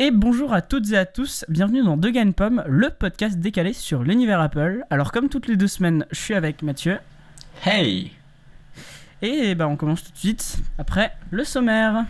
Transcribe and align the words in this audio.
Et 0.00 0.10
bonjour 0.10 0.52
à 0.52 0.60
toutes 0.60 0.90
et 0.90 0.96
à 0.96 1.06
tous, 1.06 1.44
bienvenue 1.48 1.84
dans 1.84 1.96
Deux 1.96 2.10
Gain 2.10 2.32
Pomme, 2.32 2.64
le 2.66 2.90
podcast 2.90 3.38
décalé 3.38 3.72
sur 3.72 4.02
l'univers 4.02 4.40
Apple. 4.40 4.82
Alors 4.90 5.12
comme 5.12 5.28
toutes 5.28 5.46
les 5.46 5.56
deux 5.56 5.68
semaines, 5.68 6.04
je 6.10 6.18
suis 6.18 6.34
avec 6.34 6.62
Mathieu. 6.62 6.98
Hey 7.64 8.10
Et 9.22 9.54
bah 9.54 9.68
on 9.68 9.76
commence 9.76 10.02
tout 10.02 10.10
de 10.10 10.18
suite 10.18 10.56
après 10.78 11.12
le 11.30 11.44
sommaire. 11.44 12.06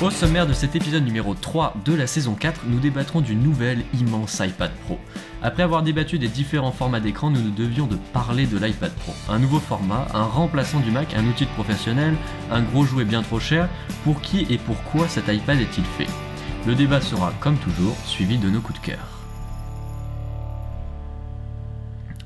Au 0.00 0.10
sommaire 0.10 0.46
de 0.46 0.52
cet 0.52 0.76
épisode 0.76 1.04
numéro 1.04 1.34
3 1.34 1.74
de 1.84 1.92
la 1.92 2.06
saison 2.06 2.36
4, 2.36 2.60
nous 2.68 2.78
débattrons 2.78 3.20
du 3.20 3.34
nouvel 3.34 3.84
immense 3.98 4.38
iPad 4.38 4.70
Pro. 4.84 4.96
Après 5.42 5.64
avoir 5.64 5.82
débattu 5.82 6.20
des 6.20 6.28
différents 6.28 6.70
formats 6.70 7.00
d'écran, 7.00 7.30
nous 7.30 7.50
devions 7.50 7.88
de 7.88 7.96
parler 8.12 8.46
de 8.46 8.58
l'iPad 8.58 8.92
Pro. 8.92 9.12
Un 9.28 9.40
nouveau 9.40 9.58
format, 9.58 10.06
un 10.14 10.22
remplaçant 10.22 10.78
du 10.78 10.92
Mac, 10.92 11.14
un 11.14 11.26
outil 11.26 11.46
professionnel, 11.46 12.14
un 12.52 12.62
gros 12.62 12.84
jouet 12.84 13.04
bien 13.04 13.22
trop 13.22 13.40
cher, 13.40 13.68
pour 14.04 14.20
qui 14.20 14.46
et 14.50 14.58
pourquoi 14.58 15.08
cet 15.08 15.26
iPad 15.26 15.58
est-il 15.58 15.84
fait? 15.84 16.06
Le 16.64 16.76
débat 16.76 17.00
sera, 17.00 17.32
comme 17.40 17.56
toujours, 17.56 17.96
suivi 18.04 18.38
de 18.38 18.48
nos 18.48 18.60
coups 18.60 18.80
de 18.80 18.86
cœur. 18.86 19.17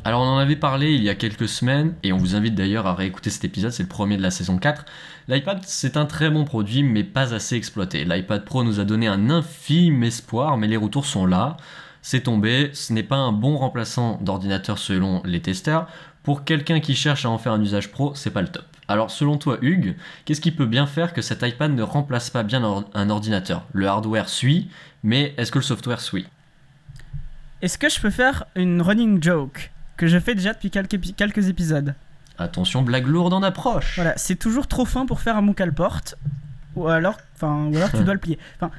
Alors 0.04 0.22
on 0.22 0.24
en 0.24 0.38
avait 0.38 0.56
parlé 0.56 0.94
il 0.94 1.02
y 1.04 1.08
a 1.08 1.14
quelques 1.14 1.48
semaines, 1.48 1.94
et 2.02 2.12
on 2.12 2.16
vous 2.16 2.34
invite 2.34 2.56
d'ailleurs 2.56 2.88
à 2.88 2.94
réécouter 2.94 3.30
cet 3.30 3.44
épisode, 3.44 3.70
c'est 3.70 3.84
le 3.84 3.88
premier 3.88 4.16
de 4.16 4.22
la 4.22 4.32
saison 4.32 4.58
4. 4.58 4.84
L'iPad 5.28 5.60
c'est 5.64 5.96
un 5.96 6.06
très 6.06 6.28
bon 6.28 6.44
produit, 6.44 6.82
mais 6.82 7.04
pas 7.04 7.32
assez 7.32 7.54
exploité. 7.54 8.04
L'iPad 8.04 8.44
Pro 8.44 8.64
nous 8.64 8.80
a 8.80 8.84
donné 8.84 9.06
un 9.06 9.30
infime 9.30 10.02
espoir, 10.02 10.58
mais 10.58 10.66
les 10.66 10.76
retours 10.76 11.06
sont 11.06 11.24
là. 11.24 11.56
C'est 12.02 12.22
tombé, 12.22 12.70
ce 12.72 12.92
n'est 12.92 13.04
pas 13.04 13.16
un 13.16 13.30
bon 13.30 13.56
remplaçant 13.56 14.18
d'ordinateur 14.20 14.76
selon 14.76 15.22
les 15.24 15.40
testeurs. 15.40 15.86
Pour 16.24 16.42
quelqu'un 16.42 16.80
qui 16.80 16.96
cherche 16.96 17.24
à 17.24 17.30
en 17.30 17.38
faire 17.38 17.52
un 17.52 17.62
usage 17.62 17.92
pro, 17.92 18.12
c'est 18.16 18.32
pas 18.32 18.42
le 18.42 18.48
top. 18.48 18.64
Alors 18.88 19.12
selon 19.12 19.38
toi 19.38 19.58
Hugues, 19.62 19.94
qu'est-ce 20.24 20.40
qui 20.40 20.50
peut 20.50 20.66
bien 20.66 20.86
faire 20.86 21.12
que 21.12 21.22
cet 21.22 21.42
iPad 21.42 21.72
ne 21.72 21.82
remplace 21.82 22.28
pas 22.28 22.42
bien 22.42 22.84
un 22.92 23.10
ordinateur? 23.10 23.66
Le 23.72 23.86
hardware 23.86 24.28
suit, 24.28 24.68
mais 25.04 25.32
est-ce 25.36 25.52
que 25.52 25.60
le 25.60 25.64
software 25.64 26.00
suit? 26.00 26.26
Est-ce 27.60 27.78
que 27.78 27.88
je 27.88 28.00
peux 28.00 28.10
faire 28.10 28.46
une 28.56 28.82
running 28.82 29.22
joke? 29.22 29.70
Que 30.02 30.08
je 30.08 30.18
fais 30.18 30.34
déjà 30.34 30.52
depuis 30.52 30.68
quelques, 30.68 30.98
quelques 31.14 31.48
épisodes. 31.48 31.94
Attention, 32.36 32.82
blague 32.82 33.06
lourde 33.06 33.32
en 33.32 33.42
approche. 33.44 33.94
Voilà, 33.94 34.14
c'est 34.16 34.34
toujours 34.34 34.66
trop 34.66 34.84
fin 34.84 35.06
pour 35.06 35.20
faire 35.20 35.36
un 35.36 35.42
mot 35.42 35.54
porte, 35.76 36.16
ou 36.74 36.88
alors, 36.88 37.18
enfin, 37.36 37.68
ou 37.72 37.76
alors 37.76 37.92
tu 37.92 37.98
dois 38.04 38.14
le 38.14 38.18
plier. 38.18 38.36
Enfin, 38.56 38.72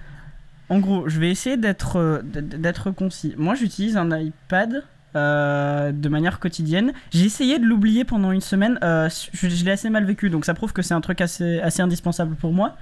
en 0.67 0.79
gros, 0.79 1.07
je 1.07 1.21
vais 1.21 1.31
essayer 1.31 1.55
d'être 1.55 1.95
euh, 1.95 2.19
d'être 2.23 2.91
concis. 2.91 3.35
Moi, 3.38 3.55
j'utilise 3.55 3.95
un 3.95 4.13
iPad 4.19 4.83
euh, 5.16 5.94
de 5.94 6.09
manière 6.09 6.41
quotidienne. 6.41 6.91
J'ai 7.11 7.23
essayé 7.23 7.57
de 7.57 7.63
l'oublier 7.63 8.03
pendant 8.03 8.33
une 8.33 8.41
semaine. 8.41 8.77
Euh, 8.83 9.07
je, 9.31 9.63
l'ai 9.63 9.71
assez 9.71 9.89
mal 9.89 10.03
vécu, 10.03 10.29
donc 10.29 10.44
ça 10.44 10.53
prouve 10.53 10.73
que 10.73 10.81
c'est 10.81 10.94
un 10.94 10.99
truc 10.99 11.21
assez, 11.21 11.61
assez 11.61 11.81
indispensable 11.81 12.35
pour 12.35 12.51
moi. 12.51 12.75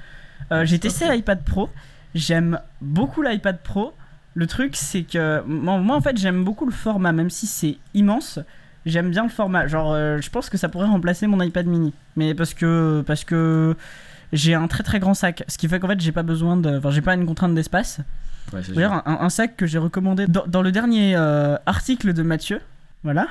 J'ai 0.64 0.80
testé 0.80 1.08
l'iPad 1.08 1.44
Pro. 1.44 1.69
J'aime 2.16 2.59
beaucoup 2.81 3.22
l'iPad 3.22 3.59
Pro. 3.59 3.94
Le 4.34 4.48
truc, 4.48 4.76
c'est 4.76 5.04
que 5.04 5.42
moi, 5.46 5.96
en 5.96 6.02
fait, 6.02 6.18
j'aime 6.18 6.44
beaucoup 6.44 6.66
le 6.66 6.72
format, 6.72 7.12
même 7.12 7.30
si 7.30 7.48
c'est 7.48 7.78
immense. 7.94 8.40
J'aime 8.86 9.12
bien 9.12 9.24
le 9.24 9.30
format. 9.30 9.68
Genre, 9.68 9.92
euh, 9.92 10.20
je 10.22 10.30
pense 10.30 10.50
que 10.50 10.58
ça 10.58 10.70
pourrait 10.70 10.88
remplacer 10.88 11.28
mon 11.28 11.42
iPad 11.42 11.68
mini. 11.68 11.94
Mais 12.16 12.34
parce 12.34 12.54
que, 12.54 13.04
parce 13.06 13.24
que 13.24 13.76
j'ai 14.34 14.56
un 14.56 14.68
très 14.68 14.84
très 14.84 15.00
grand 15.00 15.14
sac. 15.14 15.44
Ce 15.48 15.58
qui 15.58 15.68
fait 15.68 15.80
qu'en 15.80 15.88
fait, 15.88 16.00
j'ai 16.00 16.12
pas 16.14 16.24
besoin 16.24 16.58
de. 16.58 16.78
Enfin, 16.78 16.92
j'ai 16.92 17.02
pas 17.02 17.14
une 17.14 17.26
contrainte 17.26 17.54
d'espace. 17.54 18.00
Ouais, 18.54 18.84
un, 18.84 19.04
un, 19.06 19.30
sac 19.30 19.56
que 19.56 19.66
j'ai 19.66 19.78
recommandé 19.78 20.26
dans, 20.28 20.62
le 20.62 20.72
dernier 20.72 21.16
euh, 21.16 21.58
article 21.66 22.14
de 22.14 22.24
Mathieu. 22.24 22.59
Voilà. 23.04 23.28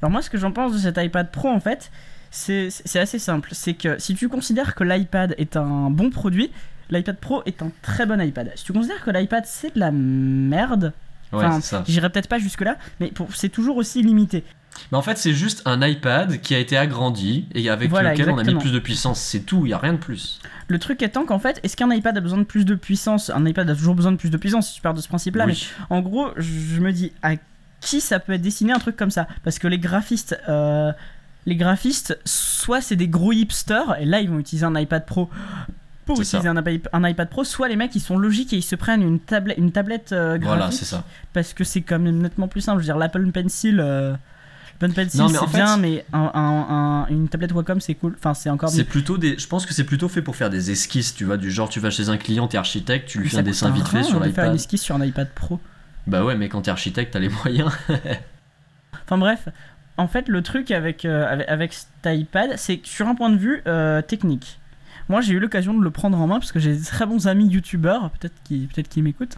Alors, 0.00 0.10
moi, 0.10 0.20
ce 0.20 0.30
que 0.30 0.36
j'en 0.36 0.50
pense 0.50 0.72
de 0.72 0.78
cet 0.78 0.98
iPad 0.98 1.30
Pro, 1.30 1.48
en 1.48 1.60
fait, 1.60 1.90
c'est 2.30 2.70
assez 2.96 3.18
simple. 3.18 3.50
C'est 3.52 3.74
que 3.74 3.98
si 3.98 4.14
tu 4.14 4.28
considères 4.28 4.74
que 4.74 4.84
l'iPad 4.84 5.34
est 5.38 5.56
un 5.56 5.90
bon 5.90 6.10
produit, 6.10 6.50
l'iPad 6.92 7.16
Pro 7.18 7.42
est 7.46 7.62
un 7.62 7.70
très 7.82 8.06
bon 8.06 8.20
iPad. 8.20 8.52
Si 8.54 8.64
tu 8.64 8.72
considères 8.72 9.02
que 9.02 9.10
l'iPad 9.10 9.44
c'est 9.46 9.74
de 9.74 9.80
la 9.80 9.90
merde, 9.90 10.92
enfin, 11.32 11.60
j'irai 11.86 12.10
peut-être 12.10 12.28
pas 12.28 12.38
jusque-là, 12.38 12.76
mais 13.00 13.12
c'est 13.34 13.48
toujours 13.48 13.76
aussi 13.76 14.02
limité. 14.02 14.44
Mais 14.90 14.98
en 14.98 15.02
fait, 15.02 15.18
c'est 15.18 15.34
juste 15.34 15.62
un 15.66 15.86
iPad 15.86 16.40
qui 16.40 16.54
a 16.54 16.58
été 16.58 16.76
agrandi 16.78 17.46
et 17.54 17.68
avec 17.68 17.90
lequel 17.90 18.30
on 18.30 18.38
a 18.38 18.44
mis 18.44 18.54
plus 18.54 18.72
de 18.72 18.78
puissance. 18.78 19.20
C'est 19.20 19.40
tout, 19.40 19.66
il 19.66 19.68
n'y 19.68 19.74
a 19.74 19.78
rien 19.78 19.92
de 19.92 19.98
plus. 19.98 20.40
Le 20.68 20.78
truc 20.78 21.02
étant 21.02 21.26
qu'en 21.26 21.38
fait, 21.38 21.60
est-ce 21.62 21.76
qu'un 21.76 21.90
iPad 21.90 22.16
a 22.16 22.20
besoin 22.20 22.38
de 22.38 22.44
plus 22.44 22.64
de 22.64 22.74
puissance? 22.74 23.30
Un 23.30 23.44
iPad 23.44 23.68
a 23.68 23.74
toujours 23.74 23.94
besoin 23.94 24.12
de 24.12 24.16
plus 24.16 24.30
de 24.30 24.36
puissance, 24.38 24.68
si 24.68 24.76
tu 24.76 24.80
pars 24.80 24.94
de 24.94 25.00
ce 25.00 25.08
principe-là. 25.08 25.46
Mais 25.46 25.54
en 25.90 26.00
gros, 26.00 26.28
je 26.36 26.80
me 26.80 26.90
dis, 26.92 27.12
à 27.22 27.34
qui 27.80 28.00
ça 28.00 28.18
peut 28.18 28.32
être 28.32 28.40
destiné 28.40 28.72
un 28.72 28.78
truc 28.78 28.96
comme 28.96 29.10
ça? 29.10 29.26
Parce 29.44 29.58
que 29.58 29.68
les 29.68 29.78
graphistes. 29.78 30.38
Euh, 30.48 30.92
les 31.44 31.56
graphistes, 31.56 32.18
soit 32.24 32.80
c'est 32.80 32.94
des 32.94 33.08
gros 33.08 33.32
hipsters, 33.32 34.00
et 34.00 34.04
là 34.04 34.20
ils 34.20 34.30
vont 34.30 34.38
utiliser 34.38 34.64
un 34.64 34.78
iPad 34.78 35.04
Pro 35.04 35.28
pour 36.14 36.22
utiliser 36.22 36.48
un, 36.48 36.56
un, 36.56 37.08
iPad 37.08 37.28
Pro, 37.28 37.44
soit 37.44 37.68
les 37.68 37.76
mecs 37.76 37.94
ils 37.94 38.00
sont 38.00 38.18
logiques 38.18 38.52
et 38.52 38.56
ils 38.56 38.62
se 38.62 38.76
prennent 38.76 39.02
une, 39.02 39.20
tablette 39.20 39.58
une 39.58 39.72
tablette 39.72 40.12
euh, 40.12 40.38
graphique. 40.38 40.46
Voilà, 40.46 40.70
c'est 40.70 40.84
ça. 40.84 41.04
Parce 41.32 41.54
que 41.54 41.64
c'est 41.64 41.82
quand 41.82 41.98
même 41.98 42.18
nettement 42.18 42.48
plus 42.48 42.60
simple. 42.60 42.78
Je 42.78 42.82
veux 42.82 42.92
dire, 42.92 42.98
l'Apple 42.98 43.30
Pencil. 43.30 43.80
Euh, 43.80 44.14
Pencil 44.78 45.22
c'est 45.28 45.56
bien, 45.56 45.76
mais 45.76 46.04
un, 46.12 47.06
une 47.08 47.28
tablette 47.28 47.52
Wacom 47.52 47.80
c'est 47.80 47.94
cool. 47.94 48.16
Enfin, 48.18 48.34
c'est 48.34 48.50
encore. 48.50 48.68
C'est 48.68 48.84
plutôt 48.84 49.16
des. 49.16 49.38
Je 49.38 49.46
pense 49.46 49.64
que 49.64 49.74
c'est 49.74 49.84
plutôt 49.84 50.08
fait 50.08 50.22
pour 50.22 50.34
faire 50.34 50.50
des 50.50 50.70
esquisses, 50.70 51.14
tu 51.14 51.24
vois, 51.24 51.36
du 51.36 51.50
genre 51.50 51.68
tu 51.68 51.78
vas 51.78 51.90
chez 51.90 52.08
un 52.08 52.16
client, 52.16 52.48
t'es 52.48 52.58
architecte, 52.58 53.08
tu 53.08 53.18
lui 53.18 53.28
fais 53.28 53.38
un 53.38 53.42
dessin 53.42 53.70
vite 53.70 53.86
fait 53.86 54.02
sur 54.02 54.18
l'iPad. 54.18 54.34
faire 54.34 54.44
une 54.46 54.56
esquisse 54.56 54.82
sur 54.82 54.96
un 54.96 55.04
iPad 55.04 55.28
Pro. 55.34 55.60
Bah 56.08 56.24
ouais, 56.24 56.36
mais 56.36 56.48
quand 56.48 56.62
t'es 56.62 56.70
architecte, 56.70 57.12
t'as 57.12 57.20
les 57.20 57.28
moyens. 57.44 57.70
enfin 59.04 59.18
bref, 59.18 59.48
en 59.98 60.08
fait, 60.08 60.28
le 60.28 60.42
truc 60.42 60.72
avec, 60.72 61.04
euh, 61.04 61.30
avec, 61.30 61.48
avec, 61.48 61.72
cet 61.72 61.88
iPad, 62.06 62.54
c'est 62.56 62.78
que 62.78 62.88
sur 62.88 63.06
un 63.06 63.14
point 63.14 63.30
de 63.30 63.36
vue 63.36 63.62
technique, 64.08 64.58
moi, 65.08 65.20
j'ai 65.20 65.34
eu 65.34 65.38
l'occasion 65.38 65.74
de 65.74 65.82
le 65.82 65.90
prendre 65.90 66.18
en 66.18 66.26
main 66.26 66.38
parce 66.38 66.52
que 66.52 66.60
j'ai 66.60 66.76
des 66.76 66.84
très 66.84 67.06
bons 67.06 67.26
amis 67.26 67.48
youtubeurs, 67.48 68.10
peut-être 68.10 68.34
qui 68.44 68.68
peut 68.74 68.82
qu'ils 68.82 69.02
m'écoutent. 69.02 69.36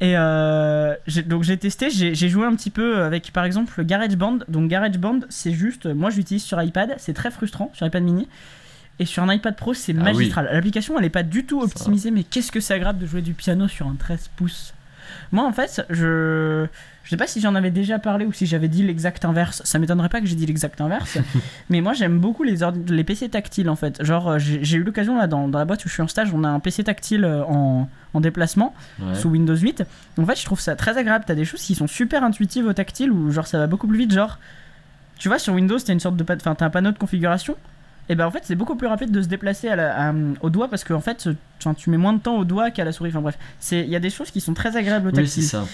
Et 0.00 0.14
euh, 0.16 0.96
donc 1.26 1.44
j'ai 1.44 1.56
testé, 1.56 1.88
j'ai 1.88 2.28
joué 2.28 2.44
un 2.44 2.56
petit 2.56 2.70
peu 2.70 3.02
avec 3.02 3.30
par 3.32 3.44
exemple 3.44 3.84
GarageBand. 3.84 4.38
Donc 4.48 4.68
GarageBand, 4.68 5.20
c'est 5.28 5.52
juste, 5.52 5.86
moi 5.86 6.10
j'utilise 6.10 6.42
sur 6.42 6.60
iPad, 6.60 6.94
c'est 6.98 7.12
très 7.12 7.30
frustrant 7.30 7.70
sur 7.72 7.86
iPad 7.86 8.02
mini. 8.02 8.28
Et 8.98 9.06
sur 9.06 9.22
un 9.22 9.32
iPad 9.32 9.56
Pro, 9.56 9.74
c'est 9.74 9.94
ah 9.98 10.02
magistral. 10.02 10.48
L'application, 10.52 10.96
elle 10.96 11.04
n'est 11.04 11.10
pas 11.10 11.22
du 11.22 11.44
tout 11.44 11.60
optimisée, 11.60 12.10
mais 12.10 12.24
qu'est-ce 12.24 12.52
que 12.52 12.60
c'est 12.60 12.74
agréable 12.74 12.98
de 12.98 13.06
jouer 13.06 13.22
du 13.22 13.32
piano 13.32 13.68
sur 13.68 13.86
un 13.86 13.94
13 13.94 14.30
pouces? 14.36 14.74
Moi, 15.30 15.44
en 15.44 15.52
fait, 15.52 15.84
je 15.90 16.66
je 17.04 17.10
sais 17.10 17.16
pas 17.16 17.26
si 17.26 17.40
j'en 17.40 17.54
avais 17.54 17.70
déjà 17.70 17.98
parlé 17.98 18.24
ou 18.24 18.32
si 18.32 18.46
j'avais 18.46 18.68
dit 18.68 18.82
l'exact 18.82 19.24
inverse. 19.24 19.62
Ça 19.64 19.78
m'étonnerait 19.78 20.08
pas 20.08 20.20
que 20.20 20.26
j'ai 20.26 20.36
dit 20.36 20.46
l'exact 20.46 20.80
inverse. 20.80 21.18
mais 21.70 21.80
moi, 21.80 21.94
j'aime 21.94 22.18
beaucoup 22.18 22.44
les, 22.44 22.58
les 22.88 23.04
PC 23.04 23.28
tactiles 23.28 23.68
en 23.68 23.76
fait. 23.76 24.02
Genre, 24.04 24.28
euh, 24.28 24.38
j'ai 24.38 24.76
eu 24.76 24.82
l'occasion 24.82 25.18
là 25.18 25.26
dans, 25.26 25.48
dans, 25.48 25.58
la 25.58 25.64
boîte 25.64 25.84
où 25.84 25.88
je 25.88 25.94
suis 25.94 26.02
en 26.02 26.08
stage, 26.08 26.32
on 26.32 26.44
a 26.44 26.48
un 26.48 26.60
PC 26.60 26.84
tactile 26.84 27.24
euh, 27.24 27.44
en, 27.44 27.88
en 28.14 28.20
déplacement 28.20 28.74
sous 29.14 29.30
Windows 29.30 29.56
8. 29.56 29.84
En 30.18 30.26
fait, 30.26 30.38
je 30.38 30.44
trouve 30.44 30.60
ça 30.60 30.76
très 30.76 30.96
agréable. 30.96 31.24
T'as 31.26 31.34
des 31.34 31.44
choses 31.44 31.62
qui 31.62 31.74
sont 31.74 31.88
super 31.88 32.22
intuitives 32.22 32.66
au 32.66 32.72
tactile 32.72 33.10
où 33.10 33.30
genre 33.30 33.46
ça 33.46 33.58
va 33.58 33.66
beaucoup 33.66 33.88
plus 33.88 33.98
vite. 33.98 34.12
Genre, 34.12 34.38
tu 35.18 35.28
vois, 35.28 35.38
sur 35.38 35.54
Windows, 35.54 35.78
t'as 35.78 35.92
une 35.92 36.00
sorte 36.00 36.16
de. 36.16 36.24
Enfin, 36.24 36.54
t'as 36.54 36.66
un 36.66 36.70
panneau 36.70 36.92
de 36.92 36.98
configuration 36.98 37.56
et 38.08 38.14
ben 38.14 38.26
en 38.26 38.30
fait 38.30 38.40
c'est 38.42 38.56
beaucoup 38.56 38.74
plus 38.74 38.88
rapide 38.88 39.10
de 39.10 39.22
se 39.22 39.28
déplacer 39.28 39.68
à 39.68 39.76
la, 39.76 40.14
au 40.40 40.50
doigt 40.50 40.68
parce 40.68 40.84
qu'en 40.84 40.96
en 40.96 41.00
fait 41.00 41.28
tu 41.76 41.90
mets 41.90 41.96
moins 41.96 42.12
de 42.12 42.18
temps 42.18 42.36
au 42.36 42.44
doigt 42.44 42.70
qu'à 42.70 42.84
la 42.84 42.92
souris 42.92 43.10
enfin 43.10 43.20
bref 43.20 43.38
il 43.70 43.88
y 43.88 43.96
a 43.96 44.00
des 44.00 44.10
choses 44.10 44.30
qui 44.30 44.40
sont 44.40 44.54
très 44.54 44.76
agréables 44.76 45.08
au 45.08 45.12
tactile 45.12 45.42
oui, 45.42 45.48
ça. 45.48 45.64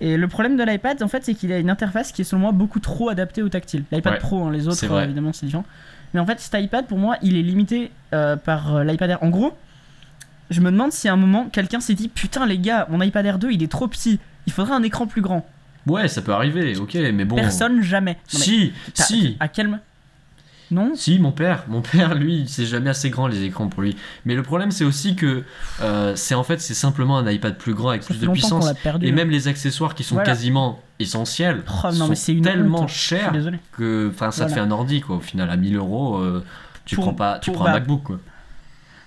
Et 0.00 0.16
le 0.16 0.28
problème 0.28 0.56
de 0.56 0.62
l'iPad, 0.62 1.02
en 1.02 1.08
fait, 1.08 1.24
c'est 1.24 1.34
qu'il 1.34 1.52
a 1.52 1.58
une 1.58 1.70
interface 1.70 2.12
qui 2.12 2.22
est 2.22 2.24
selon 2.24 2.42
moi 2.42 2.52
beaucoup 2.52 2.78
trop 2.78 3.08
adaptée 3.08 3.42
au 3.42 3.48
tactile. 3.48 3.84
L'iPad 3.90 4.18
Pro, 4.20 4.44
hein, 4.44 4.52
les 4.52 4.68
autres, 4.68 4.84
évidemment, 5.02 5.32
c'est 5.32 5.46
différent. 5.46 5.64
Mais 6.14 6.20
en 6.20 6.26
fait, 6.26 6.40
cet 6.40 6.54
iPad, 6.62 6.86
pour 6.86 6.98
moi, 6.98 7.16
il 7.22 7.36
est 7.36 7.42
limité 7.42 7.90
euh, 8.14 8.36
par 8.36 8.76
euh, 8.76 8.84
l'iPad 8.84 9.10
Air. 9.10 9.22
En 9.22 9.28
gros, 9.28 9.52
je 10.50 10.60
me 10.60 10.70
demande 10.70 10.92
si 10.92 11.08
à 11.08 11.12
un 11.12 11.16
moment, 11.16 11.48
quelqu'un 11.50 11.80
s'est 11.80 11.94
dit 11.94 12.08
Putain, 12.08 12.46
les 12.46 12.58
gars, 12.58 12.86
mon 12.90 13.02
iPad 13.02 13.26
Air 13.26 13.38
2, 13.38 13.50
il 13.50 13.62
est 13.62 13.70
trop 13.70 13.88
petit. 13.88 14.18
Il 14.46 14.52
faudrait 14.52 14.74
un 14.74 14.82
écran 14.82 15.06
plus 15.06 15.20
grand. 15.20 15.46
Ouais, 15.86 16.08
ça 16.08 16.22
peut 16.22 16.32
arriver, 16.32 16.76
ok, 16.76 16.94
mais 17.12 17.24
bon. 17.24 17.36
Personne, 17.36 17.82
jamais. 17.82 18.16
si, 18.26 18.72
si. 18.94 19.36
À 19.40 19.48
quel. 19.48 19.80
Non 20.70 20.92
Si, 20.94 21.18
mon 21.18 21.32
père. 21.32 21.64
Mon 21.68 21.80
père, 21.80 22.14
lui, 22.14 22.44
c'est 22.46 22.66
jamais 22.66 22.90
assez 22.90 23.10
grand 23.10 23.26
les 23.26 23.42
écrans 23.44 23.68
pour 23.68 23.82
lui. 23.82 23.96
Mais 24.24 24.34
le 24.34 24.42
problème, 24.42 24.70
c'est 24.70 24.84
aussi 24.84 25.16
que 25.16 25.44
euh, 25.80 26.14
c'est 26.16 26.34
en 26.34 26.44
fait, 26.44 26.60
c'est 26.60 26.74
simplement 26.74 27.18
un 27.18 27.30
iPad 27.30 27.56
plus 27.56 27.74
grand 27.74 27.90
avec 27.90 28.04
plus 28.04 28.18
de 28.18 28.28
puissance. 28.28 28.66
et 29.00 29.12
même 29.12 29.30
les 29.30 29.48
accessoires 29.48 29.94
qui 29.94 30.04
sont 30.04 30.16
quasiment 30.16 30.80
essentiels 30.98 31.62
oh, 31.68 31.88
non, 31.94 32.14
sont 32.14 32.40
tellement 32.40 32.86
chers 32.86 33.32
que 33.72 34.12
ça 34.30 34.46
te 34.46 34.52
fait 34.52 34.60
un 34.60 34.70
ordi, 34.70 35.00
quoi. 35.00 35.16
Au 35.16 35.20
final, 35.20 35.50
à 35.50 35.56
1000 35.56 35.76
euros, 35.76 36.18
euh, 36.18 36.44
tu 36.84 36.96
prends 36.96 37.14
pas, 37.14 37.38
tu 37.38 37.52
prends 37.52 37.66
un 37.66 37.72
MacBook, 37.72 38.02
quoi. 38.02 38.18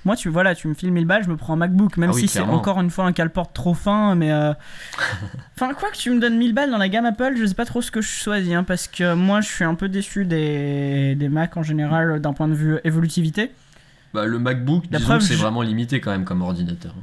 Moi, 0.03 0.15
tu 0.15 0.29
voilà, 0.29 0.55
tu 0.55 0.67
me 0.67 0.73
files 0.73 0.91
1000 0.91 1.05
balles, 1.05 1.23
je 1.23 1.29
me 1.29 1.37
prends 1.37 1.53
un 1.53 1.57
MacBook, 1.57 1.97
même 1.97 2.09
ah 2.11 2.17
si 2.17 2.27
c'est 2.27 2.39
encore 2.41 2.79
une 2.81 2.89
fois 2.89 3.05
un 3.05 3.11
calport 3.11 3.53
trop 3.53 3.73
fin, 3.73 4.15
mais. 4.15 4.31
Euh, 4.31 4.53
enfin, 5.55 5.73
quoi 5.73 5.91
que 5.91 5.97
tu 5.97 6.09
me 6.09 6.19
donnes 6.19 6.37
1000 6.37 6.53
balles 6.53 6.71
dans 6.71 6.79
la 6.79 6.89
gamme 6.89 7.05
Apple, 7.05 7.35
je 7.37 7.45
sais 7.45 7.53
pas 7.53 7.65
trop 7.65 7.81
ce 7.81 7.91
que 7.91 8.01
je 8.01 8.09
choisis, 8.09 8.53
hein, 8.53 8.63
parce 8.63 8.87
que 8.87 9.13
moi, 9.13 9.41
je 9.41 9.47
suis 9.47 9.63
un 9.63 9.75
peu 9.75 9.89
déçu 9.89 10.25
des, 10.25 11.15
des 11.15 11.29
Mac 11.29 11.55
en 11.55 11.63
général 11.63 12.19
d'un 12.19 12.33
point 12.33 12.47
de 12.47 12.55
vue 12.55 12.79
évolutivité. 12.83 13.51
Bah, 14.13 14.25
le 14.25 14.39
MacBook, 14.39 14.89
disons 14.89 15.19
c'est 15.19 15.35
vraiment 15.35 15.61
limité 15.61 16.01
quand 16.01 16.11
même 16.11 16.25
comme 16.25 16.41
ordinateur. 16.41 16.93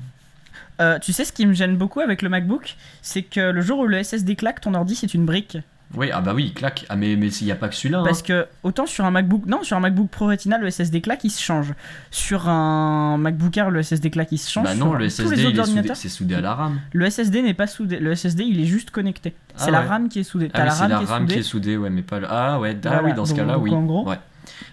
Euh, 0.81 0.99
tu 0.99 1.13
sais 1.13 1.25
ce 1.25 1.33
qui 1.33 1.47
me 1.47 1.55
gêne 1.55 1.77
beaucoup 1.77 2.01
avec 2.01 2.23
le 2.23 2.29
MacBook, 2.29 2.77
c'est 3.03 3.23
que 3.23 3.51
le 3.51 3.61
jour 3.61 3.81
où 3.81 3.87
le 3.87 4.03
SSD 4.03 4.37
claque, 4.37 4.61
ton 4.61 4.75
ordi 4.75 4.95
c'est 4.95 5.15
une 5.15 5.25
brique. 5.25 5.59
Oui, 5.95 6.11
ah 6.13 6.21
bah 6.21 6.33
oui, 6.35 6.45
il 6.47 6.53
claque. 6.55 6.85
Ah 6.91 6.97
mais 6.97 7.17
mais 7.17 7.29
il 7.29 7.45
n'y 7.47 7.51
a 7.51 7.57
pas 7.57 7.69
que 7.69 7.75
celui-là. 7.75 8.03
Parce 8.05 8.21
hein. 8.21 8.25
que 8.27 8.47
autant 8.63 8.85
sur 8.85 9.07
un 9.07 9.11
MacBook, 9.11 9.47
non, 9.47 9.63
sur 9.63 9.77
un 9.77 9.81
MacBook 9.81 10.09
Pro 10.11 10.27
Retina, 10.27 10.59
le 10.59 10.71
SSD 10.71 11.01
claque, 11.01 11.25
il 11.25 11.31
se 11.31 11.43
change. 11.43 11.73
Sur 12.11 12.47
un 12.49 13.17
MacBook 13.17 13.57
Air, 13.57 13.71
le 13.71 13.83
SSD 13.83 14.11
claque, 14.11 14.31
il 14.33 14.39
se 14.39 14.51
change. 14.51 14.65
Bah 14.65 14.75
non, 14.75 14.91
Sur 14.91 14.95
le 14.99 15.09
SSD, 15.09 15.37
les 15.37 15.43
il 15.45 15.47
autres 15.61 15.69
est 15.71 15.73
soudé- 15.83 15.95
c'est 15.95 16.09
soudé 16.11 16.35
à 16.35 16.41
la 16.43 16.55
RAM. 16.55 16.79
le 16.93 17.07
SSD 17.11 17.41
n'est 17.43 17.55
pas 17.55 17.67
soudé. 17.67 17.99
Le 18.01 18.15
SSD, 18.15 18.45
il 18.45 18.61
est 18.61 18.67
juste 18.67 18.91
connecté. 18.91 19.35
Ah 19.51 19.53
C'est 19.57 19.71
la. 19.71 19.81
RAM 19.81 20.09
qui 20.11 20.19
est 20.21 20.25
soudée. 20.25 20.51
Ah 20.53 20.59
oui, 20.61 20.65
la 20.67 20.71
c'est 20.73 20.83
RAM, 20.83 20.91
la 20.91 20.99
qui 20.99 21.05
RAM 21.07 21.27
qui 21.27 21.39
est 21.39 21.43
soudée, 21.43 21.77
ouais, 21.79 21.89
mais 21.91 22.03
pas 22.03 22.21
le. 22.21 22.27
Ah 22.29 22.59
ouais, 22.61 22.77
ah 22.85 22.89
Voilà, 22.89 23.03
oui, 23.05 23.15
dans 23.15 23.25
ce 23.25 23.33
cas-là, 23.35 23.59
oui. 23.59 23.71
en 23.73 23.83
gros, 23.83 24.07
ouais, 24.07 24.19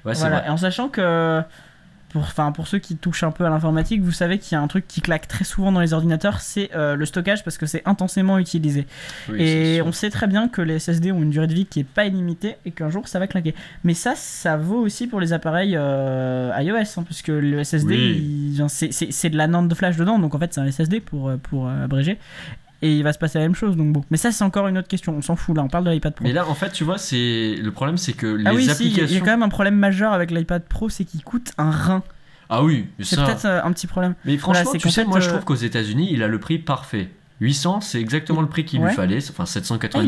ouais 0.03 0.13
c'est 0.15 0.19
Voilà. 0.21 0.39
vrai. 0.39 0.47
Et 0.47 0.49
en 0.49 0.57
sachant 0.57 0.89
que, 0.89 1.41
pour, 2.15 2.23
enfin, 2.23 2.53
pour 2.53 2.65
ceux 2.69 2.79
qui 2.79 2.95
touchent 2.95 3.23
un 3.23 3.31
peu 3.31 3.43
à 3.45 3.49
l'informatique, 3.49 4.01
vous 4.01 4.13
savez 4.13 4.39
qu'il 4.39 4.53
y 4.53 4.55
a 4.55 4.61
un 4.61 4.67
truc 4.69 4.87
qui 4.87 5.01
claque 5.01 5.27
très 5.27 5.43
souvent 5.43 5.73
dans 5.73 5.81
les 5.81 5.91
ordinateurs, 5.91 6.39
c'est 6.39 6.69
euh, 6.73 6.95
le 6.95 7.05
stockage 7.05 7.43
parce 7.43 7.57
que 7.57 7.65
c'est 7.65 7.81
intensément 7.85 8.37
utilisé. 8.39 8.87
Oui, 9.29 9.41
et 9.41 9.81
on 9.81 9.91
sait 9.91 10.09
très 10.09 10.25
bien 10.27 10.47
que 10.47 10.61
les 10.61 10.79
SSD 10.79 11.11
ont 11.11 11.21
une 11.21 11.29
durée 11.29 11.47
de 11.47 11.53
vie 11.53 11.65
qui 11.65 11.81
est 11.81 11.83
pas 11.83 12.05
illimitée 12.05 12.55
et 12.65 12.71
qu'un 12.71 12.89
jour 12.89 13.09
ça 13.09 13.19
va 13.19 13.27
claquer. 13.27 13.53
Mais 13.83 13.93
ça, 13.93 14.13
ça 14.15 14.55
vaut 14.55 14.79
aussi 14.79 15.07
pour 15.07 15.19
les 15.19 15.33
appareils 15.33 15.75
euh, 15.75 16.53
iOS, 16.57 16.77
hein, 16.99 17.03
puisque 17.03 17.27
le 17.27 17.59
SSD, 17.65 17.95
Oui. 17.95 18.61
c'est- 18.69 19.29
de 19.29 19.35
la 19.37 19.47
NAND 19.47 19.73
flash 19.75 19.97
dedans, 19.97 20.17
donc 20.17 20.35
en 20.35 20.39
fait 20.39 20.53
c'est 20.53 20.61
un 20.61 20.67
SSD 20.67 21.01
pour, 21.01 21.27
euh, 21.27 21.35
pour 21.35 21.67
abréger. 21.69 22.17
Et 22.85 22.97
il 22.97 23.03
va 23.03 23.13
se 23.13 23.17
passer 23.17 23.39
la 23.39 23.45
même 23.45 23.55
chose, 23.55 23.75
donc 23.75 23.91
bon. 23.93 24.03
Mais 24.11 24.17
ça, 24.17 24.31
c'est 24.31 24.43
encore 24.43 24.67
une 24.67 24.77
autre 24.77 24.87
question, 24.87 25.15
on 25.17 25.21
s'en 25.21 25.35
fout 25.35 25.55
là, 25.57 25.63
on 25.63 25.67
parle 25.69 25.85
de 25.85 25.91
l'iPad 25.91 26.13
Pro. 26.13 26.23
Mais 26.23 26.33
là, 26.33 26.47
en 26.47 26.53
fait, 26.53 26.71
tu 26.71 26.83
vois, 26.83 26.97
c'est 26.97 27.55
le 27.61 27.71
problème, 27.71 27.97
c'est 27.97 28.13
que 28.13 28.27
les 28.27 28.45
ah 28.45 28.53
oui, 28.53 28.61
si, 28.61 28.65
il 28.65 28.67
y 28.67 28.69
a- 28.69 28.73
applications. 28.73 29.07
il 29.07 29.13
y 29.13 29.17
a 29.17 29.19
quand 29.21 29.31
même 29.31 29.43
un 29.43 29.49
problème 29.49 29.75
majeur 29.75 30.13
avec 30.13 30.29
l'iPad 30.31 30.63
Pro, 30.63 30.89
c'est 30.89 31.03
qu'il 31.05 31.23
coûte 31.23 31.51
un 31.57 31.71
rein. 31.71 32.03
Ah 32.49 32.63
oui, 32.63 32.85
C'est 32.99 33.15
ça. 33.15 33.25
peut-être 33.25 33.45
euh, 33.45 33.61
un 33.63 33.71
petit 33.71 33.87
problème. 33.87 34.13
Mais 34.23 34.37
franchement, 34.37 34.63
Voilà, 34.65 34.79
tu 34.79 34.89
sais, 34.91 35.01
fait, 35.01 35.07
moi, 35.07 35.19
je 35.19 35.27
euh, 35.29 35.31
trouve 35.31 35.45
qu'aux 35.45 35.55
États-unis, 35.55 36.09
il 36.11 36.21
a 36.21 36.27
le 36.27 36.39
prix 36.39 36.59
parfait. 36.59 37.09
800, 37.41 37.81
c'est 37.81 37.99
exactement 37.99 38.41
le 38.41 38.47
prix 38.47 38.63
qu'il 38.65 38.79
Ouais. 38.81 38.89
lui 38.89 38.95
fallait, 38.95 39.17
enfin 39.17 39.43
Ah, 39.45 39.49
il, 39.55 39.57
est, 39.59 39.63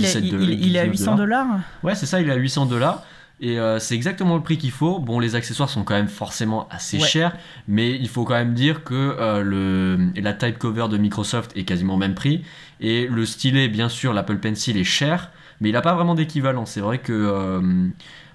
797 0.08 0.24
il- 0.24 0.32
de- 0.32 0.40
il- 0.44 0.66
il 0.68 0.76
est 0.76 0.80
à 0.80 0.84
19 0.88 0.92
800 1.00 1.16
dollars. 1.16 1.48
Ouais, 1.84 1.96
c'est 1.96 2.06
ça, 2.06 2.22
il 2.22 2.30
est 2.30 2.32
à 2.32 2.36
800 2.36 2.68
dollars. 2.68 3.04
Et 3.40 3.60
euh, 3.60 3.78
c'est 3.78 3.94
exactement 3.94 4.36
le 4.36 4.42
prix 4.42 4.58
qu'il 4.58 4.72
faut. 4.72 5.00
Bon, 5.00 5.20
les 5.20 5.36
accessoires 5.36 5.70
sont 5.70 5.84
quand 5.84 5.94
même 5.94 6.08
forcément 6.08 6.68
assez 6.70 6.98
Ouais. 6.98 7.04
chers, 7.06 7.38
mais 7.68 7.92
il 7.96 8.10
faut 8.10 8.24
quand 8.24 8.34
même 8.34 8.56
dire 8.56 8.84
que 8.84 8.96
euh, 9.20 9.44
le, 9.44 10.12
la 10.20 10.34
type 10.34 10.58
cover 10.58 10.88
de 10.90 10.98
Microsoft 10.98 11.56
est 11.56 11.64
quasiment 11.64 11.96
au 11.96 11.98
même 11.98 12.16
prix. 12.16 12.44
Et 12.80 13.08
le 13.08 13.26
stylet, 13.28 13.68
bien 13.68 13.90
sûr, 13.90 14.14
l'Apple 14.14 14.38
Pencil 14.40 14.76
est 14.78 14.84
cher, 14.84 15.32
mais 15.62 15.70
il 15.70 15.74
n'a 15.74 15.82
pas 15.82 15.94
vraiment 15.94 16.16
d'équivalent. 16.16 16.66
C'est 16.66 16.82
vrai 16.82 16.98
que. 17.00 17.14
euh, 17.14 17.88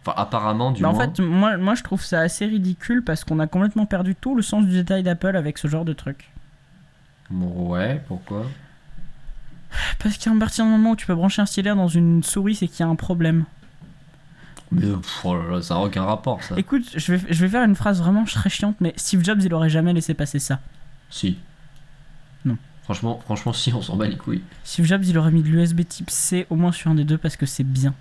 Enfin, 0.04 0.14
apparemment, 0.16 0.72
du 0.72 0.82
Bah, 0.82 0.88
en 0.88 0.94
moins. 0.94 1.04
fait, 1.04 1.20
moi, 1.20 1.56
moi 1.58 1.74
je 1.76 1.84
trouve 1.84 2.02
ça 2.02 2.18
assez 2.20 2.44
ridicule 2.44 3.04
parce 3.04 3.22
qu'on 3.22 3.38
a 3.38 3.46
complètement 3.46 3.86
perdu 3.86 4.16
tout 4.16 4.34
le 4.34 4.42
sens 4.42 4.66
du 4.66 4.72
détail 4.72 5.04
d'Apple 5.04 5.36
avec 5.36 5.58
ce 5.58 5.68
genre 5.68 5.84
de 5.84 5.92
truc. 5.92 6.28
Ouais, 7.30 8.00
pourquoi? 8.08 8.46
Parce 9.98 10.18
qu'à 10.18 10.30
partir 10.38 10.64
du 10.64 10.70
moment 10.70 10.90
où 10.90 10.96
tu 10.96 11.06
peux 11.06 11.14
brancher 11.14 11.40
un 11.42 11.46
stylet 11.46 11.70
dans 11.74 11.88
une 11.88 12.22
souris, 12.22 12.54
c'est 12.56 12.68
qu'il 12.68 12.80
y 12.80 12.82
a 12.82 12.88
un 12.90 12.96
problème. 12.96 13.44
Mais 14.72 14.86
pff, 14.86 15.20
oh 15.24 15.60
ça 15.60 15.74
n'a 15.74 15.80
aucun 15.80 16.04
rapport, 16.04 16.42
ça. 16.42 16.54
Écoute, 16.56 16.84
je 16.94 17.12
vais, 17.12 17.20
je 17.28 17.40
vais 17.40 17.48
faire 17.48 17.62
une 17.64 17.74
phrase 17.74 18.00
vraiment 18.00 18.24
très 18.24 18.50
chiante, 18.50 18.76
mais 18.80 18.94
Steve 18.96 19.22
Jobs, 19.22 19.42
il 19.42 19.52
aurait 19.52 19.68
jamais 19.68 19.92
laissé 19.92 20.14
passer 20.14 20.38
ça. 20.38 20.60
Si. 21.10 21.36
Non. 22.44 22.56
Franchement, 22.84 23.20
franchement, 23.24 23.52
si, 23.52 23.72
on 23.72 23.82
s'en 23.82 23.96
bat 23.96 24.08
les 24.08 24.16
couilles. 24.16 24.42
Steve 24.64 24.86
Jobs, 24.86 25.04
il 25.04 25.18
aurait 25.18 25.30
mis 25.30 25.42
de 25.42 25.48
l'USB 25.48 25.86
type 25.86 26.10
C 26.10 26.46
au 26.50 26.56
moins 26.56 26.72
sur 26.72 26.90
un 26.90 26.94
des 26.94 27.04
deux 27.04 27.18
parce 27.18 27.36
que 27.36 27.46
c'est 27.46 27.64
bien. 27.64 27.94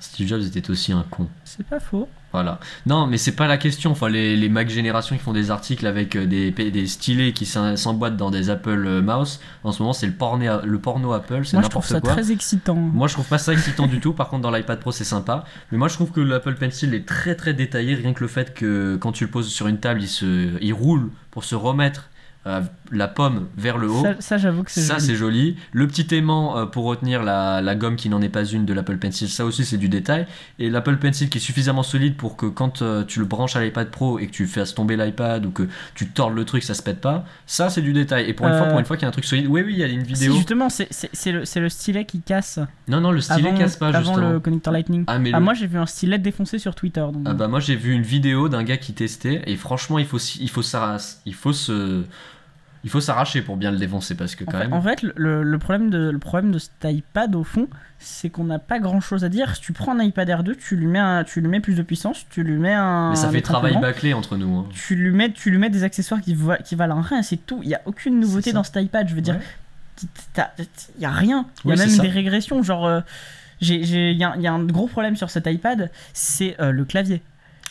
Steve 0.00 0.26
Jobs 0.26 0.42
était 0.42 0.70
aussi 0.70 0.92
un 0.92 1.04
con. 1.08 1.28
C'est 1.44 1.66
pas 1.66 1.78
faux. 1.78 2.08
Voilà. 2.32 2.60
Non, 2.86 3.06
mais 3.08 3.18
c'est 3.18 3.32
pas 3.34 3.48
la 3.48 3.56
question. 3.58 3.90
Enfin, 3.90 4.08
les, 4.08 4.36
les 4.36 4.48
Mac 4.48 4.70
Génération 4.70 5.16
qui 5.16 5.22
font 5.22 5.32
des 5.32 5.50
articles 5.50 5.84
avec 5.86 6.14
euh, 6.16 6.26
des, 6.26 6.52
des 6.52 6.86
stylets 6.86 7.32
qui 7.32 7.44
s'emboîtent 7.44 8.16
dans 8.16 8.30
des 8.30 8.50
Apple 8.50 8.84
euh, 8.86 9.02
Mouse, 9.02 9.40
en 9.64 9.72
ce 9.72 9.82
moment, 9.82 9.92
c'est 9.92 10.06
le, 10.06 10.12
porné- 10.12 10.60
le 10.64 10.78
porno 10.78 11.12
Apple, 11.12 11.44
c'est 11.44 11.56
Moi, 11.56 11.64
je 11.64 11.68
trouve 11.68 11.84
ça 11.84 12.00
quoi. 12.00 12.12
très 12.12 12.30
excitant. 12.30 12.76
Moi, 12.76 13.08
je 13.08 13.14
trouve 13.14 13.26
pas 13.26 13.38
ça 13.38 13.52
excitant 13.52 13.88
du 13.88 13.98
tout. 13.98 14.12
Par 14.12 14.28
contre, 14.28 14.42
dans 14.42 14.52
l'iPad 14.52 14.78
Pro, 14.78 14.92
c'est 14.92 15.02
sympa. 15.04 15.44
Mais 15.72 15.78
moi, 15.78 15.88
je 15.88 15.94
trouve 15.94 16.12
que 16.12 16.20
l'Apple 16.20 16.54
Pencil 16.54 16.94
est 16.94 17.04
très 17.06 17.34
très 17.34 17.52
détaillé. 17.52 17.94
Rien 17.96 18.12
que 18.12 18.20
le 18.20 18.28
fait 18.28 18.54
que 18.54 18.96
quand 18.96 19.10
tu 19.10 19.24
le 19.24 19.30
poses 19.30 19.48
sur 19.48 19.66
une 19.66 19.78
table, 19.78 20.00
il, 20.00 20.08
se, 20.08 20.56
il 20.62 20.72
roule 20.72 21.10
pour 21.32 21.42
se 21.44 21.56
remettre 21.56 22.10
euh, 22.46 22.60
la 22.90 23.06
pomme 23.06 23.48
vers 23.56 23.76
le 23.76 23.90
haut. 23.90 24.02
Ça, 24.02 24.14
ça, 24.18 24.38
j'avoue 24.38 24.62
que 24.62 24.70
c'est 24.70 24.80
Ça, 24.80 24.94
joli. 24.94 25.06
c'est 25.06 25.14
joli. 25.14 25.56
Le 25.72 25.86
petit 25.86 26.14
aimant 26.14 26.56
euh, 26.56 26.66
pour 26.66 26.84
retenir 26.84 27.22
la, 27.22 27.60
la 27.60 27.74
gomme 27.74 27.96
qui 27.96 28.08
n'en 28.08 28.22
est 28.22 28.28
pas 28.30 28.44
une 28.44 28.64
de 28.64 28.72
l'Apple 28.72 28.96
Pencil, 28.96 29.28
ça 29.28 29.44
aussi, 29.44 29.64
c'est 29.64 29.76
du 29.76 29.88
détail. 29.90 30.26
Et 30.58 30.70
l'Apple 30.70 30.96
Pencil 30.96 31.28
qui 31.28 31.38
est 31.38 31.40
suffisamment 31.40 31.82
solide 31.82 32.16
pour 32.16 32.36
que 32.36 32.46
quand 32.46 32.80
euh, 32.82 33.04
tu 33.04 33.18
le 33.18 33.26
branches 33.26 33.56
à 33.56 33.62
l'iPad 33.62 33.90
Pro 33.90 34.18
et 34.18 34.26
que 34.26 34.32
tu 34.32 34.46
fasses 34.46 34.74
tomber 34.74 34.96
l'iPad 34.96 35.44
ou 35.44 35.50
que 35.50 35.68
tu 35.94 36.08
tordes 36.08 36.34
le 36.34 36.44
truc, 36.44 36.62
ça 36.62 36.74
se 36.74 36.82
pète 36.82 37.00
pas, 37.00 37.24
ça, 37.46 37.68
c'est 37.70 37.82
du 37.82 37.92
détail. 37.92 38.28
Et 38.28 38.32
pour 38.34 38.46
une 38.48 38.56
fois, 38.56 38.66
pour 38.68 38.78
une 38.78 38.84
fois 38.86 38.96
qu'il 38.96 39.02
y 39.02 39.06
a 39.06 39.08
un 39.08 39.12
truc 39.12 39.24
solide, 39.26 39.46
oui, 39.48 39.62
oui, 39.64 39.72
il 39.74 39.78
y 39.78 39.84
a 39.84 39.86
une 39.88 40.04
Si, 40.06 40.12
vidéo. 40.14 40.34
justement, 40.34 40.68
c'est- 40.70 40.88
le, 41.30 41.60
le 41.60 41.68
stylet 41.68 42.04
qui 42.06 42.20
casse 42.20 42.58
non, 42.88 43.00
non, 43.00 43.10
le 43.12 43.20
stylet 43.20 43.48
avant, 43.50 43.58
casse 43.58 43.76
pas, 43.76 43.88
avant 43.88 44.00
justement. 44.14 44.30
le 44.30 44.40
connecteur 44.40 44.72
Lightning. 44.72 45.04
Ah, 45.06 45.18
mais 45.18 45.30
Ah, 45.34 45.38
le- 45.38 45.44
moi, 45.44 45.54
j'ai 45.54 45.66
vu 45.66 45.78
un 45.78 45.86
stylet 45.86 46.18
défoncé 46.18 46.58
sur 46.58 46.74
Twitter. 46.74 47.00
Donc... 47.00 47.22
Ah 47.26 47.34
bah 47.34 47.48
moi 47.48 47.60
j'ai 47.60 47.76
vu 47.76 47.92
une 47.92 48.02
vidéo 48.02 48.48
d'un 48.48 48.62
gars 48.64 48.76
qui 48.76 48.92
testait 48.92 49.42
et 49.46 49.56
franchement 49.56 49.98
il 49.98 50.06
faut 50.06 50.18
il 50.18 50.48
faut 50.50 50.62
s'arracher 50.62 51.16
il 51.26 51.34
faut 51.34 51.52
se 51.52 52.02
il 52.84 52.90
faut 52.90 53.00
s'arracher 53.00 53.42
pour 53.42 53.56
bien 53.56 53.70
le 53.70 53.76
défoncer 53.78 54.14
parce 54.14 54.34
que 54.34 54.44
En 54.44 54.46
quand 54.46 54.52
fait, 54.58 54.64
même 54.64 54.72
en 54.72 54.80
fait, 54.80 55.02
le, 55.02 55.42
le 55.42 55.58
problème 55.58 55.90
de, 55.90 56.10
le 56.10 56.18
problème 56.18 56.50
de 56.50 56.58
cet 56.58 56.72
iPad, 56.84 57.34
au 57.34 57.44
fond, 57.44 57.68
c'est 57.98 58.30
qu'on 58.30 58.44
n'a 58.44 58.58
pas 58.58 58.78
grand 58.78 59.00
chose 59.00 59.24
à 59.24 59.28
dire. 59.28 59.54
Si 59.56 59.60
tu 59.60 59.72
prends 59.72 59.98
un 59.98 60.02
iPad 60.02 60.28
Air 60.28 60.42
2, 60.44 60.54
tu 60.56 60.76
lui 60.76 60.86
mets, 60.86 60.98
un- 60.98 61.22
tu 61.24 61.40
lui 61.42 61.48
mets 61.48 61.60
plus 61.60 61.74
de 61.74 61.82
puissance, 61.82 62.24
tu 62.30 62.42
lui 62.42 62.56
mets 62.58 62.72
un. 62.72 63.10
mais 63.10 63.16
ça 63.16 63.28
un 63.28 63.32
fait 63.32 63.42
travail 63.42 63.78
bâclé 63.78 64.14
entre 64.14 64.36
nous 64.38 64.56
hein. 64.60 64.66
Tu 64.72 64.94
lui, 64.96 65.10
mets, 65.10 65.30
tu 65.32 65.50
lui 65.50 65.58
mets 65.58 65.68
des 65.70 65.84
accessoires 65.84 66.20
qui, 66.22 66.34
va- 66.34 66.56
qui 66.58 66.74
valent 66.74 66.96
un 66.98 67.02
rien, 67.02 67.22
c'est 67.22 67.36
tout. 67.44 67.60
Il 67.62 67.68
n'y 67.68 67.74
a 67.74 67.82
aucune 67.84 68.18
nouveauté 68.18 68.52
dans 68.52 68.64
cet 68.64 68.76
iPad. 68.82 69.06
Je 69.08 69.14
veux 69.14 69.20
dire, 69.20 69.34
Ouais. 69.36 70.44
il 70.56 70.64
n'y 71.00 71.04
a 71.04 71.10
rien. 71.10 71.46
Il 71.64 71.70
y 71.70 71.72
a 71.72 71.76
même 71.76 71.98
des 71.98 72.08
régressions. 72.08 72.62
Genre, 72.62 72.86
euh, 72.86 73.00
j'ai- 73.60 73.84
j'ai- 73.84 74.12
il 74.12 74.16
y, 74.16 74.20
y 74.20 74.46
a 74.46 74.52
un 74.52 74.64
gros 74.64 74.86
problème 74.86 75.16
sur 75.16 75.28
cet 75.28 75.46
iPad, 75.46 75.90
c'est 76.14 76.56
euh, 76.60 76.70
le 76.72 76.84
clavier. 76.86 77.20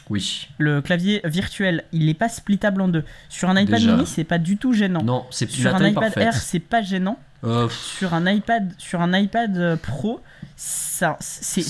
Oui 0.09 0.47
Le 0.57 0.81
clavier 0.81 1.21
virtuel, 1.25 1.83
il 1.91 2.05
n'est 2.05 2.13
pas 2.13 2.29
splittable 2.29 2.81
en 2.81 2.87
deux. 2.87 3.03
Sur 3.29 3.49
un 3.49 3.59
iPad 3.59 3.79
Déjà. 3.79 3.93
mini, 3.95 4.05
c'est 4.07 4.23
pas 4.23 4.37
du 4.37 4.57
tout 4.57 4.73
gênant. 4.73 5.03
non 5.03 5.25
c'est 5.31 5.45
plus 5.45 5.55
Sur 5.61 5.75
un 5.75 5.79
iPad 5.87 5.93
parfaite 6.05 6.17
Air, 6.23 6.33
c'est 6.35 6.59
pas 6.59 6.81
gênant. 6.81 7.19
Euh, 7.45 7.69
Sur 7.69 8.13
un 8.13 8.29
iPad, 8.29 8.69
sur 8.77 8.99
un 9.01 9.17
iPad 9.17 9.55
euh, 9.55 9.77
Pro, 9.77 10.19
ça, 10.57 11.15
c'est 11.21 11.61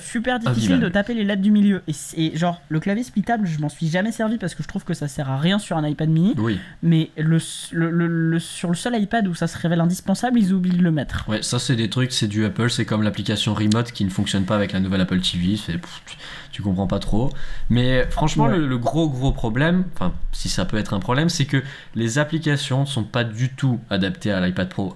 super 0.00 0.38
difficile 0.38 0.80
de 0.80 0.88
taper 0.88 1.12
les 1.12 1.22
lettres 1.22 1.42
du 1.42 1.50
milieu. 1.50 1.82
Et, 2.16 2.34
genre, 2.34 2.62
le 2.70 2.80
clavier 2.80 3.02
splittable, 3.02 3.46
je 3.46 3.58
m'en 3.58 3.68
suis 3.68 3.88
jamais 3.88 4.10
servi 4.10 4.38
parce 4.38 4.54
que 4.54 4.62
je 4.62 4.68
trouve 4.68 4.84
que 4.84 4.94
ça 4.94 5.06
sert 5.06 5.28
à 5.30 5.36
rien 5.36 5.58
sur 5.58 5.76
un 5.76 5.86
iPad 5.86 6.08
mini. 6.08 6.32
oui 6.38 6.58
Mais 6.82 7.10
le, 7.18 7.38
le- 7.72 7.90
le- 7.90 8.06
le- 8.30 8.38
sur 8.38 8.70
le 8.70 8.74
seul 8.74 8.98
iPad 8.98 9.28
où 9.28 9.34
ça 9.34 9.46
se 9.48 9.58
révèle 9.58 9.80
indispensable, 9.82 10.38
ils 10.38 10.54
oublient 10.54 10.78
de 10.78 10.82
le 10.82 10.92
mettre. 10.92 11.28
ouais 11.28 11.42
ça 11.42 11.58
c'est 11.58 11.76
des 11.76 11.90
trucs 11.90 12.12
c'est 12.12 12.26
du 12.28 12.46
Apple 12.46 12.70
c'est 12.70 12.86
comme 12.86 13.02
l'application 13.02 13.52
Remote 13.52 13.92
qui 13.92 14.06
ne 14.06 14.10
fonctionne 14.10 14.44
pas 14.46 14.54
avec 14.56 14.72
la 14.72 14.80
nouvelle 14.80 15.02
Apple 15.02 15.20
TV 15.20 15.56
tu, 16.58 16.62
comprends 16.62 16.86
pas 16.86 16.98
trop. 16.98 17.30
Mais 17.70 18.06
franchement 18.10 18.46
Ouais. 18.46 18.56
le, 18.58 18.66
le 18.66 18.78
gros 18.78 19.08
gros 19.08 19.32
problème 19.32 19.84
enfin 19.94 20.12
si 20.32 20.48
ça 20.48 20.64
peut 20.64 20.76
être 20.78 20.94
un 20.94 21.00
problème 21.00 21.28
c'est 21.28 21.44
que 21.46 21.62
les 21.94 22.18
applications 22.18 22.80
ne 22.80 22.86
sont 22.86 23.04
pas 23.04 23.24
du 23.24 23.48
tout 23.50 23.80
adaptées 23.90 24.30
à 24.32 24.40
l'iPad 24.44 24.68
Pro. 24.68 24.94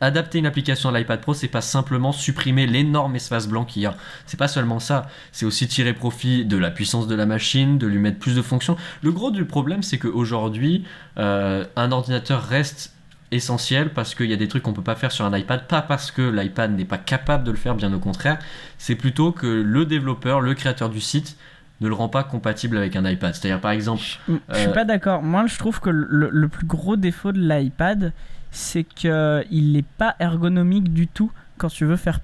Adapter 0.00 0.38
une 0.38 0.46
application 0.46 0.88
à 0.90 0.98
l'iPad 0.98 1.20
Pro 1.20 1.34
c'est 1.34 1.48
pas 1.48 1.60
simplement 1.60 2.12
supprimer 2.12 2.66
l'énorme 2.66 3.16
espace 3.16 3.48
blanc 3.48 3.64
qu'il 3.64 3.82
y 3.82 3.86
a. 3.86 3.94
C'est 4.26 4.36
pas 4.38 4.48
seulement 4.48 4.78
ça. 4.80 5.06
C'est 5.32 5.46
aussi 5.46 5.66
tirer 5.68 5.92
profit 5.92 6.44
de 6.44 6.56
la 6.56 6.70
puissance 6.70 7.06
de 7.08 7.14
la 7.14 7.26
machine 7.26 7.78
de 7.78 7.86
lui 7.86 7.98
mettre 7.98 8.18
plus 8.18 8.36
de 8.36 8.42
fonctions. 8.42 8.76
Le 9.02 9.12
gros 9.12 9.30
du 9.30 9.44
problème 9.44 9.82
c'est 9.82 9.98
qu'aujourd'hui 9.98 10.84
euh, 11.18 11.64
un 11.76 11.92
ordinateur 11.92 12.42
reste 12.42 12.93
essentiel 13.34 13.90
parce 13.90 14.14
qu'il 14.14 14.26
y 14.26 14.32
a 14.32 14.36
des 14.36 14.48
trucs 14.48 14.62
qu'on 14.62 14.72
peut 14.72 14.82
pas 14.82 14.94
faire 14.94 15.12
sur 15.12 15.24
un 15.24 15.36
iPad, 15.36 15.66
pas 15.66 15.82
parce 15.82 16.10
que 16.10 16.22
l'iPad 16.22 16.74
n'est 16.76 16.84
pas 16.84 16.98
capable 16.98 17.44
de 17.44 17.50
le 17.50 17.56
faire, 17.56 17.74
bien 17.74 17.92
au 17.92 17.98
contraire, 17.98 18.38
c'est 18.78 18.94
plutôt 18.94 19.32
que 19.32 19.46
le 19.46 19.84
développeur, 19.84 20.40
le 20.40 20.54
créateur 20.54 20.88
du 20.90 21.00
site 21.00 21.36
ne 21.80 21.88
le 21.88 21.94
rend 21.94 22.08
pas 22.08 22.22
compatible 22.24 22.76
avec 22.76 22.94
un 22.96 23.04
iPad. 23.08 23.34
C'est-à-dire 23.34 23.60
par 23.60 23.72
exemple, 23.72 24.02
Je 24.28 24.34
suis 24.56 24.68
Euh, 24.68 24.72
pas 24.72 24.84
d'accord. 24.84 25.22
Moi, 25.22 25.46
je 25.46 25.58
trouve 25.58 25.80
que 25.80 25.90
le, 25.90 26.28
le 26.30 26.48
plus 26.48 26.66
gros 26.66 26.96
défaut 26.96 27.32
de 27.32 27.40
l'iPad, 27.40 28.12
c'est 28.52 28.84
qu'il 28.84 29.72
n'est 29.72 29.84
pas 29.98 30.14
ergonomique 30.20 30.92
du 30.92 31.08
tout 31.08 31.32
quand 31.58 31.68
tu 31.68 31.84
veux 31.84 31.96
faire 31.96 32.20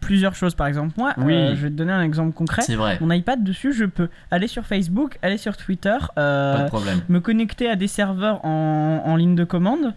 plusieurs 0.00 0.34
choses. 0.34 0.54
Par 0.54 0.66
exemple, 0.66 0.92
moi, 0.96 1.14
Oui. 1.16 1.32
euh, 1.34 1.54
je 1.56 1.62
vais 1.62 1.70
te 1.70 1.74
donner 1.74 1.92
un 1.92 2.02
exemple 2.02 2.32
concret. 2.32 2.62
vrai, 2.76 2.98
Mon 3.00 3.10
iPad 3.10 3.42
dessus, 3.42 3.72
je 3.72 3.86
peux 3.86 4.08
aller 4.30 4.46
sur 4.46 4.64
Facebook, 4.66 5.18
aller 5.22 5.38
sur 5.38 5.56
Twitter, 5.56 5.96
euh, 6.18 6.68
me 7.08 7.18
connecter 7.20 7.68
à 7.68 7.74
des 7.76 7.88
serveurs 7.88 8.44
en, 8.44 9.02
en 9.04 9.16
ligne 9.16 9.34
de 9.34 9.44
commande. 9.44 9.94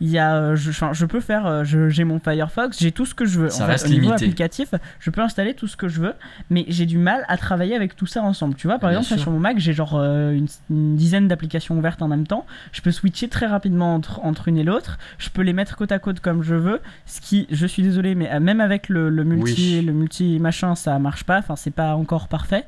Il 0.00 0.08
y 0.10 0.18
a, 0.18 0.34
euh, 0.34 0.56
je, 0.56 0.70
je 0.72 1.06
peux 1.06 1.20
faire, 1.20 1.46
euh, 1.46 1.62
j'ai 1.64 2.04
mon 2.04 2.18
Firefox, 2.18 2.78
j'ai 2.80 2.90
tout 2.92 3.06
ce 3.06 3.14
que 3.14 3.24
je 3.24 3.38
veux. 3.38 3.48
Ça 3.48 3.62
en 3.62 3.66
fait, 3.66 3.72
reste 3.72 3.86
au 3.86 3.88
niveau 3.90 4.00
limité. 4.06 4.24
applicatif, 4.24 4.74
je 4.98 5.10
peux 5.10 5.20
installer 5.20 5.54
tout 5.54 5.66
ce 5.68 5.76
que 5.76 5.88
je 5.88 6.00
veux, 6.00 6.14
mais 6.50 6.64
j'ai 6.68 6.84
du 6.84 6.98
mal 6.98 7.24
à 7.28 7.36
travailler 7.36 7.76
avec 7.76 7.94
tout 7.96 8.06
ça 8.06 8.22
ensemble. 8.22 8.54
Tu 8.56 8.66
vois, 8.66 8.78
par 8.78 8.90
Bien 8.90 8.98
exemple, 9.00 9.16
là, 9.18 9.22
sur 9.22 9.30
mon 9.30 9.38
Mac, 9.38 9.58
j'ai 9.58 9.72
genre 9.72 9.94
euh, 9.94 10.32
une, 10.32 10.48
une 10.68 10.96
dizaine 10.96 11.28
d'applications 11.28 11.78
ouvertes 11.78 12.02
en 12.02 12.08
même 12.08 12.26
temps. 12.26 12.44
Je 12.72 12.80
peux 12.82 12.90
switcher 12.90 13.28
très 13.28 13.46
rapidement 13.46 13.94
entre, 13.94 14.20
entre 14.24 14.48
une 14.48 14.58
et 14.58 14.64
l'autre. 14.64 14.98
Je 15.18 15.30
peux 15.30 15.42
les 15.42 15.52
mettre 15.52 15.76
côte 15.76 15.92
à 15.92 15.98
côte 16.00 16.20
comme 16.20 16.42
je 16.42 16.56
veux. 16.56 16.80
Ce 17.06 17.20
qui, 17.20 17.46
je 17.50 17.66
suis 17.66 17.82
désolé, 17.82 18.14
mais 18.16 18.40
même 18.40 18.60
avec 18.60 18.88
le, 18.88 19.10
le 19.10 19.24
multi, 19.24 19.76
Oui. 19.78 19.86
le 19.86 19.92
multi 19.92 20.38
machin, 20.40 20.74
ça 20.74 20.98
marche 20.98 21.24
pas. 21.24 21.38
Enfin, 21.38 21.54
c'est 21.56 21.70
pas 21.70 21.94
encore 21.94 22.26
parfait. 22.28 22.64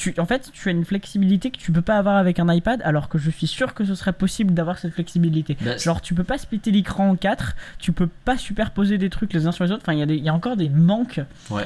Tu, 0.00 0.14
en 0.16 0.24
fait, 0.24 0.50
tu 0.54 0.66
as 0.70 0.72
une 0.72 0.86
flexibilité 0.86 1.50
que 1.50 1.58
tu 1.58 1.72
peux 1.72 1.82
pas 1.82 1.98
avoir 1.98 2.16
avec 2.16 2.38
un 2.38 2.50
iPad, 2.50 2.80
alors 2.86 3.10
que 3.10 3.18
je 3.18 3.30
suis 3.30 3.46
sûr 3.46 3.74
que 3.74 3.84
ce 3.84 3.94
serait 3.94 4.14
possible 4.14 4.54
d'avoir 4.54 4.78
cette 4.78 4.94
flexibilité. 4.94 5.58
Bah, 5.60 5.76
Genre, 5.76 6.00
tu 6.00 6.14
peux 6.14 6.24
pas 6.24 6.38
splitter 6.38 6.70
l'écran 6.70 7.10
en 7.10 7.16
quatre, 7.16 7.54
tu 7.78 7.92
peux 7.92 8.08
pas 8.24 8.38
superposer 8.38 8.96
des 8.96 9.10
trucs 9.10 9.34
les 9.34 9.46
uns 9.46 9.52
sur 9.52 9.62
les 9.64 9.72
autres. 9.72 9.82
Enfin, 9.84 9.92
il 9.92 9.98
y, 9.98 10.02
a 10.02 10.14
y 10.14 10.30
encore 10.30 10.56
des 10.56 10.70
manques. 10.70 11.20
Ouais. 11.50 11.64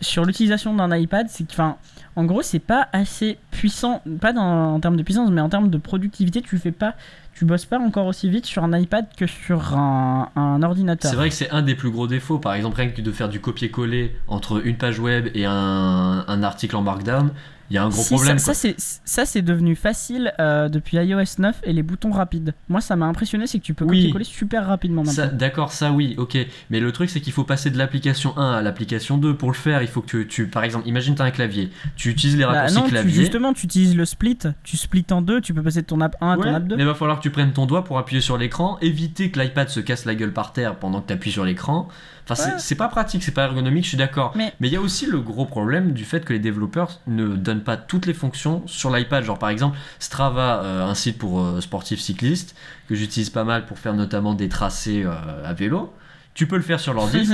sur 0.00 0.24
l'utilisation 0.24 0.72
d'un 0.74 0.96
iPad, 0.96 1.26
c'est 1.28 1.42
que, 1.44 1.52
enfin, 1.52 1.76
en 2.14 2.24
gros, 2.24 2.42
c'est 2.42 2.60
pas 2.60 2.88
assez 2.92 3.36
puissant, 3.50 4.00
pas 4.20 4.32
dans, 4.32 4.74
en 4.74 4.78
termes 4.80 4.96
de 4.96 5.02
puissance, 5.02 5.30
mais 5.30 5.40
en 5.40 5.48
termes 5.48 5.68
de 5.70 5.78
productivité, 5.78 6.40
tu 6.40 6.58
fais 6.58 6.70
pas, 6.72 6.94
tu 7.34 7.44
bosses 7.46 7.64
pas 7.64 7.80
encore 7.80 8.06
aussi 8.06 8.28
vite 8.30 8.46
sur 8.46 8.62
un 8.62 8.78
iPad 8.78 9.06
que 9.16 9.26
sur 9.26 9.76
un, 9.76 10.28
un 10.36 10.62
ordinateur. 10.62 11.10
C'est 11.10 11.16
vrai 11.16 11.30
que 11.30 11.34
c'est 11.34 11.50
un 11.50 11.62
des 11.62 11.74
plus 11.74 11.90
gros 11.90 12.06
défauts. 12.06 12.38
Par 12.38 12.54
exemple, 12.54 12.76
rien 12.76 12.90
que 12.90 13.00
de 13.02 13.10
faire 13.10 13.28
du 13.28 13.40
copier-coller 13.40 14.14
entre 14.28 14.64
une 14.64 14.76
page 14.76 15.00
web 15.00 15.28
et 15.34 15.46
un, 15.46 16.24
un 16.28 16.42
article 16.44 16.76
en 16.76 16.82
Markdown, 16.82 17.30
il 17.72 17.76
y 17.76 17.78
a 17.78 17.84
un 17.84 17.88
gros 17.88 18.02
Si, 18.02 18.12
problème. 18.14 18.36
Ça, 18.38 19.24
c'est 19.24 19.40
devenu 19.40 19.74
facile 19.76 20.34
euh, 20.38 20.68
depuis 20.68 20.98
iOS 20.98 21.22
9 21.38 21.60
et 21.64 21.72
les 21.72 21.82
boutons 21.82 22.10
rapides. 22.10 22.52
Moi, 22.68 22.82
ça 22.82 22.96
m'a 22.96 23.06
impressionné, 23.06 23.46
c'est 23.46 23.58
que 23.60 23.64
tu 23.64 23.72
peux 23.72 23.86
Oui. 23.86 23.96
copier-coller 24.00 24.24
super 24.26 24.66
rapidement 24.66 25.02
maintenant. 25.04 25.30
D'accord, 25.32 25.72
ça 25.72 25.90
oui, 25.90 26.14
ok. 26.18 26.36
Mais 26.68 26.80
le 26.80 26.92
truc, 26.92 27.08
c'est 27.08 27.22
qu'il 27.22 27.32
faut 27.32 27.44
passer 27.44 27.70
de 27.70 27.78
l'application 27.78 28.36
1 28.36 28.52
à 28.52 28.60
l'application 28.60 29.16
2. 29.16 29.34
Pour 29.34 29.48
le 29.50 29.54
faire, 29.56 29.80
il 29.80 29.88
faut 29.88 30.02
que 30.02 30.06
tu, 30.06 30.26
tu- 30.28 30.46
par 30.48 30.64
exemple, 30.64 30.86
imagine 30.86 31.14
tu 31.14 31.22
as 31.22 31.24
un 31.24 31.30
clavier. 31.30 31.70
Tu 31.96 32.10
utilises 32.10 32.36
les 32.36 32.44
Bah 32.44 32.50
raccourcis 32.52 32.82
tu- 32.82 32.90
clavier. 32.90 33.12
justement, 33.14 33.54
tu 33.54 33.64
utilises 33.64 33.96
le 33.96 34.04
split, 34.04 34.38
tu 34.64 34.76
splits 34.76 35.06
en 35.10 35.22
deux, 35.22 35.40
tu 35.40 35.54
peux 35.54 35.62
passer 35.62 35.80
de 35.80 35.86
ton 35.86 36.02
app 36.02 36.14
1 36.20 36.32
à 36.32 36.36
Ouais, 36.36 36.44
ton 36.44 36.54
app 36.54 36.66
2. 36.66 36.76
mais 36.76 36.82
il 36.82 36.86
va 36.86 36.94
falloir 36.94 37.16
que 37.16 37.22
tu 37.22 37.30
prennes 37.30 37.54
ton 37.54 37.64
doigt 37.64 37.84
pour 37.84 37.96
appuyer 37.98 38.20
sur 38.20 38.36
l'écran, 38.36 38.76
éviter 38.82 39.30
que 39.30 39.40
l'iPad 39.40 39.70
se 39.70 39.80
casse 39.80 40.04
la 40.04 40.14
gueule 40.14 40.34
par 40.34 40.52
terre 40.52 40.76
pendant 40.76 41.00
que 41.00 41.06
tu 41.06 41.12
appuies 41.14 41.32
sur 41.32 41.46
l'écran. 41.46 41.88
Enfin, 42.24 42.34
c'est- 42.36 42.50
Ouais. 42.52 42.58
c'est 42.58 42.74
pas 42.76 42.88
pratique, 42.88 43.22
c'est 43.24 43.32
pas 43.32 43.44
ergonomique, 43.44 43.82
je 43.84 43.88
suis 43.90 43.98
d'accord. 43.98 44.32
Mais- 44.36 44.52
il 44.60 44.68
y 44.68 44.76
a 44.76 44.80
aussi 44.80 45.06
le 45.06 45.18
gros 45.20 45.44
problème 45.44 45.92
du 45.92 46.04
fait 46.04 46.24
que 46.24 46.32
les 46.32 46.38
développeurs 46.38 47.00
ne 47.08 47.26
donnent 47.36 47.64
pas 47.64 47.76
toutes 47.76 48.06
les 48.06 48.14
fonctions 48.14 48.62
sur 48.66 48.90
l'iPad. 48.94 49.24
Genre, 49.24 49.38
par 49.38 49.48
exemple, 49.48 49.76
Strava, 49.98 50.62
euh, 50.62 50.86
un 50.86 50.94
site 50.94 51.18
pour 51.18 51.40
euh, 51.40 51.60
sportifs 51.60 52.00
cyclistes, 52.00 52.54
que 52.88 52.94
j'utilise 52.94 53.30
pas 53.30 53.44
mal 53.44 53.66
pour 53.66 53.78
faire 53.78 53.94
notamment 53.94 54.34
des 54.34 54.48
tracés 54.48 55.02
euh, 55.04 55.12
à 55.44 55.52
vélo. 55.52 55.92
Tu 56.34 56.46
peux 56.46 56.56
le 56.56 56.62
faire 56.62 56.80
sur 56.80 56.94
l'ordi, 56.94 57.28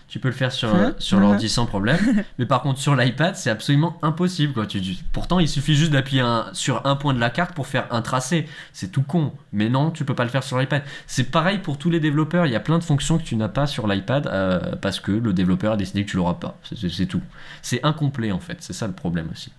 tu 0.08 0.18
peux 0.18 0.28
le 0.28 0.34
faire 0.34 0.52
sur, 0.52 0.68
Hein 0.74 0.94
sur 0.98 1.18
l'ordi 1.20 1.48
sans 1.48 1.64
problème, 1.64 1.98
mais 2.38 2.44
par 2.44 2.60
contre 2.60 2.78
sur 2.78 2.94
l'iPad 2.94 3.36
c'est 3.36 3.48
absolument 3.48 3.98
impossible. 4.02 4.52
Quoi. 4.52 4.66
Tu, 4.66 4.82
tu- 4.82 4.96
pourtant 5.12 5.38
il 5.40 5.48
suffit 5.48 5.74
juste 5.74 5.92
d'appuyer 5.92 6.22
sur 6.52 6.84
un 6.86 6.94
point 6.94 7.14
de 7.14 7.20
la 7.20 7.30
carte 7.30 7.54
pour 7.54 7.66
faire 7.66 7.86
un 7.90 8.02
tracé, 8.02 8.46
c'est 8.74 8.92
tout 8.92 9.02
con, 9.02 9.32
mais 9.52 9.70
non 9.70 9.90
tu 9.90 10.04
peux 10.04 10.14
pas 10.14 10.24
le 10.24 10.30
faire 10.30 10.42
sur 10.42 10.58
l'iPad. 10.58 10.82
C'est 11.06 11.30
pareil 11.30 11.56
pour 11.58 11.78
tous 11.78 11.88
les 11.88 12.00
développeurs, 12.00 12.44
il 12.44 12.52
y 12.52 12.56
a 12.56 12.60
plein 12.60 12.78
de 12.78 12.84
fonctions 12.84 13.16
que 13.16 13.22
tu 13.24 13.34
n'as 13.36 13.48
pas 13.48 13.66
sur 13.66 13.86
l'iPad 13.88 14.26
euh, 14.26 14.76
parce 14.76 15.00
que 15.00 15.12
le 15.12 15.32
développeur 15.32 15.72
a 15.72 15.76
décidé 15.78 16.04
que 16.04 16.10
tu 16.10 16.18
l'auras 16.18 16.34
pas, 16.34 16.58
c'est 16.64 17.06
tout. 17.06 17.22
C'est 17.62 17.82
incomplet 17.82 18.30
en 18.30 18.40
fait, 18.40 18.58
c'est 18.60 18.74
ça 18.74 18.86
le 18.86 18.92
problème 18.92 19.28
aussi. 19.32 19.52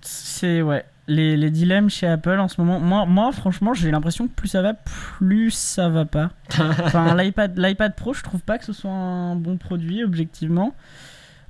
C'est 0.00 0.62
ouais. 0.62 0.84
Les, 1.06 1.36
les 1.36 1.50
dilemmes 1.50 1.90
chez 1.90 2.06
Apple 2.06 2.38
en 2.38 2.48
ce 2.48 2.60
moment. 2.60 2.80
Moi, 2.80 3.04
moi 3.04 3.30
franchement, 3.32 3.74
j'ai 3.74 3.90
l'impression 3.90 4.26
que 4.26 4.32
plus 4.32 4.48
ça 4.48 4.62
va, 4.62 4.72
plus 4.74 5.50
ça 5.50 5.88
va 5.90 6.04
pas. 6.06 6.30
Enfin, 6.58 7.14
l'iPad, 7.14 7.58
l'iPad 7.58 7.94
Pro, 7.94 8.14
je 8.14 8.22
trouve 8.22 8.40
pas 8.40 8.56
que 8.58 8.64
ce 8.64 8.72
soit 8.72 8.90
un 8.90 9.36
bon 9.36 9.56
produit, 9.58 10.02
objectivement. 10.02 10.74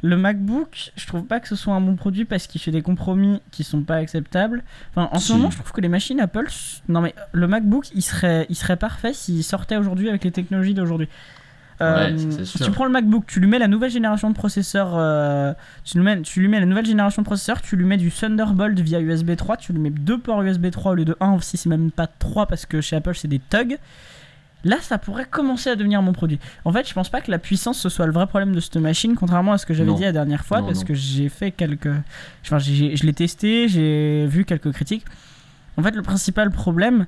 Le 0.02 0.16
MacBook, 0.16 0.92
je 0.96 1.06
trouve 1.06 1.24
pas 1.24 1.40
que 1.40 1.48
ce 1.48 1.56
soit 1.56 1.72
un 1.72 1.80
bon 1.80 1.94
produit 1.96 2.24
parce 2.26 2.46
qu'il 2.46 2.60
fait 2.60 2.72
des 2.72 2.82
compromis 2.82 3.40
qui 3.52 3.64
sont 3.64 3.82
pas 3.82 3.94
acceptables. 3.96 4.62
Enfin, 4.90 5.08
en 5.12 5.18
Si. 5.18 5.28
ce 5.28 5.32
moment, 5.34 5.50
je 5.50 5.56
trouve 5.58 5.72
que 5.72 5.80
les 5.80 5.88
machines 5.88 6.20
Apple. 6.20 6.46
Non, 6.88 7.00
mais 7.00 7.14
le 7.32 7.46
MacBook, 7.46 7.86
il 7.94 8.02
serait, 8.02 8.46
il 8.50 8.56
serait 8.56 8.76
parfait 8.76 9.14
s'il 9.14 9.42
sortait 9.44 9.76
aujourd'hui 9.76 10.08
avec 10.08 10.24
les 10.24 10.30
technologies 10.32 10.74
d'aujourd'hui. 10.74 11.08
Euh, 11.80 12.10
Ouais, 12.16 12.44
tu 12.64 12.70
prends 12.70 12.84
le 12.84 12.90
MacBook, 12.90 13.24
tu 13.26 13.40
lui 13.40 13.48
mets 13.48 13.58
la 13.58 13.66
nouvelle 13.68 13.90
génération 13.90 14.30
de 14.30 14.34
processeurs, 14.34 14.92
euh, 14.94 15.52
tu, 15.84 15.98
lui 15.98 16.04
mets, 16.04 16.22
tu 16.22 16.40
lui 16.40 16.48
mets 16.48 16.60
la 16.60 16.66
nouvelle 16.66 16.86
génération 16.86 17.22
de 17.22 17.26
processeurs, 17.26 17.60
tu 17.62 17.76
lui 17.76 17.84
mets 17.84 17.96
du 17.96 18.10
Thunderbolt 18.10 18.78
via 18.78 19.00
USB 19.00 19.34
3, 19.36 19.56
tu 19.56 19.72
lui 19.72 19.80
mets 19.80 19.90
deux 19.90 20.18
ports 20.18 20.42
USB 20.42 20.70
3 20.70 20.92
au 20.92 20.94
lieu 20.94 21.04
de 21.04 21.16
1, 21.20 21.40
si 21.40 21.56
c'est 21.56 21.68
même 21.68 21.90
pas 21.90 22.06
3 22.06 22.46
parce 22.46 22.64
que 22.66 22.80
chez 22.80 22.96
Apple 22.96 23.14
c'est 23.14 23.28
des 23.28 23.40
tugs. 23.40 23.78
Là, 24.66 24.76
ça 24.80 24.96
pourrait 24.96 25.26
commencer 25.30 25.68
à 25.68 25.76
devenir 25.76 26.00
mon 26.00 26.14
produit. 26.14 26.38
En 26.64 26.72
fait, 26.72 26.88
je 26.88 26.94
pense 26.94 27.10
pas 27.10 27.20
que 27.20 27.30
la 27.30 27.38
puissance 27.38 27.78
ce 27.78 27.90
soit 27.90 28.06
le 28.06 28.12
vrai 28.12 28.26
problème 28.26 28.54
de 28.54 28.60
cette 28.60 28.78
machine, 28.78 29.14
contrairement 29.14 29.52
à 29.52 29.58
ce 29.58 29.66
que 29.66 29.74
j'avais 29.74 29.92
dit 29.92 30.02
la 30.04 30.12
dernière 30.12 30.42
fois, 30.44 30.60
Non, 30.62 30.68
parce 30.68 30.78
non. 30.78 30.84
que 30.86 30.94
j'ai 30.94 31.28
fait 31.28 31.50
quelques. 31.50 31.90
Enfin, 32.46 32.58
je 32.58 33.04
l'ai 33.04 33.12
testé, 33.12 33.68
j'ai 33.68 34.26
vu 34.26 34.46
quelques 34.46 34.72
critiques. 34.72 35.04
En 35.76 35.82
fait, 35.82 35.94
le 35.94 36.00
principal 36.00 36.50
problème, 36.50 37.04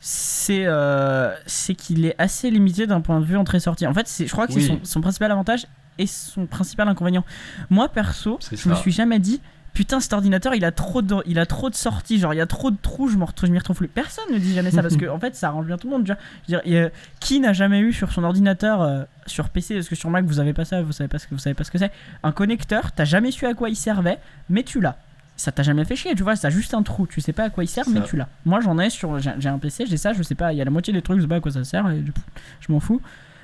c'est 0.00 0.64
euh, 0.66 1.34
c'est 1.46 1.74
qu'il 1.74 2.04
est 2.04 2.14
assez 2.18 2.50
limité 2.50 2.86
d'un 2.86 3.00
point 3.00 3.20
de 3.20 3.24
vue 3.24 3.36
entrée-sortie. 3.36 3.86
En 3.86 3.94
fait, 3.94 4.06
c'est- 4.08 4.26
je 4.26 4.32
crois 4.32 4.46
que 4.46 4.52
Oui. 4.52 4.62
c'est 4.62 4.68
son, 4.68 4.80
son 4.82 5.00
principal 5.00 5.30
avantage 5.32 5.66
et 5.98 6.06
son 6.06 6.46
principal 6.46 6.88
inconvénient. 6.88 7.24
Moi, 7.70 7.88
perso, 7.88 8.38
je 8.52 8.68
me 8.68 8.74
suis 8.74 8.92
jamais 8.92 9.18
dit. 9.18 9.40
Putain, 9.72 10.00
cet 10.00 10.14
ordinateur, 10.14 10.54
il 10.54 10.64
a 10.64 10.72
trop 10.72 11.02
de, 11.02 11.16
il 11.26 11.38
a 11.38 11.44
trop 11.44 11.68
de 11.68 11.74
sorties, 11.74 12.18
genre 12.18 12.32
il 12.32 12.38
y 12.38 12.40
a 12.40 12.46
trop 12.46 12.70
de 12.70 12.78
trous, 12.80 13.08
je 13.08 13.18
retrouve, 13.18 13.50
m'y 13.50 13.58
retrouve 13.58 13.76
plus. 13.76 13.88
Personne 13.88 14.24
ne 14.32 14.38
dit 14.38 14.54
jamais 14.54 14.70
ça 14.70 14.80
parce 14.80 14.96
que 14.96 15.06
en 15.06 15.20
fait, 15.20 15.34
ça 15.36 15.48
arrange 15.48 15.66
bien 15.66 15.76
tout 15.76 15.86
le 15.86 15.92
monde. 15.98 16.06
Je 16.06 16.12
veux 16.54 16.62
dire, 16.62 16.86
a- 16.86 16.90
qui 17.20 17.40
n'a 17.40 17.52
jamais 17.52 17.80
eu 17.80 17.92
sur 17.92 18.10
son 18.10 18.24
ordinateur, 18.24 18.80
euh, 18.80 19.02
sur 19.26 19.50
PC, 19.50 19.74
parce 19.74 19.88
que 19.90 19.94
sur 19.94 20.08
Mac 20.08 20.24
vous 20.24 20.40
avez 20.40 20.54
pas 20.54 20.64
ça, 20.64 20.80
vous 20.80 20.92
savez 20.92 21.08
pas 21.08 21.18
ce 21.18 21.26
que 21.26 21.34
vous 21.34 21.40
savez 21.40 21.52
pas 21.52 21.64
ce 21.64 21.70
que 21.70 21.76
c'est, 21.76 21.92
un 22.22 22.32
connecteur, 22.32 22.92
t'as 22.92 23.04
jamais 23.04 23.30
su 23.30 23.44
à 23.44 23.52
quoi 23.52 23.68
il 23.68 23.76
servait, 23.76 24.18
mais 24.48 24.62
tu 24.62 24.80
l'as. 24.80 24.96
Ça 25.36 25.52
t'a 25.52 25.62
jamais 25.62 25.84
fait 25.84 25.96
chier, 25.96 26.14
tu 26.14 26.22
vois, 26.22 26.34
ça 26.34 26.48
a 26.48 26.50
juste 26.50 26.72
un 26.72 26.82
trou, 26.82 27.06
tu 27.06 27.20
sais 27.20 27.32
pas 27.34 27.44
à 27.44 27.50
quoi 27.50 27.62
il 27.62 27.66
sert, 27.68 27.84
mais 27.88 28.00
tu 28.06 28.16
l'as. 28.16 28.28
Moi 28.46 28.60
j'en 28.60 28.78
ai 28.78 28.88
sur, 28.88 29.18
j'ai 29.18 29.48
un 29.48 29.58
PC, 29.58 29.84
j'ai 29.86 29.96
ça, 29.98 30.12
je 30.14 30.22
sais 30.22 30.34
pas, 30.34 30.52
il 30.52 30.56
y 30.58 30.62
a 30.62 30.64
la 30.64 30.70
moitié 30.70 30.92
des 30.94 31.02
trucs, 31.02 31.18
je 31.18 31.22
sais 31.22 31.28
pas 31.28 31.36
à 31.36 31.40
quoi 31.40 31.52
ça 31.52 31.62
sert, 31.64 31.88
et 31.90 31.98
du 31.98 32.10
coup, 32.12 32.20
je 32.60 32.72
m'en 32.72 32.80
fous. 32.80 33.00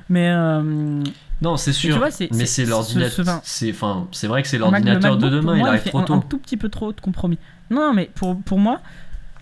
Mais 0.08 0.28
euh, 0.30 1.02
Non, 1.42 1.56
c'est 1.56 1.72
sûr. 1.72 1.92
tu 1.94 1.98
vois, 1.98 2.06
mais 2.08 2.12
c'est- 2.12 2.28
c'est 2.46 2.64
ce- 2.64 2.70
l'ordinateur. 2.70 3.24
ce- 3.26 3.40
C'est 3.44 3.70
enfin, 3.70 4.08
c'est 4.12 4.26
vrai 4.26 4.42
que 4.42 4.48
c'est 4.48 4.58
l'ordinateur 4.58 5.16
de 5.18 5.28
demain, 5.28 5.56
il 5.58 5.66
arrive 5.66 5.80
fait 5.82 5.90
trop 5.90 5.98
un, 5.98 6.02
un 6.02 6.06
tôt. 6.06 6.24
tout 6.28 6.38
petit 6.38 6.56
peu 6.56 6.68
trop 6.68 6.92
de 6.92 7.00
compromis. 7.00 7.38
Non, 7.70 7.88
non, 7.88 7.92
mais 7.94 8.10
pour, 8.14 8.40
pour 8.40 8.58
moi, 8.58 8.80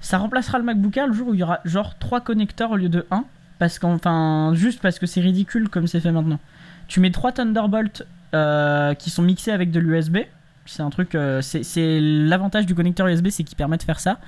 ça 0.00 0.18
remplacera 0.18 0.58
le 0.58 0.64
MacBook 0.64 0.96
Air 0.96 1.06
le 1.06 1.12
jour 1.12 1.28
où 1.28 1.34
il 1.34 1.40
y 1.40 1.42
aura 1.42 1.60
genre 1.64 1.98
3 1.98 2.20
connecteurs 2.20 2.72
au 2.72 2.76
lieu 2.76 2.88
de 2.88 3.06
1. 3.10 3.24
Parce 3.58 3.78
qu'enfin, 3.78 4.54
juste 4.54 4.80
parce 4.80 4.98
que 4.98 5.06
c'est 5.06 5.20
ridicule 5.20 5.68
comme 5.68 5.86
c'est 5.86 6.00
fait 6.00 6.12
maintenant. 6.12 6.38
Tu 6.88 6.98
mets 7.00 7.10
3 7.10 7.32
Thunderbolt 7.32 8.06
euh, 8.34 8.94
qui 8.94 9.10
sont 9.10 9.22
mixés 9.22 9.50
avec 9.52 9.70
de 9.70 9.78
l'USB. 9.80 10.18
C'est 10.70 10.82
un 10.82 10.90
truc. 10.90 11.14
euh, 11.14 11.40
c'est 11.42 11.98
l'avantage 12.00 12.66
du 12.66 12.74
connecteur 12.74 13.06
USB, 13.08 13.28
c'est 13.30 13.44
qu'il 13.44 13.56
permet 13.56 13.76
de 13.76 13.82
faire 13.82 13.98
ça. 14.00 14.18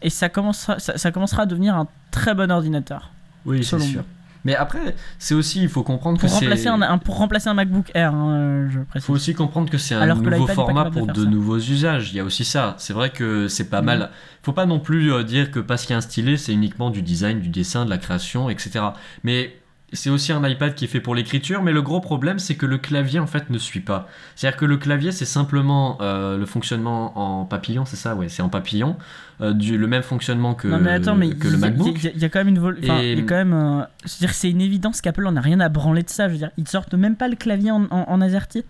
Et 0.00 0.10
ça 0.10 0.28
commencera, 0.28 0.78
ça, 0.78 0.96
ça 0.98 1.10
commencera 1.10 1.42
à 1.42 1.46
devenir 1.46 1.74
un 1.76 1.86
très 2.10 2.34
bon 2.34 2.50
ordinateur. 2.50 3.10
Oui, 3.44 3.64
c'est 3.64 3.78
sûr. 3.80 4.04
Mais 4.44 4.56
après, 4.56 4.96
c'est 5.20 5.34
aussi, 5.34 5.62
il 5.62 5.68
faut 5.68 5.84
comprendre 5.84 6.18
Pour 6.18 6.28
que 6.28 6.34
c'est. 6.34 6.44
remplacer 6.46 6.66
un, 6.66 6.82
un- 6.82 6.98
pour 6.98 7.16
remplacer 7.16 7.48
un 7.48 7.54
MacBook 7.54 7.92
Air, 7.94 8.12
hein, 8.12 8.66
je 8.72 8.80
Il 8.80 8.84
précise. 8.86 9.06
faut 9.06 9.12
aussi 9.12 9.34
comprendre 9.34 9.70
que 9.70 9.78
c'est 9.78 9.94
un 9.94 10.00
Alors 10.00 10.16
nouveau 10.18 10.48
format 10.48 10.84
de 10.90 10.90
pour 10.90 11.06
de 11.06 11.24
nouveaux 11.24 11.58
usages. 11.58 12.10
Il 12.12 12.16
y 12.16 12.20
a 12.20 12.24
aussi 12.24 12.44
ça. 12.44 12.74
C'est 12.78 12.92
vrai 12.92 13.10
que 13.10 13.46
c'est 13.46 13.70
pas 13.70 13.80
Mhm. 13.80 13.86
mal. 13.86 14.10
Faut 14.42 14.52
pas 14.52 14.66
non 14.66 14.80
plus 14.80 15.12
euh, 15.12 15.22
dire 15.22 15.52
que 15.52 15.60
parce 15.60 15.82
qu'il 15.82 15.90
y 15.90 15.94
a 15.94 15.98
un 15.98 16.00
stylet, 16.00 16.36
c'est 16.36 16.52
uniquement 16.52 16.90
du 16.90 17.02
design, 17.02 17.38
du 17.40 17.50
dessin, 17.50 17.84
de 17.84 17.90
la 17.90 17.98
création, 17.98 18.50
etc. 18.50 18.84
Mais 19.22 19.54
c'est 19.92 20.10
aussi 20.10 20.32
un 20.32 20.46
iPad 20.48 20.74
qui 20.74 20.84
est 20.84 20.88
fait 20.88 21.00
pour 21.00 21.14
l'écriture. 21.14 21.62
Mais 21.62 21.72
le 21.72 21.82
gros 21.82 22.00
problème, 22.00 22.38
c'est 22.38 22.54
que 22.54 22.66
le 22.66 22.78
clavier 22.78 23.18
en 23.18 23.26
fait 23.26 23.50
ne 23.50 23.58
suit 23.58 23.80
pas. 23.80 24.08
C'est-à-dire 24.36 24.58
que 24.58 24.64
le 24.64 24.76
clavier, 24.76 25.12
c'est 25.12 25.24
simplement 25.24 25.98
euh, 26.00 26.36
le 26.38 26.46
fonctionnement 26.46 27.18
en 27.18 27.44
papillon, 27.44 27.84
c'est 27.84 27.96
ça, 27.96 28.14
ouais, 28.14 28.28
c'est 28.28 28.42
en 28.42 28.48
papillon, 28.48 28.96
euh, 29.40 29.52
du, 29.52 29.76
le 29.78 29.86
même 29.86 30.02
fonctionnement 30.02 30.54
que, 30.54 30.68
non 30.68 30.78
mais 30.78 30.92
attends, 30.92 31.14
mais 31.14 31.30
que 31.30 31.48
le 31.48 31.54
y 31.54 31.56
a- 31.56 31.58
MacBook. 31.58 31.94
Il 31.96 32.04
y, 32.04 32.08
a- 32.08 32.12
il 32.14 32.20
y 32.20 32.24
a 32.24 32.28
quand 32.28 32.40
même 32.40 32.48
une 32.48 32.58
vol... 32.58 32.78
enfin, 32.82 33.00
Et- 33.00 33.12
il 33.12 33.18
y 33.18 33.22
a 33.22 33.24
quand 33.24 33.34
même. 33.34 33.52
euh, 33.52 33.82
C'est-à-dire 34.04 34.30
que 34.30 34.36
c'est 34.36 34.50
une 34.50 34.60
évidence 34.60 35.00
qu'Apple 35.00 35.26
en 35.26 35.36
a 35.36 35.40
rien 35.40 35.60
à 35.60 35.68
branler 35.68 36.02
de 36.02 36.10
ça. 36.10 36.28
Je 36.28 36.32
veux 36.32 36.38
dire, 36.38 36.50
ils 36.56 36.68
sortent 36.68 36.94
même 36.94 37.16
pas 37.16 37.28
le 37.28 37.36
clavier 37.36 37.70
en, 37.70 37.84
en, 37.90 38.04
en 38.08 38.20
AZERTY. 38.20 38.64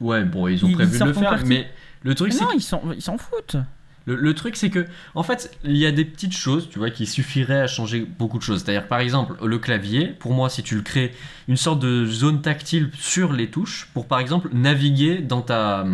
Ouais, 0.00 0.24
bon, 0.24 0.48
ils 0.48 0.64
ont 0.64 0.68
Ils- 0.68 0.74
prévu 0.74 0.96
ils 0.96 1.00
de 1.00 1.04
le 1.04 1.12
faire, 1.12 1.30
partie. 1.30 1.46
mais 1.46 1.66
le 2.02 2.14
truc, 2.14 2.32
Mais 2.32 2.38
c'est 2.38 2.44
non, 2.44 2.50
ils 2.96 3.02
s'en 3.02 3.18
foutent. 3.18 3.56
Le, 4.06 4.34
truc, 4.34 4.56
c'est 4.56 4.70
que, 4.70 4.86
en 5.14 5.22
fait, 5.22 5.56
il 5.62 5.76
y 5.76 5.86
a 5.86 5.92
des 5.92 6.04
petites 6.04 6.34
choses, 6.34 6.68
tu 6.68 6.78
vois, 6.78 6.90
qui 6.90 7.06
suffiraient 7.06 7.60
à 7.60 7.66
changer 7.66 8.00
beaucoup 8.00 8.38
de 8.38 8.42
choses. 8.42 8.62
C'est-à-dire, 8.64 8.88
par 8.88 9.00
exemple, 9.00 9.34
le 9.44 9.58
clavier, 9.58 10.08
pour 10.08 10.32
moi, 10.32 10.48
si 10.48 10.62
tu 10.62 10.74
le 10.74 10.82
crées, 10.82 11.12
une 11.48 11.56
sorte 11.56 11.80
de 11.80 12.06
zone 12.06 12.40
tactile 12.42 12.90
sur 12.98 13.32
les 13.32 13.48
touches, 13.48 13.88
pour, 13.94 14.06
par 14.06 14.18
exemple, 14.18 14.48
naviguer 14.52 15.18
dans 15.18 15.42
ta, 15.42 15.86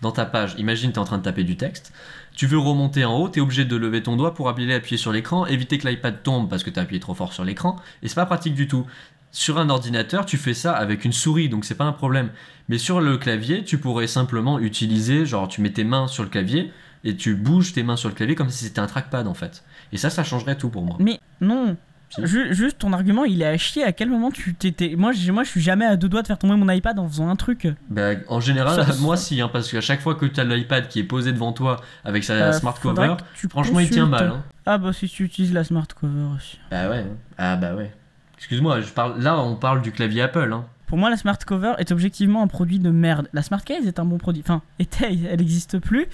dans 0.00 0.12
ta 0.12 0.24
page. 0.24 0.54
Imagine, 0.58 0.90
tu 0.90 0.96
es 0.96 0.98
en 0.98 1.04
train 1.04 1.18
de 1.18 1.22
taper 1.22 1.44
du 1.44 1.56
texte. 1.56 1.92
Tu 2.34 2.46
veux 2.46 2.58
remonter 2.58 3.04
en 3.04 3.16
haut, 3.16 3.28
tu 3.28 3.38
es 3.38 3.42
obligé 3.42 3.64
de 3.64 3.76
lever 3.76 4.02
ton 4.02 4.16
doigt 4.16 4.34
pour 4.34 4.48
appuyer, 4.48 4.74
appuyer 4.74 4.96
sur 4.96 5.12
l'écran, 5.12 5.46
éviter 5.46 5.76
que 5.78 5.86
l'iPad 5.86 6.22
tombe 6.22 6.48
parce 6.48 6.64
que 6.64 6.70
tu 6.70 6.78
as 6.78 6.82
appuyé 6.82 6.98
trop 6.98 7.14
fort 7.14 7.34
sur 7.34 7.44
l'écran, 7.44 7.76
et 8.02 8.08
c'est 8.08 8.14
pas 8.14 8.26
pratique 8.26 8.54
du 8.54 8.66
tout. 8.66 8.86
Sur 9.32 9.58
un 9.58 9.68
ordinateur, 9.68 10.24
tu 10.24 10.38
fais 10.38 10.54
ça 10.54 10.72
avec 10.72 11.04
une 11.04 11.12
souris, 11.12 11.48
donc 11.48 11.64
c'est 11.64 11.74
pas 11.74 11.84
un 11.84 11.92
problème. 11.92 12.30
Mais 12.68 12.78
sur 12.78 13.00
le 13.00 13.18
clavier, 13.18 13.64
tu 13.64 13.78
pourrais 13.78 14.06
simplement 14.06 14.58
utiliser, 14.58 15.26
genre 15.26 15.48
tu 15.48 15.60
mets 15.60 15.72
tes 15.72 15.84
mains 15.84 16.06
sur 16.06 16.22
le 16.22 16.30
clavier 16.30 16.70
et 17.04 17.16
tu 17.16 17.34
bouges 17.34 17.72
tes 17.72 17.82
mains 17.82 17.96
sur 17.96 18.08
le 18.08 18.14
clavier 18.14 18.34
comme 18.34 18.50
si 18.50 18.64
c'était 18.64 18.80
un 18.80 18.86
trackpad 18.86 19.26
en 19.26 19.34
fait. 19.34 19.64
Et 19.92 19.96
ça, 19.96 20.10
ça 20.10 20.24
changerait 20.24 20.56
tout 20.56 20.68
pour 20.70 20.82
moi. 20.84 20.96
Mais 21.00 21.20
non. 21.40 21.76
Juste 22.18 22.76
ton 22.78 22.92
argument, 22.92 23.24
il 23.24 23.40
est 23.40 23.46
à 23.46 23.56
chier. 23.56 23.84
À 23.84 23.92
quel 23.92 24.10
moment 24.10 24.30
tu 24.30 24.52
t'étais. 24.52 24.96
Moi, 24.96 25.12
moi, 25.32 25.44
je 25.44 25.48
suis 25.48 25.62
jamais 25.62 25.86
à 25.86 25.96
deux 25.96 26.10
doigts 26.10 26.20
de 26.20 26.26
faire 26.26 26.38
tomber 26.38 26.56
mon 26.56 26.68
iPad 26.70 26.98
en 26.98 27.08
faisant 27.08 27.30
un 27.30 27.36
truc. 27.36 27.66
Bah, 27.88 28.10
en 28.28 28.38
général, 28.38 28.84
Ça- 28.84 28.94
moi 29.00 29.16
si, 29.16 29.40
hein, 29.40 29.48
parce 29.50 29.70
qu'à 29.70 29.80
chaque 29.80 30.02
fois 30.02 30.14
que 30.14 30.26
tu 30.26 30.38
as 30.38 30.44
l'iPad 30.44 30.88
qui 30.88 30.98
est 31.00 31.04
posé 31.04 31.32
devant 31.32 31.52
toi 31.52 31.80
avec 32.04 32.22
sa 32.22 32.34
Euh, 32.34 32.52
smart 32.52 32.78
cover, 32.78 33.16
franchement 33.48 33.80
il 33.80 33.88
tient 33.88 34.04
mal. 34.06 34.26
hein. 34.28 34.42
Ah 34.66 34.76
bah 34.76 34.92
si 34.92 35.08
tu 35.08 35.24
utilises 35.24 35.54
la 35.54 35.64
smart 35.64 35.86
cover 35.98 36.26
aussi. 36.36 36.58
Bah 36.70 36.90
ouais. 36.90 36.98
hein. 36.98 37.16
Ah 37.38 37.56
bah 37.56 37.74
ouais. 37.74 37.90
Excuse-moi, 38.36 38.82
je 38.82 38.88
parle 38.90 39.18
là 39.20 39.38
on 39.40 39.56
parle 39.56 39.80
du 39.80 39.90
clavier 39.90 40.20
Apple. 40.22 40.52
Hein. 40.52 40.66
Pour 40.86 40.98
moi, 40.98 41.08
la 41.08 41.16
smart 41.16 41.38
cover 41.38 41.72
est 41.78 41.90
objectivement 41.92 42.42
un 42.42 42.46
produit 42.46 42.78
de 42.78 42.90
merde. 42.90 43.28
La 43.32 43.40
smart 43.42 43.64
case 43.64 43.86
est 43.86 43.98
un 43.98 44.04
bon 44.04 44.18
produit. 44.18 44.42
Enfin, 44.44 44.60
était, 44.78 45.18
elle 45.30 45.38
n'existe 45.38 45.78
plus. 45.78 46.06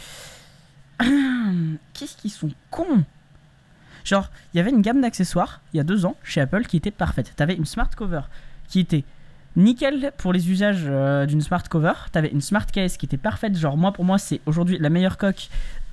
Qu'est-ce 1.95 2.17
qu'ils 2.17 2.31
sont 2.31 2.51
cons? 2.71 3.05
Genre, 4.05 4.31
il 4.53 4.57
y 4.57 4.61
avait 4.61 4.71
une 4.71 4.81
gamme 4.81 5.01
d'accessoires 5.01 5.61
il 5.73 5.77
y 5.77 5.81
a 5.81 5.85
deux 5.85 6.07
ans 6.07 6.17
chez 6.23 6.41
Apple 6.41 6.65
qui 6.65 6.77
était 6.77 6.91
parfaite. 6.91 7.33
T'avais 7.37 7.55
une 7.55 7.67
smart 7.67 7.91
cover 7.95 8.23
qui 8.69 8.81
était 8.81 9.05
nickel 9.57 10.13
pour 10.17 10.33
les 10.33 10.51
usages 10.51 10.85
euh, 10.87 11.27
d'une 11.27 11.43
smart 11.43 11.63
cover. 11.69 11.93
T'avais 12.13 12.29
une 12.29 12.41
smart 12.41 12.67
case 12.67 12.97
qui 12.97 13.07
était 13.07 13.19
parfaite. 13.19 13.57
Genre, 13.57 13.77
moi, 13.77 13.93
pour 13.93 14.05
moi, 14.05 14.19
c'est 14.19 14.41
aujourd'hui 14.47 14.79
la 14.79 14.89
meilleure 14.89 15.19
coque 15.19 15.49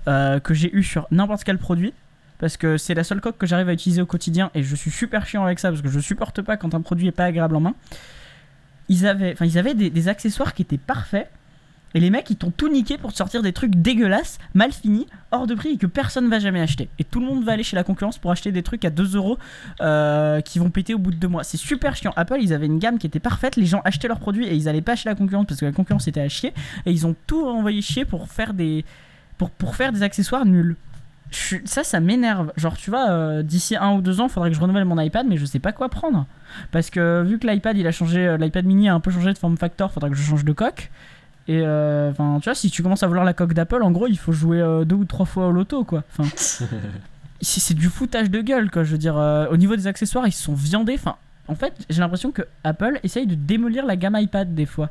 euh, 0.08 0.40
que 0.40 0.54
j'ai 0.54 0.74
eue 0.76 0.84
sur 0.84 1.08
n'importe 1.12 1.44
quel 1.44 1.58
produit. 1.58 1.94
Parce 2.38 2.58
que 2.58 2.78
c'est 2.78 2.94
la 2.94 3.04
seule 3.04 3.22
coque 3.22 3.38
que 3.38 3.48
j'arrive 3.48 3.70
à 3.70 3.74
utiliser 3.74 4.02
au 4.02 4.06
quotidien 4.06 4.52
et 4.54 4.64
je 4.64 4.76
suis 4.76 4.92
super 4.92 5.26
chiant 5.26 5.46
avec 5.46 5.58
ça 5.58 5.70
parce 5.70 5.82
que 5.82 5.90
je 5.90 6.00
supporte 6.00 6.42
pas 6.42 6.58
quand 6.58 6.76
un 6.76 6.82
produit 6.82 7.08
est 7.08 7.14
pas 7.14 7.26
agréable 7.26 7.56
en 7.56 7.62
main. 7.62 7.76
Ils 8.90 9.08
avaient, 9.08 9.36
ils 9.42 9.58
avaient 9.58 9.74
des 9.74 10.08
accessoires 10.10 10.54
qui 10.54 10.62
étaient 10.62 10.78
parfaits. 10.78 11.30
Et 11.96 12.02
les 12.02 12.10
mecs, 12.10 12.30
ils 12.30 12.36
t'ont 12.36 12.52
tout 12.52 12.68
niqué 12.68 12.98
pour 12.98 13.14
te 13.14 13.18
sortir 13.18 13.42
des 13.42 13.54
trucs 13.54 13.74
dégueulasses, 13.74 14.38
mal 14.54 14.74
finis, 14.74 15.08
hors 15.32 15.48
de 15.48 15.56
prix 15.56 15.70
et 15.70 15.78
que 15.78 15.88
personne 15.88 16.30
va 16.30 16.40
jamais 16.40 16.60
acheter. 16.60 16.90
Et 17.00 17.06
tout 17.06 17.22
le 17.22 17.26
monde 17.26 17.46
va 17.46 17.54
aller 17.54 17.64
chez 17.64 17.78
la 17.78 17.86
concurrence 17.86 18.18
pour 18.18 18.32
acheter 18.32 18.52
des 18.52 18.64
trucs 18.64 18.84
à 18.84 18.90
2 18.90 19.16
euros 19.16 19.38
euh, 19.80 20.42
qui 20.42 20.60
vont 20.60 20.70
péter 20.70 20.94
au 20.94 20.98
bout 20.98 21.12
de 21.12 21.16
deux 21.16 21.30
mois. 21.30 21.46
C'est 21.46 21.58
super 21.58 21.96
chiant. 21.96 22.12
Apple, 22.18 22.38
ils 22.42 22.54
avaient 22.54 22.66
une 22.66 22.80
gamme 22.80 23.00
qui 23.00 23.08
était 23.08 23.22
parfaite. 23.22 23.56
Les 23.56 23.66
gens 23.66 23.82
achetaient 23.86 24.10
leurs 24.10 24.20
produits 24.20 24.46
et 24.46 24.54
ils 24.54 24.68
allaient 24.68 24.82
pas 24.82 24.98
chez 24.98 25.08
la 25.08 25.16
concurrence 25.16 25.46
parce 25.48 25.62
que 25.62 25.66
la 25.66 25.72
concurrence 25.72 26.06
était 26.10 26.20
à 26.20 26.28
chier. 26.28 26.54
Et 26.86 26.92
ils 26.92 27.08
ont 27.08 27.16
tout 27.28 27.48
envoyé 27.48 27.82
chier 27.82 28.04
pour 28.04 28.28
faire 28.28 28.54
des, 28.54 28.84
pour, 29.38 29.50
pour 29.50 29.78
faire 29.78 29.94
des 29.94 30.04
accessoires 30.04 30.46
nuls. 30.46 30.76
Ça, 31.32 31.84
ça 31.84 32.00
m'énerve. 32.02 32.52
Genre, 32.58 32.76
tu 32.76 32.90
vois, 32.90 33.10
euh, 33.10 33.42
d'ici 33.42 33.76
un 33.76 33.94
ou 33.94 34.02
deux 34.02 34.20
ans, 34.20 34.28
faudrait 34.28 34.50
que 34.50 34.56
je 34.56 34.62
renouvelle 34.62 34.86
mon 34.86 35.00
iPad, 35.00 35.26
mais 35.28 35.38
je 35.38 35.46
sais 35.46 35.60
pas 35.60 35.72
quoi 35.72 35.90
prendre. 35.90 36.28
Parce 36.72 36.90
que 36.90 37.24
vu 37.24 37.40
que 37.40 37.48
l'iPad, 37.48 37.78
il 37.78 37.88
a 37.88 37.92
changé, 37.92 38.26
euh, 38.26 38.38
l'iPad 38.38 38.66
mini 38.66 38.90
a 38.90 38.94
un 38.94 39.00
peu 39.00 39.12
changé 39.12 39.34
de 39.34 39.38
form 39.38 39.58
factor, 39.58 39.92
faudrait 39.92 40.10
que 40.10 40.16
je 40.16 40.24
change 40.24 40.46
de 40.46 40.54
coque. 40.54 40.92
Et 41.48 41.62
euh, 41.62 42.10
enfin, 42.12 42.40
tu 42.42 42.46
vois, 42.50 42.56
si 42.56 42.72
tu 42.72 42.82
commences 42.82 43.04
à 43.04 43.08
vouloir 43.08 43.24
la 43.26 43.34
coque 43.34 43.54
d'Apple, 43.54 43.84
en 43.84 43.92
gros, 43.92 44.08
il 44.08 44.18
faut 44.18 44.32
jouer 44.32 44.60
euh, 44.62 44.84
deux 44.86 44.96
ou 44.96 45.06
trois 45.06 45.26
fois 45.26 45.48
au 45.48 45.52
loto, 45.52 45.84
quoi. 45.84 46.04
Enfin, 46.18 46.28
c'est 47.42 47.74
du 47.76 47.88
foutage 47.90 48.30
de 48.32 48.42
gueule, 48.42 48.72
quoi. 48.72 48.84
Je 48.84 48.92
veux 48.92 48.98
dire, 48.98 49.18
euh, 49.18 49.48
au 49.52 49.58
niveau 49.58 49.76
des 49.76 49.88
accessoires, 49.88 50.26
ils 50.28 50.32
se 50.32 50.44
sont 50.44 50.54
viandés. 50.56 50.96
Enfin, 50.96 51.16
en 51.48 51.56
fait, 51.56 51.74
j'ai 51.90 52.00
l'impression 52.00 52.32
que 52.32 52.42
Apple 52.64 53.00
essaye 53.04 53.28
de 53.28 53.36
démolir 53.36 53.86
la 53.86 53.96
gamme 53.96 54.18
iPad 54.20 54.56
des 54.56 54.66
fois. 54.66 54.90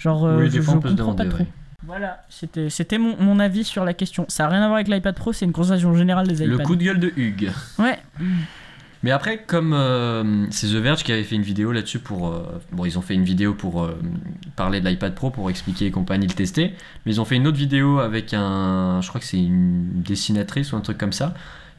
Genre, 0.00 0.22
oui, 0.24 0.46
je, 0.46 0.52
des 0.52 0.60
fois 0.60 0.74
je 0.74 0.78
on 0.78 0.80
peut 0.80 0.88
comprends 0.90 1.14
pas 1.14 1.26
trop. 1.26 1.38
ouais. 1.38 1.46
Voilà, 1.84 2.22
c'était 2.28 2.70
c'était 2.70 2.96
mon, 2.96 3.16
mon 3.20 3.40
avis 3.40 3.64
sur 3.64 3.84
la 3.84 3.92
question. 3.92 4.24
Ça 4.28 4.46
a 4.46 4.48
rien 4.48 4.62
à 4.62 4.66
voir 4.66 4.76
avec 4.76 4.86
l'iPad 4.86 5.16
Pro, 5.16 5.32
c'est 5.32 5.44
une 5.44 5.52
conversation 5.52 5.92
générale 5.96 6.28
des 6.28 6.46
Le 6.46 6.54
iPads. 6.54 6.62
coup 6.64 6.76
de 6.76 6.84
gueule 6.84 7.00
de 7.00 7.12
Hugues. 7.16 7.50
Ouais, 7.80 7.98
Mais 9.02 9.10
après, 9.10 9.42
comme 9.44 9.72
euh, 9.72 10.46
c'est 10.50 10.68
The 10.68 10.76
Verge 10.76 11.02
qui 11.02 11.12
avait 11.12 11.24
fait 11.24 11.34
une 11.34 11.42
vidéo 11.42 11.72
là-dessus 11.72 11.98
pour. 11.98 12.28
euh, 12.28 12.60
bon, 12.70 12.84
ils 12.84 12.98
ont 12.98 13.02
fait 13.02 13.14
une 13.14 13.24
vidéo 13.24 13.52
pour 13.54 13.82
euh, 13.82 13.98
parler 14.54 14.80
de 14.80 14.88
l'iPad 14.88 15.14
Pro, 15.14 15.30
pour 15.30 15.50
expliquer 15.50 15.86
et 15.86 15.90
compagnie 15.90 16.26
le 16.26 16.34
tester. 16.34 16.74
Mais 17.04 17.12
ils 17.12 17.20
ont 17.20 17.24
fait 17.24 17.36
une 17.36 17.46
autre 17.48 17.58
vidéo 17.58 17.98
avec 17.98 18.32
un. 18.32 19.00
Je 19.02 19.08
crois 19.08 19.20
que 19.20 19.26
c'est 19.26 19.42
une 19.42 20.02
dessinatrice 20.02 20.72
ou 20.72 20.76
un 20.76 20.80
truc 20.80 20.98
comme 20.98 21.12
ça. 21.12 21.34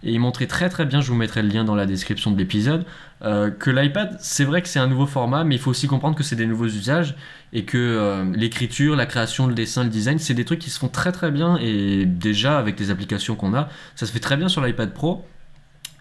Et 0.05 0.11
ils 0.11 0.19
montraient 0.19 0.47
très 0.47 0.67
très 0.67 0.85
bien, 0.85 0.99
je 0.99 1.07
vous 1.07 1.17
mettrai 1.17 1.41
le 1.41 1.47
lien 1.47 1.63
dans 1.63 1.75
la 1.75 1.85
description 1.85 2.29
de 2.29 2.37
l'épisode, 2.37 2.83
que 3.21 3.69
l'iPad, 3.69 4.17
c'est 4.19 4.43
vrai 4.43 4.61
que 4.61 4.67
c'est 4.67 4.79
un 4.79 4.87
nouveau 4.87 5.05
format, 5.05 5.45
mais 5.45 5.55
il 5.55 5.61
faut 5.61 5.71
aussi 5.71 5.87
comprendre 5.87 6.17
que 6.17 6.23
c'est 6.23 6.35
des 6.35 6.45
nouveaux 6.45 6.65
usages 6.65 7.15
et 7.53 7.63
que 7.63 8.21
l'écriture, 8.35 8.97
la 8.97 9.05
création, 9.05 9.47
le 9.47 9.53
dessin, 9.53 9.85
le 9.85 9.89
design, 9.89 10.19
c'est 10.19 10.33
des 10.33 10.43
trucs 10.43 10.59
qui 10.59 10.71
se 10.71 10.77
font 10.77 10.89
très 10.89 11.13
très 11.13 11.31
bien 11.31 11.55
et 11.55 12.05
déjà 12.05 12.59
avec 12.59 12.77
les 12.81 12.91
applications 12.91 13.35
qu'on 13.35 13.53
a, 13.53 13.69
ça 13.95 14.05
se 14.05 14.11
fait 14.11 14.19
très 14.19 14.35
bien 14.35 14.49
sur 14.49 14.61
l'iPad 14.61 14.93
Pro. 14.93 15.25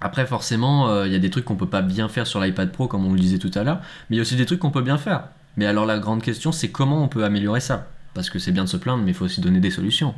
Après, 0.05 0.27
forcément, 0.27 0.89
euh, 0.89 1.07
il 1.07 1.13
y 1.13 1.17
a 1.17 1.21
des 1.21 1.31
trucs 1.31 1.45
qu'on 1.45 1.55
peut 1.55 1.69
pas 1.69 1.81
bien 1.81 2.09
faire 2.09 2.27
sur 2.27 2.41
l'iPad 2.41 2.73
Pro, 2.73 2.89
comme 2.89 3.07
on 3.07 3.13
le 3.13 3.21
disait 3.21 3.39
tout 3.39 3.53
à 3.55 3.63
l'heure, 3.63 3.79
mais 4.11 4.17
il 4.17 4.19
y 4.19 4.21
a 4.21 4.23
aussi 4.23 4.35
des 4.35 4.47
trucs 4.47 4.59
qu'on 4.59 4.73
peut 4.73 4.83
bien 4.83 4.99
faire. 4.99 5.29
Mais 5.57 5.65
alors, 5.65 5.87
la 5.87 6.01
grande 6.01 6.23
question, 6.23 6.51
c'est 6.51 6.71
comment 6.71 7.05
on 7.05 7.09
peut 7.09 7.25
améliorer 7.25 7.61
ça? 7.61 7.87
Parce 8.13 8.29
que 8.29 8.41
c'est 8.41 8.51
bien 8.51 8.65
de 8.65 8.69
se 8.69 8.77
plaindre, 8.77 9.05
mais 9.05 9.13
il 9.13 9.15
faut 9.15 9.27
aussi 9.27 9.41
donner 9.41 9.61
des 9.61 9.71
solutions. 9.71 10.13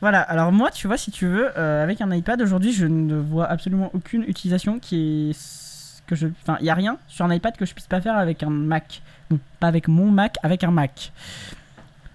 Voilà, 0.00 0.20
alors 0.20 0.50
moi, 0.50 0.72
tu 0.72 0.88
vois, 0.88 0.96
si 0.96 1.12
tu 1.12 1.26
veux, 1.26 1.48
euh, 1.56 1.82
avec 1.82 2.00
un 2.00 2.10
iPad, 2.12 2.42
aujourd'hui, 2.42 2.72
je 2.72 2.86
ne 2.86 3.14
vois 3.14 3.46
absolument 3.46 3.90
aucune 3.94 4.24
utilisation 4.24 4.80
qui 4.80 5.30
est. 5.30 6.02
que 6.08 6.16
je. 6.16 6.26
Enfin, 6.42 6.56
il 6.60 6.64
n'y 6.64 6.70
a 6.70 6.74
rien 6.74 6.98
sur 7.06 7.24
un 7.24 7.32
iPad 7.32 7.56
que 7.56 7.66
je 7.66 7.72
puisse 7.72 7.86
pas 7.86 8.00
faire 8.00 8.16
avec 8.16 8.42
un 8.42 8.50
Mac. 8.50 9.00
Donc, 9.30 9.40
pas 9.60 9.68
avec 9.68 9.86
mon 9.86 10.10
Mac, 10.10 10.38
avec 10.42 10.64
un 10.64 10.72
Mac. 10.72 11.12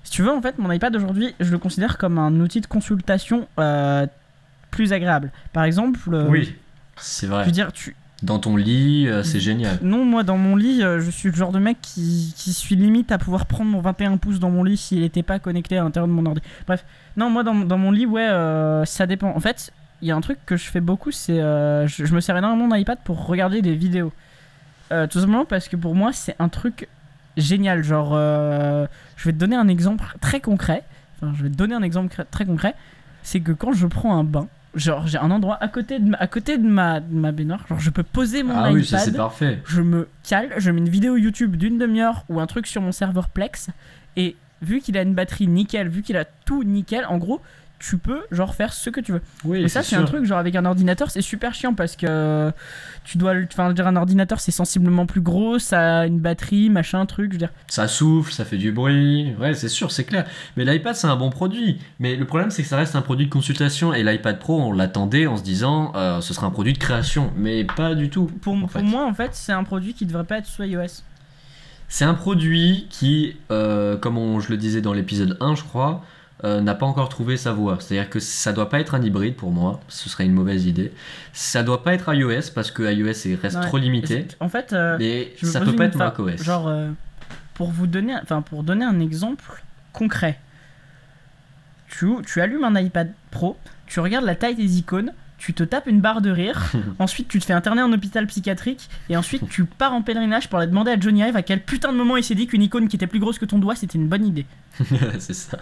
Si 0.04 0.12
tu 0.12 0.22
veux, 0.22 0.32
en 0.32 0.42
fait, 0.42 0.58
mon 0.58 0.70
iPad 0.70 0.94
aujourd'hui, 0.98 1.34
je 1.40 1.50
le 1.50 1.58
considère 1.58 1.98
comme 1.98 2.18
un 2.18 2.42
outil 2.42 2.60
de 2.60 2.68
consultation 2.68 3.48
euh, 3.58 4.06
plus 4.72 4.94
agréable. 4.94 5.32
Par 5.54 5.64
exemple, 5.64 6.00
euh, 6.14 6.44
C'est 6.98 7.28
je 7.28 7.32
vrai. 7.32 7.46
veux 7.46 7.52
dire, 7.52 7.72
tu, 7.72 7.96
Dans 8.24 8.40
ton 8.40 8.56
lit, 8.56 9.08
euh, 9.08 9.22
c'est 9.24 9.40
génial. 9.40 9.78
Non, 9.82 10.04
moi 10.06 10.24
dans 10.24 10.38
mon 10.38 10.56
lit, 10.56 10.82
euh, 10.84 11.00
je 11.02 11.12
suis 11.12 11.30
le 11.30 11.36
genre 11.36 11.52
de 11.52 11.60
mec 11.60 11.78
qui, 11.82 12.34
qui 12.36 12.54
suis 12.54 12.76
limite 12.76 13.12
à 13.12 13.18
pouvoir 13.18 13.46
prendre 13.46 13.70
mon 13.72 13.82
21 13.82 14.18
pouces 14.18 14.40
dans 14.40 14.50
mon 14.50 14.64
lit 14.64 14.78
s'il 14.78 15.02
n'était 15.02 15.24
pas 15.24 15.40
connecté 15.40 15.78
à 15.78 15.84
l'intérieur 15.84 16.08
de 16.08 16.14
mon 16.14 16.26
ordi. 16.26 16.42
Bref, 16.68 16.86
non, 17.18 17.30
moi 17.30 17.44
dans, 17.44 17.54
dans 17.56 17.78
mon 17.78 17.92
lit, 17.92 18.06
ouais, 18.06 18.28
euh, 18.28 18.86
ça 18.86 19.06
dépend. 19.06 19.36
En 19.36 19.40
fait, 19.40 19.72
il 20.02 20.08
y 20.08 20.12
a 20.12 20.16
un 20.16 20.22
truc 20.22 20.40
que 20.46 20.56
je 20.58 20.66
fais 20.66 20.82
beaucoup, 20.82 21.12
c'est 21.12 21.40
euh, 21.40 21.86
je, 21.88 22.06
je 22.06 22.14
me 22.16 22.22
sers 22.22 22.36
énormément 22.38 22.68
mon 22.68 22.76
iPad 22.76 22.98
pour 23.04 23.26
regarder 23.28 23.62
des 23.62 23.76
vidéos. 23.76 24.12
Euh, 24.92 25.08
tout 25.08 25.20
simplement 25.20 25.46
parce 25.46 25.68
que 25.70 25.76
pour 25.76 25.96
moi, 25.96 26.12
c'est 26.12 26.36
un 26.40 26.50
truc 26.50 26.88
génial. 27.38 27.84
Genre, 27.84 28.12
euh, 28.14 28.86
je 29.16 29.26
vais 29.26 29.32
te 29.34 29.38
donner 29.38 29.56
un 29.56 29.68
exemple 29.68 30.04
très 30.20 30.40
concret. 30.42 30.84
Enfin, 31.22 31.34
je 31.38 31.44
vais 31.44 31.50
te 31.50 31.56
donner 31.56 31.76
un 31.76 31.82
exemple 31.84 32.26
très 32.30 32.46
concret. 32.46 32.76
C'est 33.24 33.40
que 33.40 33.52
quand 33.52 33.72
je 33.74 33.88
prends 33.88 34.18
un 34.18 34.24
bain, 34.24 34.48
genre 34.76 35.06
j'ai 35.08 35.18
un 35.18 35.32
endroit 35.32 35.58
à 35.62 35.68
côté 35.68 36.00
de 36.00 36.10
ma, 36.10 36.18
à 36.18 36.28
côté 36.28 36.58
de 36.58 36.68
ma, 36.68 37.00
de 37.00 37.14
ma 37.14 37.32
baignoire, 37.32 37.66
genre 37.68 37.80
je 37.80 37.90
peux 37.90 38.04
poser 38.04 38.44
mon 38.44 38.54
Ah 38.56 38.62
iPad 38.70 38.74
oui, 38.74 38.86
ça 38.86 39.00
c'est 39.00 39.12
parfait. 39.16 39.60
je 39.66 39.82
me 39.82 40.08
cale, 40.24 40.54
je 40.58 40.72
mets 40.72 40.80
une 40.80 40.90
vidéo 40.90 41.18
YouTube 41.18 41.56
d'une 41.58 41.78
demi-heure 41.78 42.24
ou 42.30 42.40
un 42.40 42.48
truc 42.48 42.68
sur 42.68 42.82
mon 42.82 42.92
serveur 42.92 43.30
Plex, 43.30 43.70
et 44.16 44.36
vu 44.62 44.80
qu'il 44.80 44.98
a 44.98 45.02
une 45.02 45.14
batterie 45.14 45.48
nickel, 45.48 45.90
vu 45.90 46.02
qu'il 46.04 46.16
a 46.18 46.26
tout 46.26 46.64
nickel, 46.64 47.06
en 47.06 47.18
gros, 47.18 47.42
tu 47.82 47.98
peux 47.98 48.22
genre 48.32 48.54
faire 48.54 48.74
ce 48.74 48.90
que 48.92 49.00
tu 49.00 49.12
veux. 49.12 49.22
Oui, 49.44 49.64
Et 49.64 49.68
ça, 49.68 49.82
c'est 49.82 49.96
un 49.96 50.04
truc 50.04 50.24
genre 50.26 50.38
avec 50.38 50.56
un 50.56 50.66
ordinateur, 50.66 51.10
c'est 51.10 51.22
super 51.22 51.54
chiant 51.56 51.74
parce 51.74 51.96
que 51.96 52.06
euh, 52.08 52.52
tu 53.04 53.18
dois, 53.18 53.34
enfin, 53.52 53.74
dire, 53.74 53.88
un 53.88 53.96
ordinateur 53.96 54.40
c'est 54.40 54.52
sensiblement 54.52 55.08
plus 55.08 55.22
gros, 55.22 55.58
ça 55.58 56.02
a 56.02 56.06
une 56.06 56.20
batterie, 56.20 56.70
machin, 56.70 57.06
truc, 57.08 57.32
je 57.32 57.34
veux 57.34 57.40
dire. 57.40 57.50
Ça 57.68 57.88
souffle, 57.88 58.32
ça 58.32 58.46
fait 58.46 58.58
du 58.58 58.72
bruit. 58.72 59.34
Ouais, 59.40 59.56
c'est 59.56 59.68
sûr, 59.70 59.92
c'est 59.92 60.04
clair. 60.04 60.26
Mais 60.58 60.64
l'iPad, 60.64 60.96
c'est 60.96 61.08
un 61.08 61.16
bon 61.16 61.32
produit. 61.32 61.80
Mais 62.00 62.16
le 62.16 62.26
problème, 62.26 62.52
c'est 62.52 62.62
que 62.62 62.68
ça 62.70 62.78
reste 62.78 62.96
un 62.96 63.02
produit 63.02 63.26
de 63.26 63.32
consultation. 63.32 63.94
Et 63.94 64.04
l'iPad 64.04 64.38
Pro, 64.38 64.62
on 64.62 64.74
l'attendait 64.74 65.26
en 65.26 65.38
se 65.38 65.44
disant, 65.44 65.92
euh, 65.96 66.22
ce 66.22 66.34
sera 66.36 66.46
un 66.48 66.52
produit 66.52 66.74
de 66.74 66.78
création. 66.78 67.32
Mais 67.36 67.64
pas 67.64 67.96
du 67.96 68.10
tout. 68.12 68.26
Pour, 68.42 68.56
moi, 68.56 69.06
en 69.06 69.14
fait, 69.14 69.32
c'est 69.34 69.54
un 69.54 69.64
produit 69.64 69.94
qui 69.96 70.06
devrait 70.06 70.24
pas 70.26 70.38
être 70.38 70.46
sous 70.46 70.64
iOS. 70.64 71.02
C'est 71.88 72.06
un 72.06 72.14
produit 72.14 72.88
qui, 72.90 73.36
euh, 73.52 73.98
comme 73.98 74.18
on- 74.18 74.40
je 74.40 74.50
le 74.50 74.58
disais 74.58 74.82
dans 74.82 74.94
l'épisode 74.94 75.36
1, 75.42 75.56
je 75.56 75.64
crois, 75.64 76.06
euh, 76.44 76.62
n'a 76.62 76.74
pas 76.76 76.86
encore 76.86 77.10
trouvé 77.10 77.38
sa 77.38 77.52
voie. 77.54 77.78
C'est-à-dire 77.80 78.10
que 78.10 78.20
ça 78.20 78.52
doit 78.54 78.70
pas 78.70 78.80
être 78.80 78.96
un 78.96 79.02
hybride 79.02 79.36
pour 79.36 79.52
moi, 79.52 79.80
ce 79.88 80.10
serait 80.10 80.26
une 80.26 80.34
mauvaise 80.34 80.66
idée. 80.66 80.92
Ça 81.34 81.62
doit 81.64 81.84
pas 81.84 81.94
être 81.94 82.14
iOS 82.14 82.52
parce 82.56 82.72
que 82.72 82.84
iOS 82.92 83.08
est- 83.10 83.36
reste 83.42 83.58
Ouais. 83.58 83.66
trop 83.68 83.78
limité. 83.78 84.28
En 84.40 84.50
fait, 84.50 84.74
euh, 84.74 84.98
me 84.98 85.48
ça 85.48 85.62
peut 85.62 85.76
pas 85.76 85.86
être 85.86 85.98
macOS. 85.98 86.42
Genre, 86.44 86.68
euh, 86.68 86.90
pour 87.54 87.70
vous 87.72 87.86
donner, 87.88 88.16
enfin 88.24 88.42
pour 88.42 88.64
donner 88.64 88.86
un 88.86 89.00
exemple 89.00 89.44
concret, 89.94 90.40
tu, 91.90 92.08
tu 92.26 92.42
allumes 92.42 92.64
un 92.64 92.80
iPad 92.80 93.12
Pro, 93.32 93.58
tu 93.88 94.00
regardes 94.00 94.26
la 94.26 94.36
taille 94.36 94.56
des 94.56 94.78
icônes, 94.78 95.14
tu 95.38 95.54
te 95.54 95.64
tapes 95.64 95.88
une 95.88 96.00
barre 96.02 96.22
de 96.22 96.30
rire, 96.32 96.72
ensuite 97.00 97.28
tu 97.28 97.40
te 97.40 97.46
fais 97.46 97.54
interner 97.54 97.82
en 97.82 97.92
hôpital 97.92 98.26
psychiatrique, 98.28 98.90
et 99.10 99.18
ensuite 99.18 99.48
tu 99.50 99.66
pars 99.66 99.94
en 99.94 100.02
pèlerinage 100.02 100.50
pour 100.50 100.60
aller 100.60 100.68
demander 100.68 100.92
à 100.92 101.00
Johnny 101.00 101.22
Ive 101.22 101.36
à 101.36 101.42
quel 101.44 101.62
putain 101.62 101.92
de 101.92 101.98
moment 101.98 102.16
il 102.18 102.24
s'est 102.24 102.36
dit 102.36 102.48
qu'une 102.48 102.62
icône 102.64 102.88
qui 102.88 102.96
était 102.96 103.08
plus 103.08 103.20
grosse 103.20 103.38
que 103.40 103.46
ton 103.46 103.60
doigt 103.60 103.76
c'était 103.76 103.98
une 103.98 104.08
bonne 104.08 104.26
idée. 104.26 104.46
c'est 105.20 105.34
ça. 105.34 105.58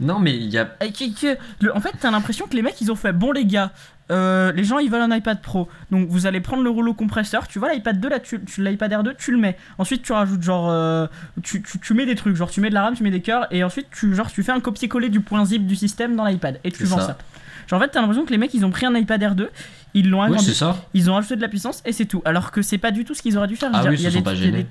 Non, 0.00 0.18
mais 0.18 0.34
il 0.36 0.46
y 0.50 0.58
a. 0.58 0.74
Et 0.84 0.92
que- 0.92 1.14
que- 1.34 1.38
le- 1.60 1.74
en 1.76 1.80
fait, 1.80 1.92
t'as 2.00 2.10
l'impression 2.10 2.46
que 2.46 2.54
les 2.54 2.62
mecs 2.62 2.80
ils 2.80 2.90
ont 2.92 2.96
fait 2.96 3.12
bon 3.12 3.32
les 3.32 3.44
gars. 3.46 3.72
euh, 4.12 4.52
les 4.52 4.62
gens 4.62 4.78
ils 4.78 4.88
veulent 4.88 5.02
un 5.02 5.16
iPad 5.16 5.40
Pro 5.42 5.68
donc 5.90 6.06
vous 6.08 6.26
allez 6.28 6.40
prendre 6.40 6.62
le 6.62 6.70
rouleau 6.70 6.94
compresseur 6.94 7.48
tu 7.48 7.58
vois 7.58 7.72
l'iPad 7.74 7.98
2 7.98 8.08
là 8.08 8.20
tu, 8.20 8.40
tu- 8.44 8.62
l'iPad 8.62 8.92
Air 8.92 9.02
2 9.02 9.14
tu 9.18 9.32
le 9.32 9.36
mets 9.38 9.56
ensuite 9.78 10.02
tu 10.04 10.12
rajoutes 10.12 10.44
genre 10.44 10.68
euh, 10.70 11.08
tu, 11.42 11.60
tu, 11.60 11.80
tu 11.80 11.92
mets 11.92 12.06
des 12.06 12.14
trucs 12.14 12.36
genre 12.36 12.48
tu 12.48 12.60
mets 12.60 12.68
de 12.68 12.74
la 12.74 12.82
RAM 12.82 12.94
tu 12.94 13.02
mets 13.02 13.10
des 13.10 13.20
cœurs 13.20 13.48
et 13.50 13.64
ensuite 13.64 13.88
tu 13.90 14.14
genre 14.14 14.30
tu 14.30 14.44
fais 14.44 14.52
un 14.52 14.60
copier-coller 14.60 15.08
du 15.08 15.18
point 15.18 15.44
zip 15.44 15.66
du 15.66 15.74
système 15.74 16.14
dans 16.14 16.24
l'iPad 16.24 16.60
et 16.62 16.70
tu 16.70 16.84
C'est 16.84 16.84
vends 16.84 16.98
ça. 17.00 17.06
ça. 17.06 17.18
genre 17.66 17.80
en 17.80 17.82
fait 17.82 17.88
t'as 17.90 18.00
l'impression 18.00 18.24
que 18.24 18.30
les 18.30 18.38
mecs 18.38 18.54
ils 18.54 18.64
ont 18.64 18.70
pris 18.70 18.86
un 18.86 18.94
iPad 18.94 19.20
Air 19.20 19.34
2 19.34 19.50
ils 19.94 20.08
l'ont 20.08 20.20
Oui, 20.20 20.26
agrandi 20.26 20.44
c'est 20.44 20.54
ça. 20.54 20.76
ils 20.94 21.10
ont 21.10 21.14
rajouté 21.14 21.34
de 21.34 21.42
la 21.42 21.48
puissance 21.48 21.82
et 21.84 21.90
c'est 21.92 22.04
tout 22.06 22.22
alors 22.24 22.52
que 22.52 22.62
c'est 22.62 22.78
pas 22.78 22.92
du 22.92 23.04
tout 23.04 23.12
ce 23.14 23.22
qu'ils 23.22 23.36
auraient 23.36 23.48
dû 23.48 23.56
faire 23.56 23.72
Je 23.72 23.76
Ah 23.76 23.82
veux 23.82 23.90
oui, 23.90 23.96
dire, 23.96 24.10
il 24.10 24.12
y 24.12 24.14
ils 24.14 24.18
a 24.18 24.18
se 24.18 24.18
sont 24.18 24.20
des- 24.20 24.24
pas 24.24 24.34
il 24.34 24.38
y 24.38 24.42
a 24.42 24.44
gênés. 24.52 24.62
des- 24.62 24.68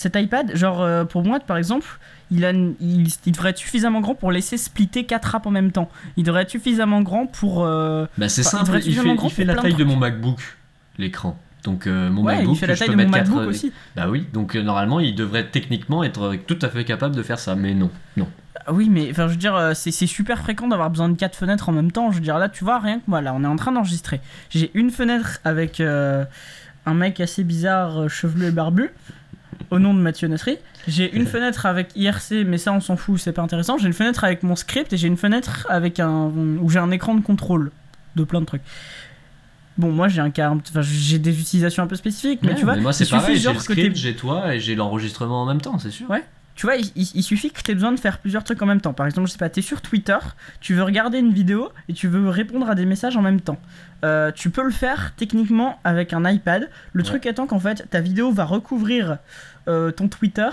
cet 0.00 0.16
iPad, 0.16 0.56
genre 0.56 0.80
euh, 0.82 1.04
pour 1.04 1.22
moi 1.24 1.38
par 1.40 1.56
exemple, 1.56 1.86
il, 2.30 2.44
a, 2.44 2.52
il, 2.52 3.06
il 3.26 3.32
devrait 3.32 3.50
être 3.50 3.58
suffisamment 3.58 4.00
grand 4.00 4.14
pour 4.14 4.32
laisser 4.32 4.56
splitter 4.56 5.04
4 5.04 5.34
apps 5.34 5.46
en 5.46 5.50
même 5.50 5.72
temps. 5.72 5.90
Il 6.16 6.24
devrait 6.24 6.42
être 6.42 6.50
suffisamment 6.50 7.02
grand 7.02 7.26
pour. 7.26 7.64
euh, 7.64 8.06
Bah, 8.16 8.28
c'est 8.28 8.40
il 8.42 8.44
simple, 8.44 8.76
être 8.76 8.86
il 8.86 8.94
fait, 8.94 9.14
il 9.24 9.30
fait 9.30 9.44
la 9.44 9.54
taille 9.56 9.74
de 9.74 9.84
mon 9.84 9.96
MacBook, 9.96 10.38
l'écran. 10.98 11.38
Donc 11.64 11.86
euh, 11.86 12.08
mon 12.08 12.22
ouais, 12.24 12.36
MacBook, 12.36 12.54
il 12.56 12.58
fait 12.58 12.66
la 12.66 12.74
je 12.74 12.78
taille 12.78 12.88
peux 12.88 12.96
de 12.96 13.02
mon 13.04 13.10
MacBook 13.10 13.38
quatre- 13.40 13.48
aussi. 13.50 13.72
Bah 13.94 14.06
oui, 14.08 14.26
donc 14.32 14.56
euh, 14.56 14.62
normalement 14.62 14.98
il 15.00 15.14
devrait 15.14 15.46
techniquement 15.46 16.02
être 16.02 16.34
tout 16.46 16.58
à 16.62 16.68
fait 16.70 16.84
capable 16.84 17.14
de 17.14 17.22
faire 17.22 17.38
ça, 17.38 17.54
mais 17.54 17.74
non, 17.74 17.90
non. 18.16 18.26
Ah 18.66 18.72
Oui, 18.72 18.88
mais 18.90 19.08
enfin, 19.10 19.26
je 19.26 19.32
veux 19.32 19.36
dire, 19.38 19.54
euh, 19.54 19.72
c'est 19.74 19.90
super 20.06 20.38
fréquent 20.38 20.68
d'avoir 20.68 20.88
besoin 20.90 21.08
de 21.10 21.16
4 21.16 21.36
fenêtres 21.36 21.68
en 21.68 21.72
même 21.72 21.92
temps. 21.92 22.10
Je 22.10 22.16
veux 22.16 22.22
dire, 22.22 22.38
là, 22.38 22.48
tu 22.48 22.64
vois, 22.64 22.78
rien 22.78 22.98
que 22.98 23.04
moi, 23.08 23.20
là, 23.20 23.32
on 23.34 23.42
est 23.44 23.46
en 23.46 23.56
train 23.56 23.72
d'enregistrer. 23.72 24.20
J'ai 24.50 24.70
une 24.74 24.90
fenêtre 24.90 25.38
avec 25.44 25.80
euh, 25.80 26.24
un 26.86 26.94
mec 26.94 27.20
assez 27.20 27.44
bizarre, 27.44 28.02
euh, 28.02 28.08
chevelu 28.08 28.46
et 28.46 28.50
barbu, 28.50 28.90
au 29.70 29.78
nom 29.78 29.94
de 29.94 30.00
Mathieu 30.00 30.28
Nasri. 30.28 30.58
J'ai 30.88 31.14
une 31.14 31.26
fenêtre 31.26 31.66
avec 31.66 31.88
IRC, 31.96 32.44
mais 32.46 32.58
ça, 32.58 32.72
on 32.72 32.80
s'en 32.80 32.96
fout, 32.96 33.18
c'est 33.18 33.32
pas 33.32 33.42
intéressant. 33.42 33.78
J'ai 33.78 33.86
une 33.86 33.92
fenêtre 33.92 34.24
avec 34.24 34.42
mon 34.42 34.56
script 34.56 34.92
et 34.92 34.96
j'ai 34.96 35.08
une 35.08 35.16
fenêtre 35.16 35.66
avec 35.68 36.00
un 36.00 36.30
où 36.60 36.68
j'ai 36.70 36.78
un 36.78 36.90
écran 36.90 37.14
de 37.14 37.20
contrôle 37.20 37.70
de 38.16 38.24
plein 38.24 38.40
de 38.40 38.46
trucs. 38.46 38.62
Bon, 39.78 39.90
moi 39.92 40.08
j'ai 40.08 40.20
un 40.20 40.30
cas, 40.30 40.50
enfin, 40.50 40.82
j'ai 40.82 41.18
des 41.18 41.40
utilisations 41.40 41.82
un 41.82 41.86
peu 41.86 41.96
spécifiques, 41.96 42.40
mais 42.42 42.50
Ouais, 42.50 42.54
tu 42.54 42.64
vois, 42.64 42.76
moi 42.76 42.92
c'est 42.92 43.08
pareil, 43.08 43.38
j'ai 43.38 43.52
le 43.52 43.58
script, 43.58 43.96
j'ai 43.96 44.14
toi 44.14 44.54
et 44.54 44.60
j'ai 44.60 44.74
l'enregistrement 44.74 45.42
en 45.42 45.46
même 45.46 45.60
temps, 45.60 45.78
c'est 45.78 45.90
sûr. 45.90 46.10
Ouais. 46.10 46.24
Tu 46.60 46.66
vois, 46.66 46.74
il, 46.76 47.22
suffit 47.22 47.50
que 47.50 47.62
tu 47.62 47.70
aies 47.70 47.74
besoin 47.74 47.90
de 47.90 47.98
faire 47.98 48.18
plusieurs 48.18 48.44
trucs 48.44 48.60
en 48.60 48.66
même 48.66 48.82
temps. 48.82 48.92
Par 48.92 49.06
exemple, 49.06 49.26
je 49.28 49.32
sais 49.32 49.38
pas, 49.38 49.48
tu 49.48 49.60
es 49.60 49.62
sur 49.62 49.80
Twitter, 49.80 50.18
tu 50.60 50.74
veux 50.74 50.82
regarder 50.82 51.16
une 51.16 51.32
vidéo 51.32 51.70
et 51.88 51.94
tu 51.94 52.06
veux 52.06 52.28
répondre 52.28 52.68
à 52.68 52.74
des 52.74 52.84
messages 52.84 53.16
en 53.16 53.22
même 53.22 53.40
temps. 53.40 53.56
Euh, 54.04 54.30
tu 54.30 54.50
peux 54.50 54.62
le 54.62 54.70
faire 54.70 55.14
techniquement 55.16 55.78
avec 55.84 56.12
un 56.12 56.30
iPad. 56.30 56.68
Le 56.92 57.02
Ouais. 57.02 57.08
truc 57.08 57.24
étant 57.24 57.46
qu'en 57.46 57.60
fait, 57.60 57.86
ta 57.88 58.02
vidéo 58.02 58.30
va 58.30 58.44
recouvrir 58.44 59.16
euh, 59.68 59.90
ton 59.90 60.08
Twitter 60.08 60.50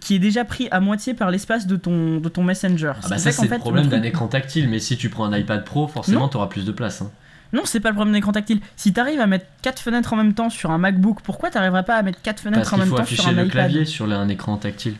qui 0.00 0.14
est 0.14 0.18
déjà 0.18 0.46
pris 0.46 0.68
à 0.70 0.80
moitié 0.80 1.12
par 1.12 1.30
l'espace 1.30 1.66
de 1.66 1.76
ton, 1.76 2.20
de 2.20 2.28
ton 2.30 2.42
Messenger. 2.42 2.92
Ah 3.02 3.08
bah 3.10 3.18
ça 3.18 3.30
c'est 3.30 3.46
fait, 3.48 3.56
le 3.56 3.60
problème 3.60 3.84
le 3.84 3.90
d'un 3.90 4.02
écran 4.04 4.28
tactile, 4.28 4.66
mais 4.70 4.78
si 4.78 4.96
tu 4.96 5.10
prends 5.10 5.26
un 5.30 5.36
iPad 5.36 5.62
Pro, 5.62 5.88
forcément 5.88 6.28
t'auras 6.28 6.46
plus 6.46 6.64
de 6.64 6.72
place. 6.72 7.02
hein. 7.02 7.10
Non, 7.52 7.62
c'est 7.66 7.80
pas 7.80 7.90
le 7.90 7.94
problème 7.96 8.14
d'écran 8.14 8.32
tactile. 8.32 8.60
Si 8.76 8.94
tu 8.94 9.00
arrives 9.00 9.20
à 9.20 9.26
mettre 9.26 9.44
4 9.60 9.78
fenêtres 9.82 10.14
en 10.14 10.16
même 10.16 10.32
temps 10.32 10.48
sur 10.48 10.70
un 10.70 10.78
MacBook, 10.78 11.20
pourquoi 11.22 11.50
t'arriverais 11.50 11.84
pas 11.84 11.96
à 11.96 12.02
mettre 12.02 12.22
4 12.22 12.40
fenêtres 12.40 12.62
Parce 12.62 12.72
en 12.72 12.78
même 12.78 12.88
faut 12.88 12.96
temps 12.96 13.04
sur 13.04 13.12
afficher 13.20 13.28
un 13.28 13.32
le 13.32 13.42
iPad? 13.42 13.50
clavier 13.50 13.84
sur 13.84 14.10
un 14.10 14.28
écran 14.30 14.56
tactile. 14.56 14.94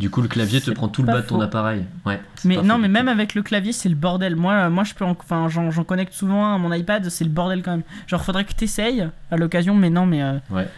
Du 0.00 0.10
coup 0.10 0.22
le 0.22 0.28
clavier 0.28 0.60
te 0.60 0.70
prend 0.72 0.88
tout 0.88 1.02
le 1.02 1.06
pas 1.06 1.12
bas 1.14 1.20
de 1.22 1.26
ton 1.26 1.40
appareil. 1.40 1.84
Ouais. 2.04 2.20
Mais 2.44 2.56
pas 2.56 2.62
non, 2.62 2.74
faux 2.74 2.80
mais 2.80 2.88
même 2.88 3.06
avec 3.08 3.34
le 3.34 3.42
clavier, 3.42 3.72
c'est 3.72 3.88
le 3.88 3.94
bordel. 3.94 4.34
Moi, 4.34 4.52
euh, 4.54 4.70
moi 4.70 4.82
je 4.82 4.92
peux, 4.94 5.04
en- 5.04 5.12
enfin, 5.12 5.48
j'en, 5.48 5.70
connecte 5.84 6.12
souvent 6.12 6.54
à 6.54 6.58
mon 6.58 6.72
iPad, 6.72 7.08
c'est 7.10 7.22
le 7.24 7.30
bordel 7.30 7.62
quand 7.62 7.70
même. 7.72 7.82
Genre, 8.08 8.24
faudrait 8.24 8.44
que 8.44 8.52
t'essayes 8.54 9.08
à 9.30 9.36
l'occasion, 9.36 9.74
mais 9.76 9.90
non, 9.90 10.04
mais 10.06 10.22
euh, 10.22 10.38
Ouais. 10.50 10.68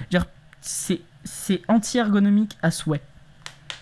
c'est, 0.61 1.01
c'est 1.25 1.63
anti-ergonomique 1.69 2.59
à 2.63 2.71
souhait. 2.71 3.01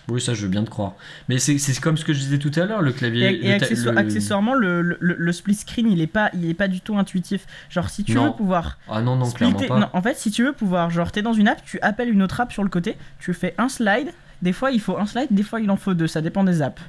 Oui, 0.07 0.21
ça 0.21 0.35
je 0.35 0.43
veux 0.43 0.49
bien 0.49 0.63
te 0.63 0.69
croire. 0.69 0.93
Mais 1.29 1.39
c'est 1.39 1.57
comme 1.81 1.97
ce 1.97 2.05
que 2.05 2.13
je 2.13 2.19
disais 2.19 2.37
tout 2.37 2.51
à 2.57 2.65
l'heure, 2.65 2.81
le 2.83 2.91
Et, 2.91 2.93
clavier. 2.93 3.45
et 3.45 3.53
le 3.53 3.59
ta- 3.59 3.65
accessoi- 3.65 3.91
le- 3.91 3.97
accessoirement, 3.97 4.53
le, 4.53 4.81
le, 4.83 4.97
le- 4.99 5.15
le 5.17 5.31
split 5.33 5.55
screen, 5.55 5.91
il 5.91 5.99
est 5.99 6.05
pas, 6.07 6.29
il 6.35 6.47
est 6.47 6.53
pas 6.53 6.67
du 6.67 6.79
tout 6.79 6.95
intuitif. 6.97 7.45
Genre, 7.71 7.89
si 7.89 8.03
tu 8.03 8.13
Non. 8.13 8.25
veux 8.27 8.31
pouvoir 8.33 8.77
Ah 8.87 9.01
non, 9.01 9.15
non, 9.15 9.29
clairement 9.31 9.57
splitter- 9.57 9.67
pas. 9.73 9.79
non, 9.79 9.89
en 9.93 10.01
fait, 10.03 10.15
si 10.15 10.29
tu 10.29 10.43
veux 10.45 10.53
pouvoir, 10.53 10.91
genre, 10.91 11.11
t'es 11.11 11.23
dans 11.23 11.33
une 11.33 11.47
app, 11.47 11.61
tu 11.65 11.79
appelles 11.81 12.09
une 12.09 12.21
autre 12.21 12.39
app 12.39 12.53
sur 12.53 12.61
le 12.63 12.69
côté, 12.69 12.95
tu 13.19 13.33
fais 13.33 13.55
un 13.57 13.67
slide. 13.67 14.11
Des 14.45 14.53
fois, 14.53 14.69
il 14.69 14.79
faut 14.79 14.95
un 14.99 15.07
slide, 15.07 15.29
des 15.31 15.41
fois, 15.41 15.59
il 15.59 15.71
en 15.71 15.75
faut 15.75 15.95
deux. 15.95 16.05
Ça 16.05 16.21
dépend 16.21 16.43
des 16.43 16.61
apps. 16.61 16.79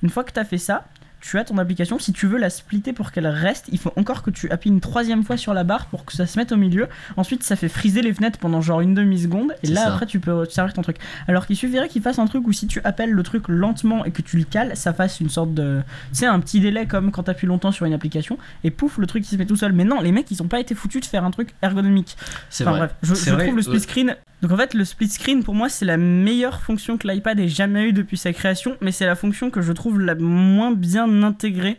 Une 0.00 0.10
fois 0.10 0.22
que 0.22 0.30
t'as 0.30 0.44
fait 0.44 0.58
ça, 0.58 0.86
tu 1.20 1.38
as 1.38 1.44
ton 1.44 1.58
application. 1.58 1.98
Si 1.98 2.12
tu 2.12 2.26
veux 2.26 2.38
la 2.38 2.50
splitter 2.50 2.92
pour 2.92 3.12
qu'elle 3.12 3.26
reste, 3.26 3.66
il 3.72 3.78
faut 3.78 3.92
encore 3.96 4.22
que 4.22 4.30
tu 4.30 4.50
appuies 4.50 4.70
une 4.70 4.80
troisième 4.80 5.22
fois 5.24 5.36
sur 5.36 5.54
la 5.54 5.64
barre 5.64 5.86
pour 5.86 6.04
que 6.04 6.12
ça 6.12 6.26
se 6.26 6.38
mette 6.38 6.52
au 6.52 6.56
milieu. 6.56 6.86
Ensuite, 7.16 7.42
ça 7.42 7.56
fait 7.56 7.68
friser 7.68 8.02
les 8.02 8.12
fenêtres 8.14 8.38
pendant 8.38 8.60
genre 8.60 8.80
une 8.80 8.94
demi-seconde. 8.94 9.54
Et 9.62 9.68
là, 9.68 9.84
ça. 9.84 9.92
après, 9.94 10.06
tu 10.06 10.20
peux 10.20 10.44
servir 10.46 10.72
ton 10.74 10.82
truc. 10.82 10.96
Alors 11.26 11.46
qu'il 11.46 11.56
suffirait 11.56 11.88
qu'il 11.88 12.02
fasse 12.02 12.18
un 12.18 12.26
truc 12.26 12.46
où 12.46 12.52
si 12.52 12.66
tu 12.66 12.80
appelles 12.84 13.10
le 13.10 13.22
truc 13.22 13.48
lentement 13.48 14.04
et 14.04 14.10
que 14.10 14.22
tu 14.22 14.36
le 14.38 14.44
cales, 14.44 14.76
ça 14.76 14.92
fasse 14.92 15.20
une 15.20 15.28
sorte 15.30 15.54
de. 15.54 15.80
Tu 16.12 16.18
sais, 16.20 16.26
un 16.26 16.40
petit 16.40 16.60
délai 16.60 16.86
comme 16.86 17.10
quand 17.10 17.24
t'appuies 17.24 17.46
longtemps 17.48 17.72
sur 17.72 17.86
une 17.86 17.94
application. 17.94 18.38
Et 18.64 18.70
pouf, 18.70 18.98
le 18.98 19.06
truc 19.06 19.24
il 19.26 19.30
se 19.30 19.36
met 19.36 19.46
tout 19.46 19.56
seul. 19.56 19.72
Mais 19.72 19.84
non, 19.84 20.00
les 20.00 20.12
mecs, 20.12 20.30
ils 20.30 20.42
ont 20.42 20.48
pas 20.48 20.60
été 20.60 20.74
foutus 20.74 21.00
de 21.00 21.06
faire 21.06 21.24
un 21.24 21.30
truc 21.30 21.50
ergonomique. 21.62 22.16
C'est 22.50 22.64
Enfin 22.64 22.70
vrai. 22.70 22.78
bref, 22.80 22.94
je, 23.02 23.14
C'est 23.14 23.30
je 23.30 23.34
vrai, 23.34 23.44
trouve 23.44 23.56
le 23.56 23.62
split 23.62 23.76
euh, 23.76 23.80
screen. 23.80 24.16
Donc 24.40 24.52
en 24.52 24.56
fait, 24.56 24.72
le 24.74 24.84
split 24.84 25.08
screen 25.08 25.42
pour 25.42 25.54
moi 25.54 25.68
c'est 25.68 25.84
la 25.84 25.96
meilleure 25.96 26.60
fonction 26.60 26.96
que 26.96 27.08
l'iPad 27.08 27.40
ait 27.40 27.48
jamais 27.48 27.88
eue 27.88 27.92
depuis 27.92 28.16
sa 28.16 28.32
création, 28.32 28.76
mais 28.80 28.92
c'est 28.92 29.04
la 29.06 29.16
fonction 29.16 29.50
que 29.50 29.60
je 29.62 29.72
trouve 29.72 30.00
la 30.00 30.14
moins 30.14 30.70
bien 30.70 31.07
intégrée 31.22 31.78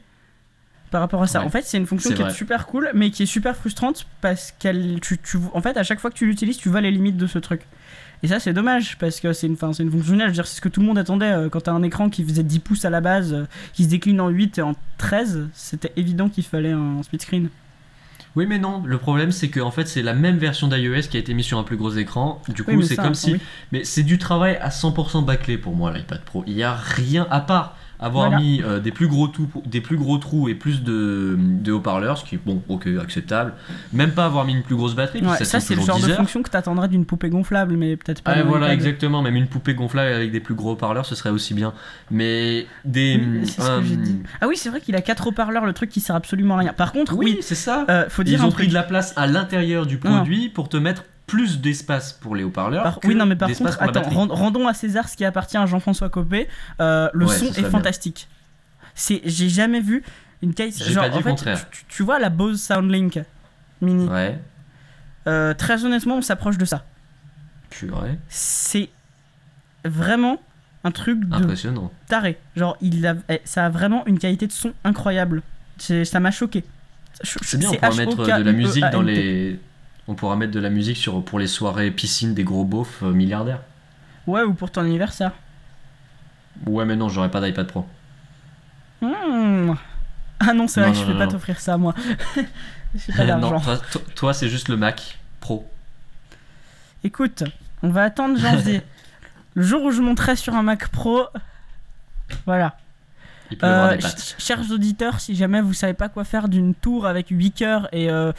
par 0.91 1.01
rapport 1.01 1.21
à 1.21 1.27
ça. 1.27 1.39
Ouais. 1.39 1.45
En 1.45 1.49
fait, 1.49 1.63
c'est 1.63 1.77
une 1.77 1.85
fonction 1.85 2.11
qui 2.13 2.21
est 2.21 2.29
super 2.31 2.65
cool, 2.65 2.89
mais 2.95 3.11
qui 3.11 3.23
est 3.23 3.27
super 3.27 3.55
frustrante 3.55 4.07
parce 4.21 4.53
qu'elle, 4.57 4.99
tu, 5.01 5.17
tu- 5.19 5.37
en 5.53 5.61
fait, 5.61 5.77
à 5.77 5.83
chaque 5.83 5.99
fois 5.99 6.09
que 6.09 6.15
tu 6.15 6.25
l'utilises, 6.25 6.57
tu 6.57 6.69
vois 6.69 6.81
les 6.81 6.91
limites 6.91 7.17
de 7.17 7.27
ce 7.27 7.37
truc. 7.39 7.61
Et 8.23 8.27
ça, 8.27 8.39
c'est 8.39 8.53
dommage 8.53 8.97
parce 8.97 9.19
que 9.21 9.31
c'est 9.31 9.47
une, 9.47 9.55
fin, 9.55 9.71
c'est 9.71 9.83
une 9.83 9.91
fonction 9.91 10.09
géniale. 10.13 10.27
Je 10.27 10.31
veux 10.31 10.35
dire, 10.35 10.47
c'est 10.47 10.57
ce 10.57 10.61
que 10.61 10.67
tout 10.67 10.81
le 10.81 10.87
monde 10.87 10.97
attendait 10.97 11.31
euh, 11.31 11.47
quand 11.47 11.61
t'as 11.61 11.71
un 11.71 11.83
écran 11.83 12.09
qui 12.09 12.23
faisait 12.25 12.43
10 12.43 12.59
pouces 12.59 12.83
à 12.85 12.89
la 12.89 12.99
base, 13.01 13.33
euh, 13.33 13.45
qui 13.73 13.85
se 13.85 13.89
décline 13.89 14.19
en 14.19 14.27
8 14.29 14.57
et 14.57 14.61
en 14.61 14.73
13. 14.97 15.47
C'était 15.53 15.93
évident 15.95 16.27
qu'il 16.27 16.43
fallait 16.43 16.71
un 16.71 17.01
split 17.03 17.19
screen. 17.19 17.49
Oui, 18.35 18.45
mais 18.47 18.59
non, 18.59 18.83
le 18.85 18.97
problème 18.99 19.31
c'est 19.31 19.49
que 19.49 19.59
en 19.59 19.71
fait 19.71 19.87
c'est 19.87 20.03
la 20.03 20.13
même 20.13 20.37
version 20.37 20.67
d'iOS 20.67 21.07
qui 21.09 21.17
a 21.17 21.19
été 21.19 21.33
mise 21.33 21.45
sur 21.45 21.57
un 21.57 21.63
plus 21.63 21.77
gros 21.77 21.91
écran. 21.91 22.41
Du 22.49 22.63
coup, 22.63 22.71
Oui, 22.71 22.85
c'est 22.85 22.95
comme 22.95 23.15
si. 23.15 23.33
oui. 23.33 23.39
Mais 23.71 23.83
c'est 23.83 24.03
du 24.03 24.17
travail 24.19 24.57
à 24.61 24.69
100% 24.69 25.25
bâclé 25.25 25.57
pour 25.57 25.75
moi, 25.75 25.91
l'iPad 25.91 26.21
Pro. 26.23 26.43
Il 26.45 26.53
y 26.53 26.61
a 26.63 26.75
rien 26.75 27.25
à 27.31 27.39
part 27.41 27.75
avoir 27.99 28.29
Voilà. 28.29 28.41
mis 28.43 28.61
euh, 28.63 28.79
des, 28.79 28.91
plus 28.91 29.07
gros 29.07 29.27
trous, 29.27 29.47
des 29.65 29.81
plus 29.81 29.97
gros 29.97 30.17
trous 30.17 30.47
et 30.49 30.55
plus 30.55 30.83
de, 30.83 31.35
de 31.37 31.71
haut-parleurs, 31.71 32.17
ce 32.17 32.23
qui 32.25 32.35
est 32.35 32.39
bon, 32.45 32.61
ok, 32.69 32.87
acceptable. 33.01 33.53
Même 33.93 34.11
pas 34.11 34.25
avoir 34.25 34.45
mis 34.45 34.53
une 34.53 34.63
plus 34.63 34.75
grosse 34.75 34.95
batterie, 34.95 35.21
Ouais, 35.25 35.43
ça, 35.43 35.59
c'est 35.59 35.75
le 35.75 35.81
genre 35.81 35.97
10 35.97 36.05
de 36.05 36.11
heures. 36.11 36.17
fonction 36.17 36.41
que 36.41 36.49
t'attendrais 36.49 36.87
d'une 36.87 37.05
poupée 37.05 37.29
gonflable, 37.29 37.75
mais 37.75 37.97
peut-être 37.97 38.21
pas. 38.21 38.31
Ah, 38.35 38.43
voilà, 38.43 38.73
exactement. 38.73 39.21
Même 39.21 39.35
une 39.35 39.47
poupée 39.47 39.73
gonflable 39.73 40.13
avec 40.13 40.31
des 40.31 40.39
plus 40.39 40.55
gros 40.55 40.71
haut-parleurs, 40.71 41.05
ce 41.05 41.15
serait 41.15 41.29
aussi 41.29 41.53
bien. 41.53 41.73
Mais 42.11 42.65
des. 42.85 43.19
Oui, 43.21 43.41
c'est 43.45 43.61
ce 43.61 43.67
que 43.67 43.71
euh, 43.71 43.81
dit. 43.97 44.15
Ah 44.41 44.47
oui, 44.47 44.55
c'est 44.55 44.69
vrai 44.69 44.79
qu'il 44.81 44.95
a 44.95 45.01
4 45.01 45.27
haut-parleurs, 45.27 45.65
le 45.65 45.73
truc 45.73 45.89
qui 45.89 45.99
sert 45.99 46.15
absolument 46.15 46.55
à 46.55 46.59
rien. 46.59 46.73
Par 46.73 46.91
contre, 46.93 47.15
Oui, 47.17 47.33
oui, 47.35 47.37
c'est 47.41 47.55
ça. 47.55 47.85
euh, 47.89 48.05
faut 48.09 48.23
dire 48.23 48.39
Ils 48.39 48.45
ont 48.45 48.49
truc. 48.49 48.59
pris 48.59 48.67
de 48.67 48.73
la 48.73 48.83
place 48.83 49.13
à 49.17 49.27
l'intérieur 49.27 49.85
du 49.85 49.95
Non. 50.03 50.15
produit 50.17 50.49
pour 50.49 50.69
te 50.69 50.77
mettre 50.77 51.03
plus 51.29 51.59
d'espace 51.61 52.13
pour 52.13 52.35
les 52.35 52.43
haut-parleurs. 52.43 52.83
Par- 52.83 52.99
oui, 53.03 53.15
non, 53.15 53.25
mais 53.25 53.35
par 53.35 53.49
contre, 53.51 53.81
attends, 53.81 54.09
rendons 54.29 54.67
à 54.67 54.73
César 54.73 55.07
ce 55.09 55.15
qui 55.17 55.25
appartient 55.25 55.57
à 55.57 55.65
Jean-François 55.65 56.09
Copé. 56.09 56.47
Euh, 56.81 57.09
le 57.13 57.25
Ouais, 57.25 57.35
son 57.37 57.45
est 57.45 57.63
fantastique. 57.69 58.27
C'est, 58.95 59.21
j'ai 59.25 59.49
jamais 59.49 59.79
vu 59.81 60.03
une 60.41 60.53
case. 60.53 60.81
Genre, 60.83 61.03
pas 61.03 61.09
dit 61.09 61.17
en 61.17 61.21
fait, 61.21 61.29
contraire. 61.29 61.69
Tu, 61.69 61.83
tu 61.87 62.03
vois 62.03 62.19
la 62.19 62.29
Bose 62.29 62.61
Soundlink 62.61 63.19
Mini. 63.81 64.07
Ouais, 64.07 64.39
Euh, 65.27 65.53
très 65.53 65.85
honnêtement, 65.85 66.15
on 66.17 66.21
s'approche 66.21 66.57
de 66.57 66.65
ça. 66.65 66.85
purée. 67.69 68.17
C'est 68.29 68.89
vraiment 69.85 70.41
un 70.83 70.91
truc 70.91 71.19
de 71.19 71.35
Impressionnant. 71.35 71.91
taré. 72.07 72.37
Genre, 72.55 72.77
il 72.81 73.05
a, 73.05 73.15
eh, 73.29 73.41
ça 73.45 73.65
a 73.65 73.69
vraiment 73.69 74.05
une 74.07 74.17
qualité 74.17 74.47
de 74.47 74.51
son 74.51 74.73
incroyable. 74.83 75.41
C'est- 75.77 76.05
ça 76.05 76.19
m'a 76.19 76.31
choqué. 76.31 76.63
Ch- 77.21 77.37
C'est 77.41 77.57
bien, 77.57 77.69
on 77.69 77.73
pourra 77.75 77.89
mettre 77.95 78.15
de 78.15 78.25
la 78.27 78.37
H-O-K-U-E-A-N-T. 78.39 78.53
musique 78.53 78.89
dans 78.91 79.01
les. 79.01 79.59
On 80.09 80.15
pourra 80.15 80.35
mettre 80.35 80.51
de 80.51 80.59
la 80.59 80.69
musique 80.71 80.97
sur, 80.97 81.23
pour 81.23 81.37
les 81.37 81.45
soirées 81.47 81.91
piscine 81.91 82.33
des 82.33 82.43
gros 82.43 82.65
beaufs 82.65 83.03
euh, 83.03 83.11
milliardaires. 83.11 83.61
Ouais, 84.25 84.41
ou 84.41 84.53
pour 84.55 84.71
ton 84.71 84.81
anniversaire. 84.81 85.33
Ouais, 86.65 86.83
mais 86.83 86.95
non, 86.95 87.09
j'aurais 87.09 87.29
pas 87.29 87.39
d'iPad 87.41 87.67
Pro. 87.67 87.85
Hmm. 89.01 89.73
Ah 90.39 90.53
non, 90.53 90.67
c'est 90.67 90.81
vrai 90.81 90.89
Non, 90.89 90.93
que 90.95 90.99
je 90.99 91.05
non, 91.05 91.13
non, 91.13 91.19
pas 91.19 91.27
t'offrir 91.27 91.59
ça, 91.59 91.77
moi. 91.77 91.93
J'ai 92.95 93.13
pas 93.13 93.23
non, 93.37 93.49
d'argent. 93.51 93.59
toi, 93.61 93.77
toi- 93.91 94.01
toi, 94.15 94.33
c'est 94.33 94.49
juste 94.49 94.67
le 94.69 94.77
Mac 94.77 95.19
Pro. 95.41 95.69
Écoute, 97.03 97.43
on 97.83 97.89
va 97.89 98.03
attendre 98.03 98.37
janvier. 98.39 98.81
le 99.53 99.63
jour 99.63 99.83
où 99.83 99.91
je 99.91 100.01
monterai 100.01 100.35
sur 100.35 100.55
un 100.55 100.63
Mac 100.63 100.87
Pro. 100.89 101.27
Voilà. 102.45 102.77
Il 103.51 103.57
peut 103.57 103.65
avoir 103.67 103.89
Euh, 103.91 103.95
des 103.95 104.01
pattes. 104.01 104.19
ch- 104.19 104.35
chers 104.39 104.71
auditeurs, 104.71 105.19
si 105.19 105.35
jamais 105.35 105.61
vous 105.61 105.73
savez 105.73 105.93
pas 105.93 106.09
quoi 106.09 106.23
faire 106.23 106.49
d'une 106.49 106.73
tour 106.75 107.05
avec 107.07 107.27
8 107.29 107.51
cœurs 107.51 107.87
et 107.91 108.09
euh, 108.09 108.31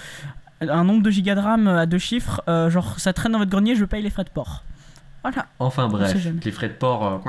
un 0.60 0.84
nombre 0.84 1.02
de 1.02 1.10
gigas 1.10 1.34
de 1.34 1.40
RAM 1.40 1.66
à 1.68 1.86
deux 1.86 1.98
chiffres, 1.98 2.42
euh, 2.48 2.70
genre 2.70 2.98
ça 2.98 3.12
traîne 3.12 3.32
dans 3.32 3.38
votre 3.38 3.50
grenier, 3.50 3.74
je 3.76 3.84
paye 3.84 4.02
les 4.02 4.10
frais 4.10 4.24
de 4.24 4.30
port. 4.30 4.64
Voilà. 5.22 5.46
Enfin 5.58 5.88
bref, 5.88 6.16
les 6.44 6.50
frais 6.52 6.68
de 6.68 6.74
port. 6.74 7.22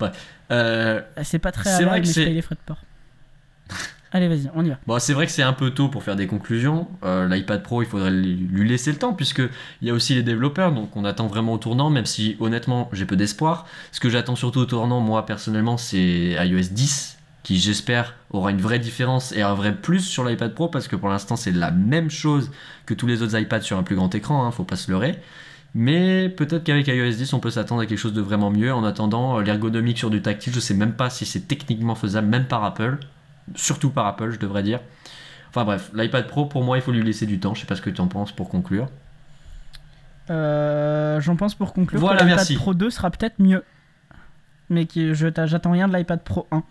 euh. 0.00 0.08
Euh, 0.50 1.00
C'est 1.22 1.38
pas 1.38 1.52
très 1.52 1.70
C'est 1.70 1.84
vrai 1.84 1.96
mais 1.96 2.00
que 2.02 2.06
je 2.08 2.12
c'est- 2.12 2.24
paye 2.24 2.34
les 2.34 2.42
frais 2.42 2.54
de 2.54 2.60
port. 2.64 2.78
Allez, 4.12 4.28
vas-y, 4.28 4.48
on 4.54 4.64
y 4.64 4.68
va. 4.68 4.78
Bon, 4.86 4.96
c'est 5.00 5.12
vrai 5.12 5.26
que 5.26 5.32
c'est 5.32 5.42
un 5.42 5.52
peu 5.52 5.70
tôt 5.70 5.88
pour 5.88 6.04
faire 6.04 6.14
des 6.14 6.28
conclusions. 6.28 6.86
Euh, 7.02 7.26
L'iPad 7.28 7.64
Pro, 7.64 7.82
il 7.82 7.88
faudrait 7.88 8.12
lui 8.12 8.34
lui 8.36 8.68
laisser 8.68 8.92
le 8.92 8.98
temps, 8.98 9.12
puisque 9.12 9.42
il 9.82 9.88
y 9.88 9.90
a 9.90 9.92
aussi 9.94 10.14
les 10.14 10.22
développeurs, 10.22 10.70
donc 10.70 10.94
on 10.96 11.04
attend 11.04 11.26
vraiment 11.26 11.54
au 11.54 11.58
tournant, 11.58 11.90
même 11.90 12.06
si 12.06 12.36
honnêtement 12.38 12.88
j'ai 12.92 13.06
peu 13.06 13.16
d'espoir. 13.16 13.66
Ce 13.90 13.98
que 13.98 14.08
j'attends 14.10 14.36
surtout 14.36 14.60
au 14.60 14.66
tournant, 14.66 15.00
moi 15.00 15.26
personnellement, 15.26 15.76
c'est 15.78 16.36
iOS 16.38 16.68
10, 16.70 17.18
qui 17.44 17.58
j'espère 17.58 18.14
aura 18.30 18.50
une 18.50 18.60
vraie 18.60 18.80
différence 18.80 19.30
et 19.30 19.42
un 19.42 19.54
vrai 19.54 19.76
plus 19.76 20.00
sur 20.00 20.24
l'iPad 20.24 20.52
Pro, 20.54 20.68
parce 20.68 20.88
que 20.88 20.96
pour 20.96 21.08
l'instant 21.08 21.36
c'est 21.36 21.52
la 21.52 21.70
même 21.70 22.10
chose 22.10 22.50
que 22.86 22.94
tous 22.94 23.06
les 23.06 23.22
autres 23.22 23.38
iPads 23.38 23.60
sur 23.60 23.78
un 23.78 23.84
plus 23.84 23.94
grand 23.94 24.12
écran, 24.12 24.44
hein, 24.44 24.50
faut 24.50 24.64
pas 24.64 24.76
se 24.76 24.90
leurrer. 24.90 25.20
Mais 25.76 26.28
peut-être 26.28 26.62
qu'avec 26.64 26.86
iOS 26.86 27.16
10, 27.16 27.32
on 27.32 27.40
peut 27.40 27.50
s'attendre 27.50 27.82
à 27.82 27.86
quelque 27.86 27.98
chose 27.98 28.12
de 28.12 28.20
vraiment 28.20 28.50
mieux. 28.50 28.72
En 28.72 28.84
attendant, 28.84 29.38
euh, 29.38 29.42
l'ergonomique 29.42 29.98
sur 29.98 30.08
du 30.08 30.22
tactile, 30.22 30.52
je 30.54 30.60
sais 30.60 30.74
même 30.74 30.92
pas 30.92 31.10
si 31.10 31.26
c'est 31.26 31.48
techniquement 31.48 31.96
faisable, 31.96 32.28
même 32.28 32.44
par 32.44 32.62
Apple. 32.62 32.98
Surtout 33.56 33.90
par 33.90 34.06
Apple, 34.06 34.30
je 34.30 34.38
devrais 34.38 34.62
dire. 34.62 34.78
Enfin 35.50 35.64
bref, 35.64 35.90
l'iPad 35.92 36.28
Pro, 36.28 36.46
pour 36.46 36.62
moi, 36.62 36.78
il 36.78 36.82
faut 36.82 36.92
lui 36.92 37.02
laisser 37.02 37.26
du 37.26 37.40
temps. 37.40 37.54
Je 37.54 37.60
sais 37.60 37.66
pas 37.66 37.74
ce 37.74 37.82
que 37.82 37.90
tu 37.90 38.00
en 38.00 38.06
penses 38.06 38.30
pour 38.30 38.48
conclure. 38.48 38.86
Euh, 40.30 41.20
J'en 41.20 41.34
pense 41.36 41.56
pour 41.56 41.72
conclure 41.72 42.00
Voilà, 42.00 42.22
que 42.22 42.28
l'iPad. 42.28 42.54
Pro 42.54 42.74
2 42.74 42.90
sera 42.90 43.10
peut-être 43.10 43.40
mieux. 43.40 43.64
Mais 44.70 44.86
qui, 44.86 45.12
je, 45.12 45.26
j'attends 45.44 45.72
rien 45.72 45.88
de 45.88 45.96
l'iPad 45.96 46.22
Pro 46.22 46.46
1. 46.52 46.62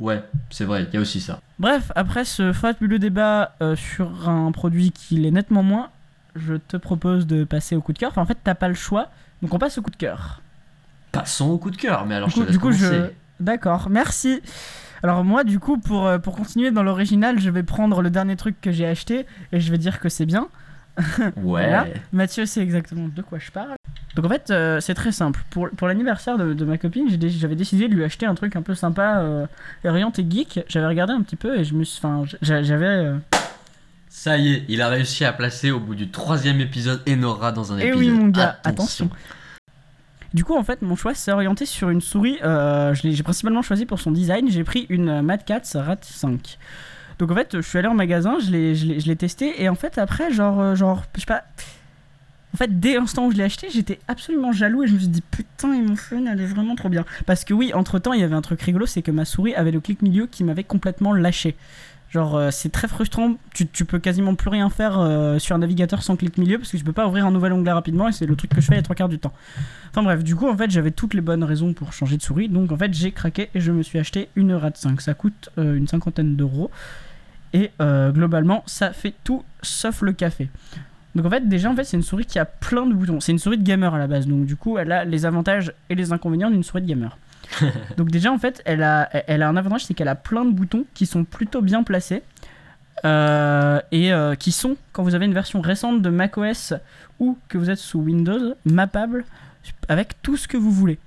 Ouais, 0.00 0.22
c'est 0.50 0.64
vrai, 0.64 0.84
il 0.88 0.94
y 0.94 0.96
a 0.96 1.00
aussi 1.00 1.20
ça. 1.20 1.40
Bref, 1.58 1.92
après 1.94 2.24
ce 2.24 2.52
fabuleux 2.52 2.98
débat 2.98 3.54
euh, 3.62 3.76
sur 3.76 4.28
un 4.28 4.50
produit 4.52 4.90
qui 4.90 5.16
l'est 5.16 5.30
nettement 5.30 5.62
moins, 5.62 5.90
je 6.34 6.54
te 6.54 6.76
propose 6.76 7.26
de 7.26 7.44
passer 7.44 7.76
au 7.76 7.80
coup 7.80 7.92
de 7.92 7.98
cœur. 7.98 8.10
Enfin, 8.10 8.22
en 8.22 8.26
fait, 8.26 8.38
t'as 8.42 8.54
pas 8.54 8.68
le 8.68 8.74
choix, 8.74 9.08
donc 9.40 9.54
on 9.54 9.58
passe 9.58 9.78
au 9.78 9.82
coup 9.82 9.90
de 9.90 9.96
cœur. 9.96 10.42
Passons 11.12 11.50
au 11.50 11.58
coup 11.58 11.70
de 11.70 11.76
cœur, 11.76 12.06
mais 12.06 12.16
alors 12.16 12.28
Du 12.28 12.34
je 12.34 12.40
coup, 12.40 12.42
te 12.44 12.46
laisse 12.48 12.56
du 12.56 12.60
coup, 12.60 12.72
je. 12.72 13.10
D'accord, 13.40 13.88
merci. 13.88 14.42
Alors 15.02 15.22
moi, 15.22 15.44
du 15.44 15.60
coup, 15.60 15.78
pour, 15.78 16.06
euh, 16.06 16.18
pour 16.18 16.34
continuer 16.34 16.70
dans 16.70 16.82
l'original, 16.82 17.38
je 17.38 17.50
vais 17.50 17.62
prendre 17.62 18.02
le 18.02 18.10
dernier 18.10 18.36
truc 18.36 18.60
que 18.60 18.72
j'ai 18.72 18.86
acheté 18.86 19.26
et 19.52 19.60
je 19.60 19.70
vais 19.70 19.78
dire 19.78 20.00
que 20.00 20.08
c'est 20.08 20.26
bien. 20.26 20.48
Ouais. 21.18 21.32
Voilà. 21.36 21.86
Mathieu 22.12 22.46
sait 22.46 22.62
exactement 22.62 23.08
de 23.08 23.22
quoi 23.22 23.38
je 23.38 23.50
parle. 23.50 23.74
Donc 24.16 24.24
en 24.26 24.28
fait, 24.28 24.50
euh, 24.50 24.80
c'est 24.80 24.94
très 24.94 25.10
simple. 25.12 25.42
Pour, 25.50 25.68
pour 25.70 25.88
l'anniversaire 25.88 26.38
de, 26.38 26.54
de 26.54 26.64
ma 26.64 26.78
copine, 26.78 27.08
j'avais 27.28 27.56
décidé 27.56 27.88
de 27.88 27.94
lui 27.94 28.04
acheter 28.04 28.26
un 28.26 28.34
truc 28.34 28.54
un 28.56 28.62
peu 28.62 28.74
sympa, 28.74 29.18
euh, 29.18 29.46
orienté 29.84 30.24
geek. 30.28 30.60
J'avais 30.68 30.86
regardé 30.86 31.12
un 31.12 31.22
petit 31.22 31.36
peu 31.36 31.58
et 31.58 31.64
je 31.64 31.74
me 31.74 31.82
suis... 31.84 31.98
Enfin, 32.02 32.24
j'a- 32.40 32.62
j'avais... 32.62 32.86
euh, 32.86 33.16
Ça 34.08 34.36
y 34.38 34.52
est, 34.54 34.64
il 34.68 34.80
a 34.82 34.88
réussi 34.88 35.24
à 35.24 35.32
placer 35.32 35.72
au 35.72 35.80
bout 35.80 35.96
du 35.96 36.10
troisième 36.10 36.60
épisode 36.60 37.02
Enora 37.08 37.50
dans 37.50 37.72
un 37.72 37.78
Eh 37.78 37.88
épisode. 37.88 37.98
oui, 37.98 38.10
mon 38.10 38.28
gars, 38.28 38.58
attention. 38.62 39.10
Du 40.32 40.44
coup, 40.44 40.56
en 40.56 40.62
fait, 40.64 40.82
mon 40.82 40.96
choix 40.96 41.14
s'est 41.14 41.32
orienté 41.32 41.66
sur 41.66 41.90
une 41.90 42.00
souris. 42.00 42.38
je 42.42 43.02
l'ai- 43.02 43.12
j'ai 43.12 43.22
principalement 43.24 43.62
choisi 43.62 43.84
pour 43.86 43.98
son 44.00 44.10
design. 44.12 44.48
J'ai 44.50 44.64
pris 44.64 44.86
une 44.90 45.22
Mad 45.22 45.44
Catz 45.44 45.74
Rat 45.76 45.98
5. 46.02 46.58
Donc, 47.18 47.30
en 47.30 47.34
fait, 47.34 47.50
je 47.56 47.60
suis 47.60 47.78
allé 47.78 47.86
en 47.88 47.94
magasin, 47.94 48.38
je 48.40 48.50
l'ai- 48.50 49.16
testé. 49.16 49.62
Et 49.62 49.68
en 49.68 49.74
fait, 49.76 49.98
après, 49.98 50.32
genre, 50.32 50.74
genre, 50.76 51.02
je 51.14 51.20
sais 51.20 51.26
pas. 51.26 51.42
En 52.54 52.56
fait, 52.56 52.78
dès 52.78 52.94
l'instant 52.94 53.26
où 53.26 53.32
je 53.32 53.36
l'ai 53.36 53.42
acheté, 53.42 53.66
j'étais 53.68 53.98
absolument 54.06 54.52
jaloux 54.52 54.84
et 54.84 54.86
je 54.86 54.94
me 54.94 54.98
suis 55.00 55.08
dit 55.08 55.22
putain, 55.28 55.68
mon 55.68 55.96
fun, 55.96 56.24
elle 56.24 56.40
est 56.40 56.46
vraiment 56.46 56.76
trop 56.76 56.88
bien. 56.88 57.04
Parce 57.26 57.44
que 57.44 57.52
oui, 57.52 57.74
entre 57.74 57.98
temps, 57.98 58.12
il 58.12 58.20
y 58.20 58.22
avait 58.22 58.36
un 58.36 58.42
truc 58.42 58.62
rigolo, 58.62 58.86
c'est 58.86 59.02
que 59.02 59.10
ma 59.10 59.24
souris 59.24 59.54
avait 59.56 59.72
le 59.72 59.80
clic 59.80 60.02
milieu 60.02 60.26
qui 60.26 60.44
m'avait 60.44 60.62
complètement 60.62 61.12
lâché. 61.12 61.56
Genre, 62.10 62.36
euh, 62.36 62.50
c'est 62.52 62.70
très 62.70 62.86
frustrant. 62.86 63.34
Tu, 63.54 63.66
tu 63.66 63.84
peux 63.84 63.98
quasiment 63.98 64.36
plus 64.36 64.48
rien 64.48 64.70
faire 64.70 65.00
euh, 65.00 65.40
sur 65.40 65.56
un 65.56 65.58
navigateur 65.58 66.04
sans 66.04 66.14
clic 66.14 66.38
milieu 66.38 66.58
parce 66.58 66.70
que 66.70 66.78
je 66.78 66.84
peux 66.84 66.92
pas 66.92 67.08
ouvrir 67.08 67.26
un 67.26 67.32
nouvel 67.32 67.52
onglet 67.52 67.72
rapidement 67.72 68.06
et 68.06 68.12
c'est 68.12 68.24
le 68.24 68.36
truc 68.36 68.54
que 68.54 68.60
je 68.60 68.66
fais 68.68 68.76
les 68.76 68.84
trois 68.84 68.94
quarts 68.94 69.08
du 69.08 69.18
temps. 69.18 69.32
Enfin 69.90 70.04
bref, 70.04 70.22
du 70.22 70.36
coup, 70.36 70.48
en 70.48 70.56
fait, 70.56 70.70
j'avais 70.70 70.92
toutes 70.92 71.14
les 71.14 71.20
bonnes 71.20 71.42
raisons 71.42 71.72
pour 71.72 71.92
changer 71.92 72.16
de 72.16 72.22
souris. 72.22 72.48
Donc, 72.48 72.70
en 72.70 72.76
fait, 72.76 72.94
j'ai 72.94 73.10
craqué 73.10 73.50
et 73.56 73.60
je 73.60 73.72
me 73.72 73.82
suis 73.82 73.98
acheté 73.98 74.28
une 74.36 74.52
RAD 74.52 74.76
5. 74.76 75.00
Ça 75.00 75.14
coûte 75.14 75.50
euh, 75.58 75.74
une 75.74 75.88
cinquantaine 75.88 76.36
d'euros. 76.36 76.70
Et 77.52 77.70
globalement, 77.80 78.64
ça 78.66 78.92
fait 78.92 79.14
tout 79.22 79.44
sauf 79.62 80.02
le 80.02 80.12
café. 80.12 80.48
Donc 81.14 81.26
en 81.26 81.30
fait, 81.30 81.48
déjà, 81.48 81.70
en 81.70 81.76
fait, 81.76 81.84
c'est 81.84 81.96
une 81.96 82.02
souris 82.02 82.26
qui 82.26 82.38
a 82.38 82.44
plein 82.44 82.86
de 82.86 82.94
boutons. 82.94 83.20
C'est 83.20 83.32
une 83.32 83.38
souris 83.38 83.58
de 83.58 83.62
gamer 83.62 83.94
à 83.94 83.98
la 83.98 84.06
base, 84.06 84.26
donc 84.26 84.46
du 84.46 84.56
coup, 84.56 84.78
elle 84.78 84.90
a 84.90 85.04
les 85.04 85.26
avantages 85.26 85.72
et 85.88 85.94
les 85.94 86.12
inconvénients 86.12 86.50
d'une 86.50 86.64
souris 86.64 86.82
de 86.82 86.88
gamer. 86.88 87.16
donc 87.96 88.10
déjà, 88.10 88.32
en 88.32 88.38
fait, 88.38 88.62
elle 88.64 88.82
a, 88.82 89.08
elle 89.28 89.42
a 89.42 89.48
un 89.48 89.56
avantage, 89.56 89.84
c'est 89.84 89.94
qu'elle 89.94 90.08
a 90.08 90.16
plein 90.16 90.44
de 90.44 90.50
boutons 90.50 90.84
qui 90.94 91.06
sont 91.06 91.24
plutôt 91.24 91.62
bien 91.62 91.82
placés 91.82 92.22
euh, 93.04 93.80
et 93.92 94.12
euh, 94.12 94.34
qui 94.34 94.50
sont, 94.50 94.76
quand 94.92 95.02
vous 95.02 95.14
avez 95.14 95.26
une 95.26 95.34
version 95.34 95.60
récente 95.60 96.02
de 96.02 96.10
macOS 96.10 96.74
ou 97.20 97.38
que 97.48 97.58
vous 97.58 97.70
êtes 97.70 97.78
sous 97.78 98.00
Windows, 98.00 98.54
mappables 98.64 99.24
avec 99.88 100.20
tout 100.22 100.36
ce 100.36 100.48
que 100.48 100.56
vous 100.56 100.70
voulez. 100.70 100.98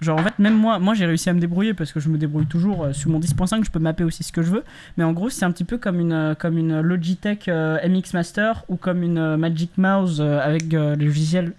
Genre 0.00 0.16
en 0.18 0.22
fait 0.22 0.38
même 0.38 0.54
moi, 0.56 0.78
moi 0.78 0.94
j'ai 0.94 1.06
réussi 1.06 1.28
à 1.28 1.32
me 1.32 1.40
débrouiller 1.40 1.74
parce 1.74 1.90
que 1.90 1.98
je 1.98 2.08
me 2.08 2.18
débrouille 2.18 2.46
toujours 2.46 2.84
euh, 2.84 2.92
sous 2.92 3.10
mon 3.10 3.18
10.5, 3.18 3.64
je 3.64 3.70
peux 3.70 3.80
mapper 3.80 4.04
aussi 4.04 4.22
ce 4.22 4.30
que 4.30 4.42
je 4.42 4.50
veux. 4.50 4.62
Mais 4.96 5.02
en 5.02 5.12
gros 5.12 5.28
c'est 5.28 5.44
un 5.44 5.50
petit 5.50 5.64
peu 5.64 5.76
comme 5.76 5.98
une, 5.98 6.12
euh, 6.12 6.34
comme 6.36 6.56
une 6.56 6.80
Logitech 6.80 7.48
euh, 7.48 7.78
MX 7.88 8.14
Master 8.14 8.64
ou 8.68 8.76
comme 8.76 9.02
une 9.02 9.18
euh, 9.18 9.36
Magic 9.36 9.72
Mouse 9.76 10.20
euh, 10.20 10.38
avec 10.40 10.72
euh, 10.72 10.94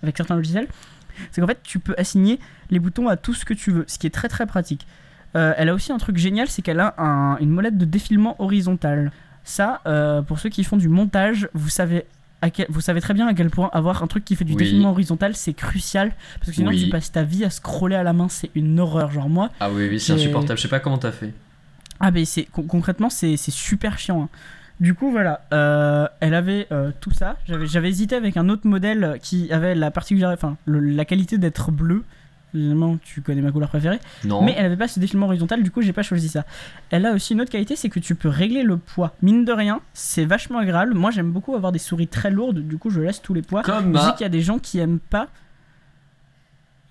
avec 0.03 0.15
certains 0.15 0.35
logiciels. 0.35 0.67
C'est 1.31 1.41
qu'en 1.41 1.47
fait 1.47 1.59
tu 1.63 1.79
peux 1.79 1.95
assigner 1.97 2.39
les 2.71 2.79
boutons 2.79 3.09
à 3.09 3.17
tout 3.17 3.33
ce 3.33 3.43
que 3.43 3.53
tu 3.53 3.71
veux, 3.71 3.83
ce 3.87 3.99
qui 3.99 4.07
est 4.07 4.11
très 4.11 4.29
très 4.29 4.45
pratique. 4.45 4.87
Euh, 5.35 5.53
elle 5.57 5.67
a 5.67 5.73
aussi 5.73 5.91
un 5.91 5.97
truc 5.97 6.15
génial, 6.17 6.47
c'est 6.47 6.61
qu'elle 6.61 6.79
a 6.79 6.95
un- 6.97 7.37
une 7.39 7.49
molette 7.49 7.77
de 7.77 7.85
défilement 7.85 8.35
horizontal. 8.41 9.11
Ça, 9.43 9.81
euh, 9.85 10.21
pour 10.21 10.39
ceux 10.39 10.49
qui 10.49 10.63
font 10.63 10.77
du 10.77 10.87
montage, 10.89 11.49
vous 11.53 11.69
savez, 11.69 12.05
à 12.41 12.49
quel- 12.49 12.67
vous 12.69 12.81
savez 12.81 13.01
très 13.01 13.13
bien 13.13 13.27
à 13.27 13.33
quel 13.33 13.49
point 13.49 13.69
avoir 13.73 14.01
un 14.03 14.07
truc 14.07 14.23
qui 14.25 14.35
fait 14.35 14.45
du 14.45 14.53
Oui. 14.53 14.57
défilement 14.57 14.91
horizontal, 14.91 15.35
c'est 15.35 15.53
crucial. 15.53 16.13
Parce 16.39 16.49
que 16.51 16.55
sinon, 16.55 16.69
Oui. 16.69 16.83
tu 16.85 16.89
passes 16.89 17.11
ta 17.11 17.23
vie 17.23 17.43
à 17.45 17.49
scroller 17.49 17.95
à 17.95 18.03
la 18.03 18.13
main, 18.13 18.29
c'est 18.29 18.49
une 18.55 18.79
horreur. 18.79 19.11
Genre, 19.11 19.29
moi, 19.29 19.49
Ah 19.59 19.69
oui, 19.71 19.87
oui, 19.89 19.99
c'est 19.99 20.13
insupportable. 20.13 20.57
Je 20.57 20.61
sais 20.63 20.67
pas 20.69 20.79
comment 20.79 20.97
t'as 20.97 21.11
fait. 21.11 21.33
ah, 21.99 22.11
ben 22.11 22.23
c'est 22.25 22.43
con- 22.45 22.63
concrètement, 22.63 23.09
c'est 23.09 23.35
super 23.37 23.97
chiant. 23.99 24.23
hein. 24.23 24.29
Du 24.79 24.93
coup, 24.93 25.11
voilà, 25.11 25.41
euh, 25.51 26.07
elle 26.21 26.33
avait 26.33 26.65
euh, 26.71 26.91
tout 27.01 27.11
ça. 27.11 27.35
J'avais 27.45 27.89
hésité 27.89 28.15
avec 28.15 28.37
un 28.37 28.47
autre 28.47 28.65
modèle 28.65 29.17
qui 29.21 29.51
avait 29.51 29.75
la 29.75 29.91
particularité, 29.91 30.39
enfin, 30.45 30.55
le- 30.65 30.79
la 30.79 31.03
qualité 31.03 31.37
d'être 31.37 31.71
bleu. 31.71 32.05
Évidemment, 32.53 32.97
tu 33.03 33.21
connais 33.21 33.41
ma 33.41 33.51
couleur 33.51 33.69
préférée. 33.69 33.99
Non. 34.25 34.41
Mais 34.43 34.55
elle 34.57 34.65
avait 34.65 34.77
pas 34.77 34.87
ce 34.87 34.99
défilement 34.99 35.27
horizontal, 35.27 35.61
du 35.61 35.69
coup 35.71 35.81
j'ai 35.81 35.93
pas 35.93 36.01
choisi 36.03 36.29
ça. 36.29 36.45
Elle 36.89 37.05
a 37.05 37.11
aussi 37.13 37.33
une 37.33 37.41
autre 37.41 37.51
qualité, 37.51 37.75
c'est 37.75 37.89
que 37.89 37.99
tu 37.99 38.15
peux 38.15 38.29
régler 38.29 38.63
le 38.63 38.77
poids. 38.77 39.13
Mine 39.21 39.45
de 39.45 39.51
rien, 39.51 39.81
c'est 39.93 40.25
vachement 40.25 40.57
agréable. 40.59 40.93
Moi 40.95 41.11
j'aime 41.11 41.31
beaucoup 41.31 41.55
avoir 41.55 41.71
des 41.71 41.79
souris 41.79 42.07
très 42.07 42.31
lourdes, 42.31 42.59
du 42.59 42.77
coup 42.77 42.89
je 42.89 43.01
laisse 43.01 43.21
tous 43.21 43.33
les 43.35 43.41
poids. 43.43 43.61
Comme 43.61 43.95
Je 43.95 44.01
sais 44.01 44.11
qu'il 44.13 44.21
y 44.21 44.25
a 44.25 44.29
des 44.29 44.41
gens 44.41 44.57
qui 44.59 44.79
aiment 44.79 44.99
pas. 44.99 45.27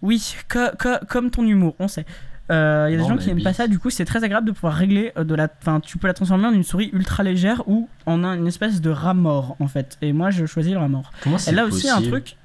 Oui, 0.02 0.34
co- 0.48 0.58
co- 0.78 1.04
comme 1.08 1.30
ton 1.30 1.44
humour, 1.44 1.74
on 1.78 1.88
sait. 1.88 2.06
Euh, 2.50 2.86
Il 2.88 2.92
y 2.92 2.94
a 2.94 2.96
des 2.96 3.02
Non, 3.02 3.08
gens 3.10 3.16
qui 3.18 3.28
aiment 3.28 3.42
pas 3.42 3.52
ça, 3.52 3.66
du 3.68 3.78
coup 3.78 3.90
c'est 3.90 4.06
très 4.06 4.24
agréable 4.24 4.46
de 4.46 4.52
pouvoir 4.52 4.72
régler 4.72 5.12
euh, 5.18 5.24
de 5.24 5.34
la. 5.34 5.48
Enfin, 5.60 5.80
tu 5.80 5.98
peux 5.98 6.06
la 6.06 6.14
transformer 6.14 6.46
en 6.46 6.52
une 6.52 6.62
souris 6.62 6.88
ultra 6.94 7.22
légère 7.22 7.62
ou 7.68 7.90
en 8.06 8.24
un- 8.24 8.38
une 8.38 8.46
espèce 8.46 8.80
de 8.80 8.88
rat 8.88 9.12
mort 9.12 9.56
en 9.60 9.66
fait. 9.68 9.98
Et 10.00 10.14
moi 10.14 10.30
je 10.30 10.46
choisis 10.46 10.72
le 10.72 10.78
rat 10.78 10.88
mort. 10.88 11.10
Comment 11.22 11.36
Elle 11.46 11.58
a 11.58 11.66
aussi 11.66 11.90
un 11.90 12.00
truc. 12.00 12.37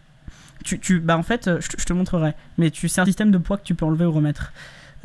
Tu, 0.63 0.80
tu, 0.80 0.99
bah 0.99 1.17
en 1.17 1.23
fait, 1.23 1.47
euh, 1.47 1.60
je 1.62 1.69
te, 1.69 1.80
je 1.80 1.86
te 1.86 1.93
montrerai. 1.93 2.34
Mais 2.58 2.71
tu, 2.71 2.88
c'est 2.88 3.02
un 3.02 3.06
système 3.06 3.32
de 3.32 3.38
poids 3.38 3.58
que 3.58 3.63
tu 3.63 3.76
peux 3.76 3.86
enlever 3.86 4.06
ou 4.06 4.12
remettre. 4.12 4.52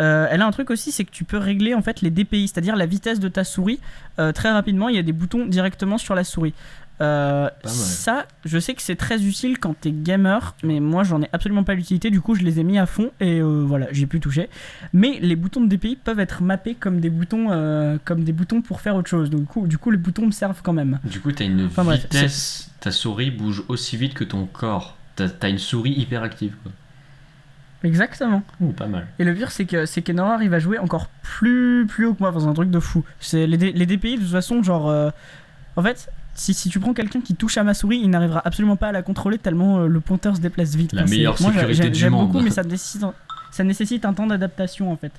Euh, 0.01 0.29
elle 0.31 0.43
a 0.43 0.47
un 0.47 0.51
truc 0.53 0.71
aussi, 0.71 0.93
c'est 0.93 1.05
que 1.05 1.11
tu 1.11 1.25
peux 1.25 1.39
régler 1.39 1.75
en 1.75 1.83
fait 1.83 2.03
les 2.03 2.11
DPI, 2.11 2.49
c'est-à-dire 2.49 2.77
la 2.77 2.87
vitesse 2.87 3.21
de 3.21 3.29
ta 3.29 3.45
souris. 3.45 3.81
Euh, 4.19 4.33
très 4.33 4.51
rapidement, 4.51 4.89
il 4.89 4.95
y 4.97 4.99
a 4.99 5.03
des 5.03 5.13
boutons 5.13 5.47
directement 5.47 5.99
sur 5.99 6.15
la 6.15 6.25
souris. 6.25 6.55
Euh, 7.01 7.49
ça, 7.65 8.27
je 8.45 8.59
sais 8.59 8.75
que 8.75 8.83
c'est 8.83 8.97
très 8.97 9.23
utile 9.23 9.59
quand 9.61 9.75
t'es 9.81 9.93
gamer, 9.93 10.57
mais 10.65 10.81
moi 10.81 11.05
j'en 11.05 11.23
ai 11.23 11.29
absolument 11.33 11.63
pas 11.63 11.75
l'utilité. 11.75 12.11
Du 12.11 12.21
coup, 12.21 12.35
je 12.35 12.43
les 12.43 12.59
ai 12.59 12.65
mis 12.65 12.77
à 12.79 12.87
fond 12.87 13.11
et 13.21 13.41
voilà, 13.41 13.87
j'ai 13.93 14.07
pu 14.07 14.19
toucher. 14.19 14.49
Mais 14.93 15.19
les 15.21 15.37
boutons 15.37 15.61
de 15.61 15.69
DPI 15.69 15.97
peuvent 15.97 16.19
être 16.19 16.43
mappés 16.43 16.75
comme 16.75 16.99
des 17.01 17.11
boutons, 17.11 17.99
comme 18.05 18.25
des 18.25 18.33
boutons 18.33 18.63
pour 18.63 18.81
faire 18.81 18.97
autre 18.97 19.09
chose. 19.09 19.31
Donc, 19.31 19.41
du 19.43 19.47
coup, 19.47 19.67
du 19.69 19.79
coup, 19.79 19.91
les 19.93 19.97
boutons 19.97 20.27
me 20.27 20.33
servent 20.33 20.61
quand 20.63 20.73
même. 20.73 20.99
Du 21.05 21.21
coup, 21.21 21.31
t'as 21.31 21.45
une 21.45 21.67
Enfin, 21.67 21.85
bref, 21.85 22.03
vitesse. 22.03 22.71
Ta 22.81 22.91
souris 22.91 23.31
bouge 23.31 23.63
aussi 23.69 23.97
vite 23.97 24.15
que 24.15 24.25
ton 24.25 24.47
corps. 24.47 24.98
T'as 25.27 25.49
une 25.49 25.59
souris 25.59 25.93
hyper 25.93 26.23
active. 26.23 26.55
Quoi. 26.63 26.73
Exactement. 27.85 28.43
Ouh, 28.61 28.73
pas 28.73 28.87
mal. 28.87 29.07
Et 29.19 29.25
le 29.25 29.35
pire, 29.35 29.51
c'est 29.53 29.65
que 29.65 29.87
c'est 29.87 30.03
qu'Enora 30.03 30.35
arrive 30.35 30.53
à 30.55 30.59
jouer 30.59 30.79
encore 30.79 31.09
plus, 31.23 31.87
plus 31.89 32.07
haut 32.07 32.15
que 32.15 32.21
moi. 32.21 32.35
C'est 32.37 32.47
un 32.47 32.55
truc 32.55 32.71
de 32.71 32.81
fou. 32.81 33.05
C'est 33.21 33.47
les, 33.47 33.57
les 33.73 33.87
DPI, 33.87 34.17
de 34.17 34.23
toute 34.23 34.31
façon, 34.33 34.63
genre. 34.63 34.89
euh, 34.89 35.11
en 35.77 35.83
fait, 35.83 36.11
si, 36.35 36.55
si 36.55 36.69
tu 36.71 36.81
prends 36.81 36.93
quelqu'un 36.93 37.21
qui 37.21 37.35
touche 37.37 37.57
à 37.57 37.63
ma 37.63 37.75
souris, 37.75 38.01
il 38.03 38.11
n'arrivera 38.11 38.43
absolument 38.45 38.77
pas 38.77 38.89
à 38.89 38.93
la 38.93 39.03
contrôler 39.03 39.39
tellement 39.39 39.79
euh, 39.79 39.87
le 39.87 40.01
pointeur 40.01 40.35
se 40.35 40.41
déplace 40.41 40.75
vite. 40.75 40.93
La 40.93 41.03
Enfin, 41.03 41.11
meilleure 41.11 41.37
moi, 41.41 41.53
sécurité 41.53 41.91
du 41.91 41.99
J'aime 41.99 42.13
beaucoup, 42.13 42.41
mais 42.41 42.51
ça 42.51 42.65
nécessite, 42.65 43.05
un- 43.05 43.15
ça 43.53 43.63
nécessite 43.63 44.05
un 44.05 44.13
temps 44.13 44.27
d'adaptation 44.27 44.91
en 44.91 44.97
fait. 44.97 45.13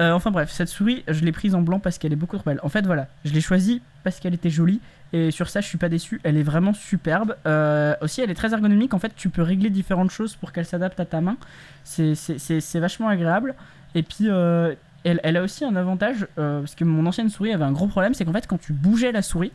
Euh, 0.00 0.12
enfin 0.12 0.30
bref, 0.30 0.50
cette 0.50 0.68
souris, 0.68 1.04
je 1.06 1.24
l'ai 1.24 1.32
prise 1.32 1.54
en 1.54 1.62
blanc 1.62 1.78
parce 1.78 1.98
qu'elle 1.98 2.12
est 2.12 2.16
beaucoup 2.16 2.36
trop 2.36 2.50
belle. 2.50 2.60
En 2.62 2.68
fait, 2.68 2.84
voilà, 2.84 3.06
je 3.24 3.32
l'ai 3.32 3.40
choisie 3.40 3.80
parce 4.02 4.18
qu'elle 4.18 4.34
était 4.34 4.50
jolie 4.50 4.80
et 5.12 5.30
sur 5.30 5.48
ça, 5.48 5.60
je 5.60 5.66
suis 5.68 5.78
pas 5.78 5.88
déçu. 5.88 6.20
Elle 6.24 6.36
est 6.36 6.42
vraiment 6.42 6.74
superbe. 6.74 7.36
Euh, 7.46 7.94
aussi, 8.00 8.20
elle 8.20 8.30
est 8.30 8.34
très 8.34 8.52
ergonomique. 8.52 8.92
En 8.94 8.98
fait, 8.98 9.12
tu 9.14 9.28
peux 9.28 9.42
régler 9.42 9.70
différentes 9.70 10.10
choses 10.10 10.34
pour 10.34 10.52
qu'elle 10.52 10.66
s'adapte 10.66 10.98
à 10.98 11.04
ta 11.04 11.20
main. 11.20 11.36
C'est- 11.84 12.78
vachement 12.80 13.08
agréable. 13.08 13.54
Et 13.94 14.02
puis, 14.02 14.28
euh, 14.28 14.74
elle, 15.04 15.36
a 15.36 15.42
aussi 15.42 15.64
un 15.64 15.76
avantage 15.76 16.26
parce 16.34 16.74
que 16.74 16.82
mon 16.84 17.06
ancienne 17.06 17.28
souris 17.28 17.52
avait 17.52 17.64
un 17.64 17.72
gros 17.72 17.86
problème 17.86 18.14
c'est 18.14 18.24
qu'en 18.24 18.32
fait, 18.32 18.46
quand 18.48 18.58
tu 18.58 18.72
bougeais 18.72 19.12
la 19.12 19.22
souris, 19.22 19.52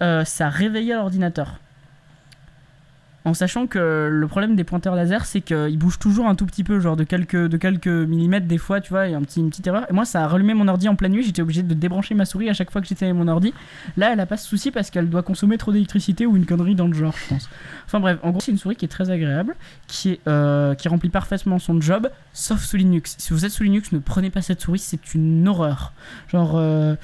ça 0.00 0.48
réveillait 0.48 0.94
l'ordinateur. 0.94 1.58
En 3.24 3.34
sachant 3.34 3.66
que 3.66 4.08
le 4.10 4.26
problème 4.28 4.56
des 4.56 4.64
pointeurs 4.64 4.94
laser, 4.94 5.26
c'est 5.26 5.42
qu'ils 5.42 5.76
bougent 5.78 5.98
toujours 5.98 6.26
un 6.26 6.34
tout 6.34 6.46
petit 6.46 6.64
peu, 6.64 6.80
genre 6.80 6.96
de 6.96 7.04
quelques, 7.04 7.36
de 7.36 7.56
quelques 7.58 7.86
millimètres 7.86 8.46
des 8.46 8.56
fois, 8.56 8.80
tu 8.80 8.90
vois, 8.90 9.02
a 9.02 9.06
un 9.08 9.20
petit, 9.22 9.40
une 9.40 9.50
petite 9.50 9.66
erreur. 9.66 9.86
Et 9.90 9.92
moi, 9.92 10.06
ça 10.06 10.24
a 10.24 10.26
rallumé 10.26 10.54
mon 10.54 10.66
ordi 10.68 10.88
en 10.88 10.96
pleine 10.96 11.12
nuit, 11.12 11.22
j'étais 11.22 11.42
obligé 11.42 11.62
de 11.62 11.74
débrancher 11.74 12.14
ma 12.14 12.24
souris 12.24 12.48
à 12.48 12.54
chaque 12.54 12.70
fois 12.70 12.80
que 12.80 12.86
j'étais 12.86 13.12
mon 13.12 13.28
ordi. 13.28 13.52
Là, 13.98 14.12
elle 14.12 14.20
a 14.20 14.26
pas 14.26 14.38
ce 14.38 14.48
souci 14.48 14.70
parce 14.70 14.90
qu'elle 14.90 15.10
doit 15.10 15.22
consommer 15.22 15.58
trop 15.58 15.70
d'électricité 15.70 16.24
ou 16.24 16.36
une 16.36 16.46
connerie 16.46 16.74
dans 16.74 16.86
le 16.86 16.94
genre, 16.94 17.14
je 17.16 17.34
pense. 17.34 17.48
Enfin 17.86 18.00
bref, 18.00 18.18
en 18.22 18.30
gros, 18.30 18.40
c'est 18.40 18.52
une 18.52 18.58
souris 18.58 18.76
qui 18.76 18.86
est 18.86 18.88
très 18.88 19.10
agréable, 19.10 19.54
qui, 19.86 20.12
est, 20.12 20.20
euh, 20.26 20.74
qui 20.74 20.88
remplit 20.88 21.10
parfaitement 21.10 21.58
son 21.58 21.80
job, 21.80 22.08
sauf 22.32 22.62
sous 22.64 22.76
Linux. 22.78 23.16
Si 23.18 23.34
vous 23.34 23.44
êtes 23.44 23.52
sous 23.52 23.64
Linux, 23.64 23.92
ne 23.92 23.98
prenez 23.98 24.30
pas 24.30 24.40
cette 24.40 24.60
souris, 24.62 24.78
c'est 24.78 25.14
une 25.14 25.46
horreur. 25.46 25.92
Genre. 26.32 26.52
euh, 26.56 26.94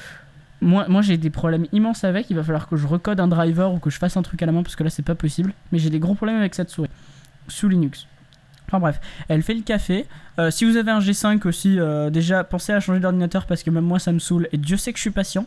moi, 0.60 0.86
moi 0.88 1.02
j'ai 1.02 1.16
des 1.16 1.30
problèmes 1.30 1.66
immenses 1.72 2.04
avec, 2.04 2.30
il 2.30 2.36
va 2.36 2.42
falloir 2.42 2.68
que 2.68 2.76
je 2.76 2.86
recode 2.86 3.20
un 3.20 3.28
driver 3.28 3.72
ou 3.72 3.78
que 3.78 3.90
je 3.90 3.98
fasse 3.98 4.16
un 4.16 4.22
truc 4.22 4.42
à 4.42 4.46
la 4.46 4.52
main 4.52 4.62
parce 4.62 4.76
que 4.76 4.84
là 4.84 4.90
c'est 4.90 5.04
pas 5.04 5.14
possible. 5.14 5.52
Mais 5.72 5.78
j'ai 5.78 5.90
des 5.90 5.98
gros 5.98 6.14
problèmes 6.14 6.38
avec 6.38 6.54
cette 6.54 6.70
souris 6.70 6.90
sous 7.48 7.68
Linux. 7.68 8.06
Enfin 8.66 8.80
bref, 8.80 9.00
elle 9.28 9.42
fait 9.42 9.54
le 9.54 9.62
café. 9.62 10.06
Euh, 10.38 10.50
si 10.50 10.64
vous 10.64 10.76
avez 10.76 10.90
un 10.90 10.98
G5 10.98 11.46
aussi, 11.46 11.78
euh, 11.78 12.10
déjà 12.10 12.42
pensez 12.42 12.72
à 12.72 12.80
changer 12.80 13.00
d'ordinateur 13.00 13.46
parce 13.46 13.62
que 13.62 13.70
même 13.70 13.84
moi 13.84 13.98
ça 13.98 14.12
me 14.12 14.18
saoule 14.18 14.48
et 14.52 14.56
Dieu 14.56 14.76
sait 14.76 14.92
que 14.92 14.98
je 14.98 15.02
suis 15.02 15.10
patient. 15.10 15.46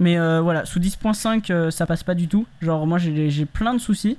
Mais 0.00 0.18
euh, 0.18 0.40
voilà, 0.40 0.64
sous 0.64 0.78
10.5 0.78 1.52
euh, 1.52 1.70
ça 1.70 1.86
passe 1.86 2.02
pas 2.02 2.14
du 2.14 2.28
tout. 2.28 2.46
Genre 2.60 2.86
moi 2.86 2.98
j'ai 2.98 3.46
plein 3.46 3.74
de 3.74 3.80
soucis. 3.80 4.16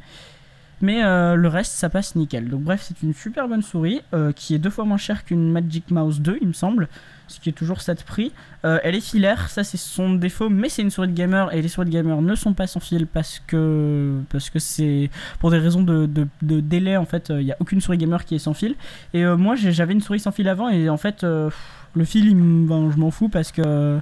Mais 0.81 1.03
euh, 1.03 1.35
le 1.35 1.47
reste 1.47 1.73
ça 1.73 1.89
passe 1.89 2.15
nickel. 2.15 2.49
Donc 2.49 2.61
bref, 2.61 2.83
c'est 2.87 3.01
une 3.03 3.13
super 3.13 3.47
bonne 3.47 3.61
souris 3.61 4.01
euh, 4.13 4.31
qui 4.31 4.55
est 4.55 4.59
deux 4.59 4.69
fois 4.69 4.85
moins 4.85 4.97
chère 4.97 5.25
qu'une 5.25 5.51
Magic 5.51 5.91
Mouse 5.91 6.21
2 6.21 6.37
il 6.41 6.47
me 6.47 6.53
semble. 6.53 6.87
Ce 7.27 7.39
qui 7.39 7.49
est 7.49 7.53
toujours 7.53 7.81
cette 7.81 8.03
prix. 8.03 8.31
Euh, 8.65 8.79
elle 8.83 8.95
est 8.95 9.01
filaire, 9.01 9.49
ça 9.49 9.63
c'est 9.63 9.77
son 9.77 10.15
défaut, 10.15 10.49
mais 10.49 10.67
c'est 10.67 10.81
une 10.81 10.89
souris 10.89 11.09
de 11.09 11.13
gamer 11.13 11.53
et 11.53 11.61
les 11.61 11.67
souris 11.67 11.85
de 11.85 11.91
gamer 11.91 12.23
ne 12.23 12.33
sont 12.33 12.53
pas 12.53 12.65
sans 12.65 12.79
fil 12.79 13.05
parce 13.05 13.39
que 13.45 14.19
parce 14.31 14.49
que 14.49 14.57
c'est 14.57 15.11
pour 15.39 15.51
des 15.51 15.59
raisons 15.59 15.83
de, 15.83 16.07
de, 16.07 16.27
de 16.41 16.59
délai 16.59 16.97
en 16.97 17.05
fait, 17.05 17.29
il 17.29 17.45
n'y 17.45 17.51
a 17.51 17.57
aucune 17.59 17.81
souris 17.81 17.99
gamer 17.99 18.25
qui 18.25 18.33
est 18.33 18.39
sans 18.39 18.55
fil. 18.55 18.75
Et 19.13 19.23
moi 19.25 19.55
j'avais 19.55 19.93
une 19.93 20.01
souris 20.01 20.21
sans 20.21 20.31
fil 20.31 20.49
avant 20.49 20.69
et 20.69 20.89
en 20.89 20.97
fait 20.97 21.23
le 21.23 22.05
fil 22.05 22.29
je 22.29 22.97
m'en 22.97 23.11
fous 23.11 23.29
parce 23.29 23.51
que 23.51 23.99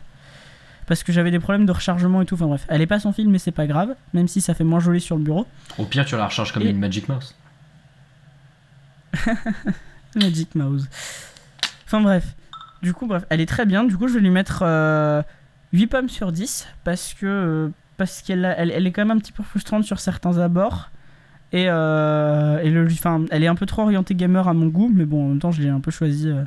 parce 0.88 1.04
que 1.04 1.12
j'avais 1.12 1.30
des 1.32 1.40
problèmes 1.40 1.66
de 1.68 1.72
rechargement 1.72 2.22
et 2.22 2.26
tout. 2.26 2.34
Enfin 2.36 2.48
bref, 2.48 2.66
elle 2.70 2.82
est 2.82 2.88
pas 2.88 3.00
sans 3.00 3.12
fil 3.14 3.30
mais 3.30 3.38
c'est 3.38 3.52
pas 3.52 3.68
grave, 3.68 3.96
même 4.14 4.28
si 4.28 4.42
ça 4.42 4.54
fait 4.56 4.64
moins 4.64 4.80
joli 4.80 5.00
sur 5.02 5.16
le 5.18 5.24
bureau. 5.24 5.46
Au 5.78 5.86
pire, 5.86 6.06
tu 6.06 6.16
la 6.18 6.26
recharges 6.26 6.52
comme 6.54 6.64
Et- 6.64 6.70
une 6.70 6.80
Magic 6.80 7.08
Mouse. 7.10 7.36
Magic 10.16 10.56
Mouse. 10.56 10.88
Enfin 11.86 12.02
bref. 12.02 12.36
Du 12.82 12.94
coup, 12.94 13.08
bref, 13.08 13.26
elle 13.30 13.42
est 13.42 13.46
très 13.48 13.66
bien. 13.66 13.84
Du 13.84 13.98
coup, 13.98 14.08
je 14.08 14.14
vais 14.16 14.20
lui 14.20 14.30
mettre 14.30 14.60
euh, 14.64 15.22
8 15.74 15.88
pommes 15.88 16.10
sur 16.10 16.32
10 16.32 16.68
parce 16.84 17.14
que, 17.16 17.26
euh, 17.26 17.70
parce 17.98 18.22
qu'elle 18.22 18.54
elle, 18.58 18.72
elle 18.72 18.86
est 18.86 18.92
quand 18.92 19.02
même 19.04 19.18
un 19.18 19.20
petit 19.20 19.32
peu 19.32 19.44
frustrante 19.44 19.84
sur 19.84 20.00
certains 20.00 20.38
abords. 20.38 20.90
Et, 21.54 21.66
euh, 21.70 22.60
et 22.60 22.70
le, 22.70 22.86
enfin, 22.86 23.24
elle 23.32 23.44
est 23.44 23.48
un 23.48 23.56
peu 23.56 23.66
trop 23.66 23.84
orientée 23.84 24.14
gamer 24.16 24.48
à 24.48 24.54
mon 24.54 24.68
goût, 24.68 24.92
mais 24.94 25.06
bon, 25.06 25.26
en 25.26 25.30
même 25.30 25.40
temps, 25.40 25.52
je 25.52 25.62
l'ai 25.62 25.70
un 25.70 25.80
peu 25.80 25.92
choisie 25.92 26.30
euh, 26.30 26.44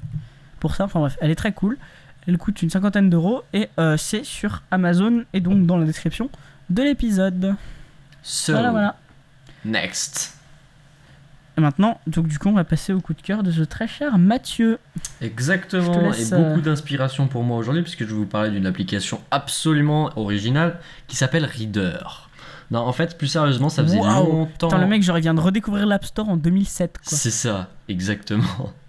pour 0.60 0.74
ça. 0.76 0.84
Enfin 0.84 1.00
bref, 1.00 1.16
elle 1.20 1.30
est 1.30 1.34
très 1.36 1.52
cool. 1.52 1.78
Elle 2.30 2.38
coûte 2.38 2.62
une 2.62 2.70
cinquantaine 2.70 3.10
d'euros 3.10 3.42
et 3.52 3.68
euh, 3.80 3.96
c'est 3.96 4.22
sur 4.24 4.62
Amazon 4.70 5.24
et 5.32 5.40
donc 5.40 5.66
dans 5.66 5.76
la 5.76 5.84
description 5.84 6.30
de 6.68 6.80
l'épisode. 6.84 7.56
So, 8.22 8.52
Voilà, 8.52 8.70
voilà. 8.70 8.96
next. 9.64 10.36
Et 11.58 11.60
maintenant, 11.60 12.00
donc 12.06 12.28
du 12.28 12.38
coup, 12.38 12.48
on 12.48 12.52
va 12.52 12.62
passer 12.62 12.92
au 12.92 13.00
coup 13.00 13.14
de 13.14 13.20
cœur 13.20 13.42
de 13.42 13.50
ce 13.50 13.62
très 13.62 13.88
cher 13.88 14.16
Mathieu. 14.16 14.78
Exactement, 15.20 16.02
laisse, 16.02 16.30
et 16.30 16.36
beaucoup 16.36 16.60
euh, 16.60 16.62
d'inspiration 16.62 17.26
pour 17.26 17.42
moi 17.42 17.56
aujourd'hui, 17.58 17.82
puisque 17.82 18.02
je 18.02 18.10
vais 18.10 18.14
vous 18.14 18.26
parler 18.26 18.50
d'une 18.50 18.66
application 18.66 19.20
absolument 19.32 20.10
originale 20.16 20.78
qui 21.08 21.16
s'appelle 21.16 21.44
Reader. 21.44 22.28
Non, 22.70 22.78
en 22.82 22.92
fait, 22.92 23.18
plus 23.18 23.26
sérieusement, 23.26 23.70
ça 23.70 23.82
faisait 23.82 23.98
longtemps. 23.98 24.68
Putain, 24.68 24.78
le 24.78 24.86
mec, 24.86 25.02
j'aurais 25.02 25.20
vient 25.20 25.34
de 25.34 25.40
redécouvrir 25.40 25.84
l'App 25.86 26.04
Store 26.04 26.28
en 26.28 26.36
2007. 26.36 26.98
Quoi. 26.98 27.18
C'est 27.18 27.32
ça, 27.32 27.70
exactement. 27.88 28.44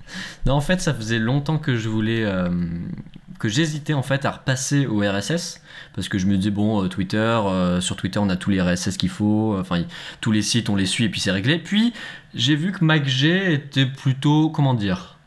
Non, 0.46 0.56
en 0.56 0.60
fait, 0.62 0.82
ça 0.82 0.94
faisait 0.94 1.20
longtemps 1.20 1.58
que 1.58 1.78
je 1.78 1.88
voulais. 1.88 2.26
euh, 2.26 2.50
que 3.42 3.50
j'hésitais 3.50 3.94
en 3.94 4.04
fait 4.04 4.24
à 4.26 4.32
repasser 4.32 4.86
au 4.86 5.00
RSS. 5.00 5.60
Parce 5.94 6.08
que 6.08 6.18
je 6.18 6.26
me 6.26 6.38
disais, 6.38 6.52
bon, 6.52 6.84
euh, 6.84 6.88
Twitter, 6.88 7.18
euh, 7.18 7.82
sur 7.82 7.98
Twitter, 7.98 8.20
on 8.20 8.30
a 8.30 8.38
tous 8.38 8.50
les 8.50 8.62
RSS 8.62 8.96
qu'il 8.96 9.10
faut. 9.10 9.58
Enfin, 9.60 9.80
y- 9.80 9.86
tous 10.22 10.32
les 10.32 10.42
sites, 10.42 10.70
on 10.70 10.76
les 10.78 10.86
suit 10.86 11.04
et 11.06 11.10
puis 11.10 11.20
c'est 11.20 11.32
réglé. 11.32 11.60
Puis, 11.60 11.92
j'ai 12.34 12.56
vu 12.56 12.72
que 12.72 12.86
MacG 12.86 13.26
était 13.26 13.86
plutôt. 13.86 14.50
Comment 14.50 14.74
dire 14.74 15.18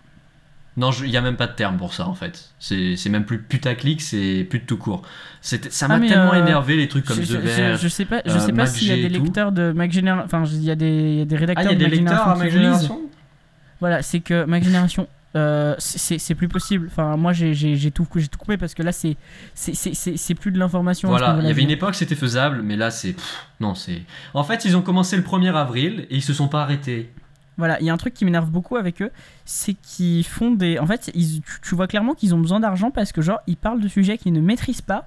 Non, 0.79 0.91
il 0.91 1.11
n'y 1.11 1.17
a 1.17 1.21
même 1.21 1.37
pas 1.37 1.47
de 1.47 1.53
terme 1.53 1.77
pour 1.77 1.93
ça 1.93 2.09
en 2.09 2.15
fait. 2.15 2.51
C'est 2.59 2.97
même 3.11 3.25
plus 3.27 3.39
putaclic, 3.43 4.01
c'est 4.01 4.47
plus 4.49 4.61
de 4.61 4.65
tout 4.65 4.79
court. 4.79 5.03
Ça 5.43 5.59
m'a 5.87 5.95
Ah, 5.95 5.99
mais, 5.99 6.09
tellement 6.09 6.33
euh, 6.33 6.43
énervé 6.43 6.77
les 6.77 6.89
trucs 6.89 7.05
comme 7.05 7.21
je, 7.23 7.37
The 7.37 7.41
je- 7.47 7.79
je- 7.83 7.89
sais 7.89 8.07
pas, 8.07 8.23
je 8.25 8.33
euh, 8.33 8.39
sais 8.41 8.53
pas 8.53 8.67
s'il 8.67 8.89
y 8.89 8.93
a 8.93 8.97
des 9.09 9.15
tout. 9.15 9.23
lecteurs 9.25 9.53
de 9.53 9.71
Mac 9.73 9.93
Génération. 9.93 10.25
Enfin, 10.25 10.45
il 10.51 10.65
y 10.65 10.71
a 10.71 10.75
des, 10.77 10.87
il 10.89 11.19
y 11.19 11.23
a 11.23 11.25
des 11.27 11.37
Ah, 11.37 11.41
rédacteurs 11.41 11.65
il 11.73 11.79
y 11.79 11.85
a 11.85 11.85
de 11.85 11.91
des 11.91 11.97
lecteurs 11.97 12.13
à 12.29 12.35
Génération 12.35 12.39
Mac 12.39 12.49
qui 12.49 12.55
le 12.55 12.61
lisent. 12.61 12.81
Génération 12.81 13.01
Voilà, 13.81 14.03
c'est 14.03 14.21
que 14.21 14.45
Mac 14.47 14.65
Génération, 14.65 15.07
euh, 15.37 15.75
c'est 15.79 16.35
plus 16.35 16.49
possible. 16.49 16.87
Enfin, 16.91 17.17
moi, 17.17 17.33
j'ai 17.33 17.91
tout, 17.91 18.07
tout 18.13 18.39
coupé 18.39 18.57
parce 18.57 18.75
que 18.75 18.83
là, 18.83 18.93
c'est 18.93 19.17
plus 20.35 20.53
de 20.53 20.59
l'information. 20.59 21.09
Voilà, 21.09 21.37
il 21.41 21.47
y 21.47 21.51
avait 21.51 21.63
une 21.63 21.71
époque 21.71 21.95
c'était 21.95 22.15
faisable, 22.15 22.63
mais 22.63 22.77
là 22.77 22.91
c'est 22.91 23.15
non 23.61 23.75
c'est. 23.75 24.03
En 24.35 24.45
fait, 24.45 24.65
ils 24.65 24.77
ont 24.77 24.83
commencé 24.83 25.17
le 25.17 25.23
1er 25.23 25.55
avril 25.55 26.07
et 26.11 26.17
ils 26.17 26.23
se 26.23 26.33
sont 26.33 26.49
pas 26.49 26.63
arrêtés. 26.63 27.11
Voilà, 27.57 27.79
il 27.81 27.87
y 27.87 27.91
a 27.91 27.93
un 27.93 27.97
truc 27.97 28.15
qui 28.15 28.25
m'énerve 28.25 28.51
beaucoup 28.51 28.77
avec 28.77 29.01
eux, 29.01 29.11
c'est 29.45 29.75
qu'ils 29.75 30.25
font 30.25 30.51
des. 30.51 30.79
En 30.81 30.87
fait, 30.87 31.11
ils- 31.15 31.41
tu, 31.43 31.61
tu 31.63 31.75
vois 31.77 31.87
clairement 31.87 32.15
qu'ils 32.15 32.35
ont 32.35 32.41
besoin 32.41 32.59
d'argent 32.59 32.91
parce 32.91 33.13
que, 33.13 33.23
genre, 33.23 33.39
ils 33.47 33.57
parlent 33.57 33.81
de 33.81 33.87
sujets 33.89 34.19
qu'ils 34.19 34.33
ne 34.33 34.41
maîtrisent 34.41 34.83
pas 34.83 35.07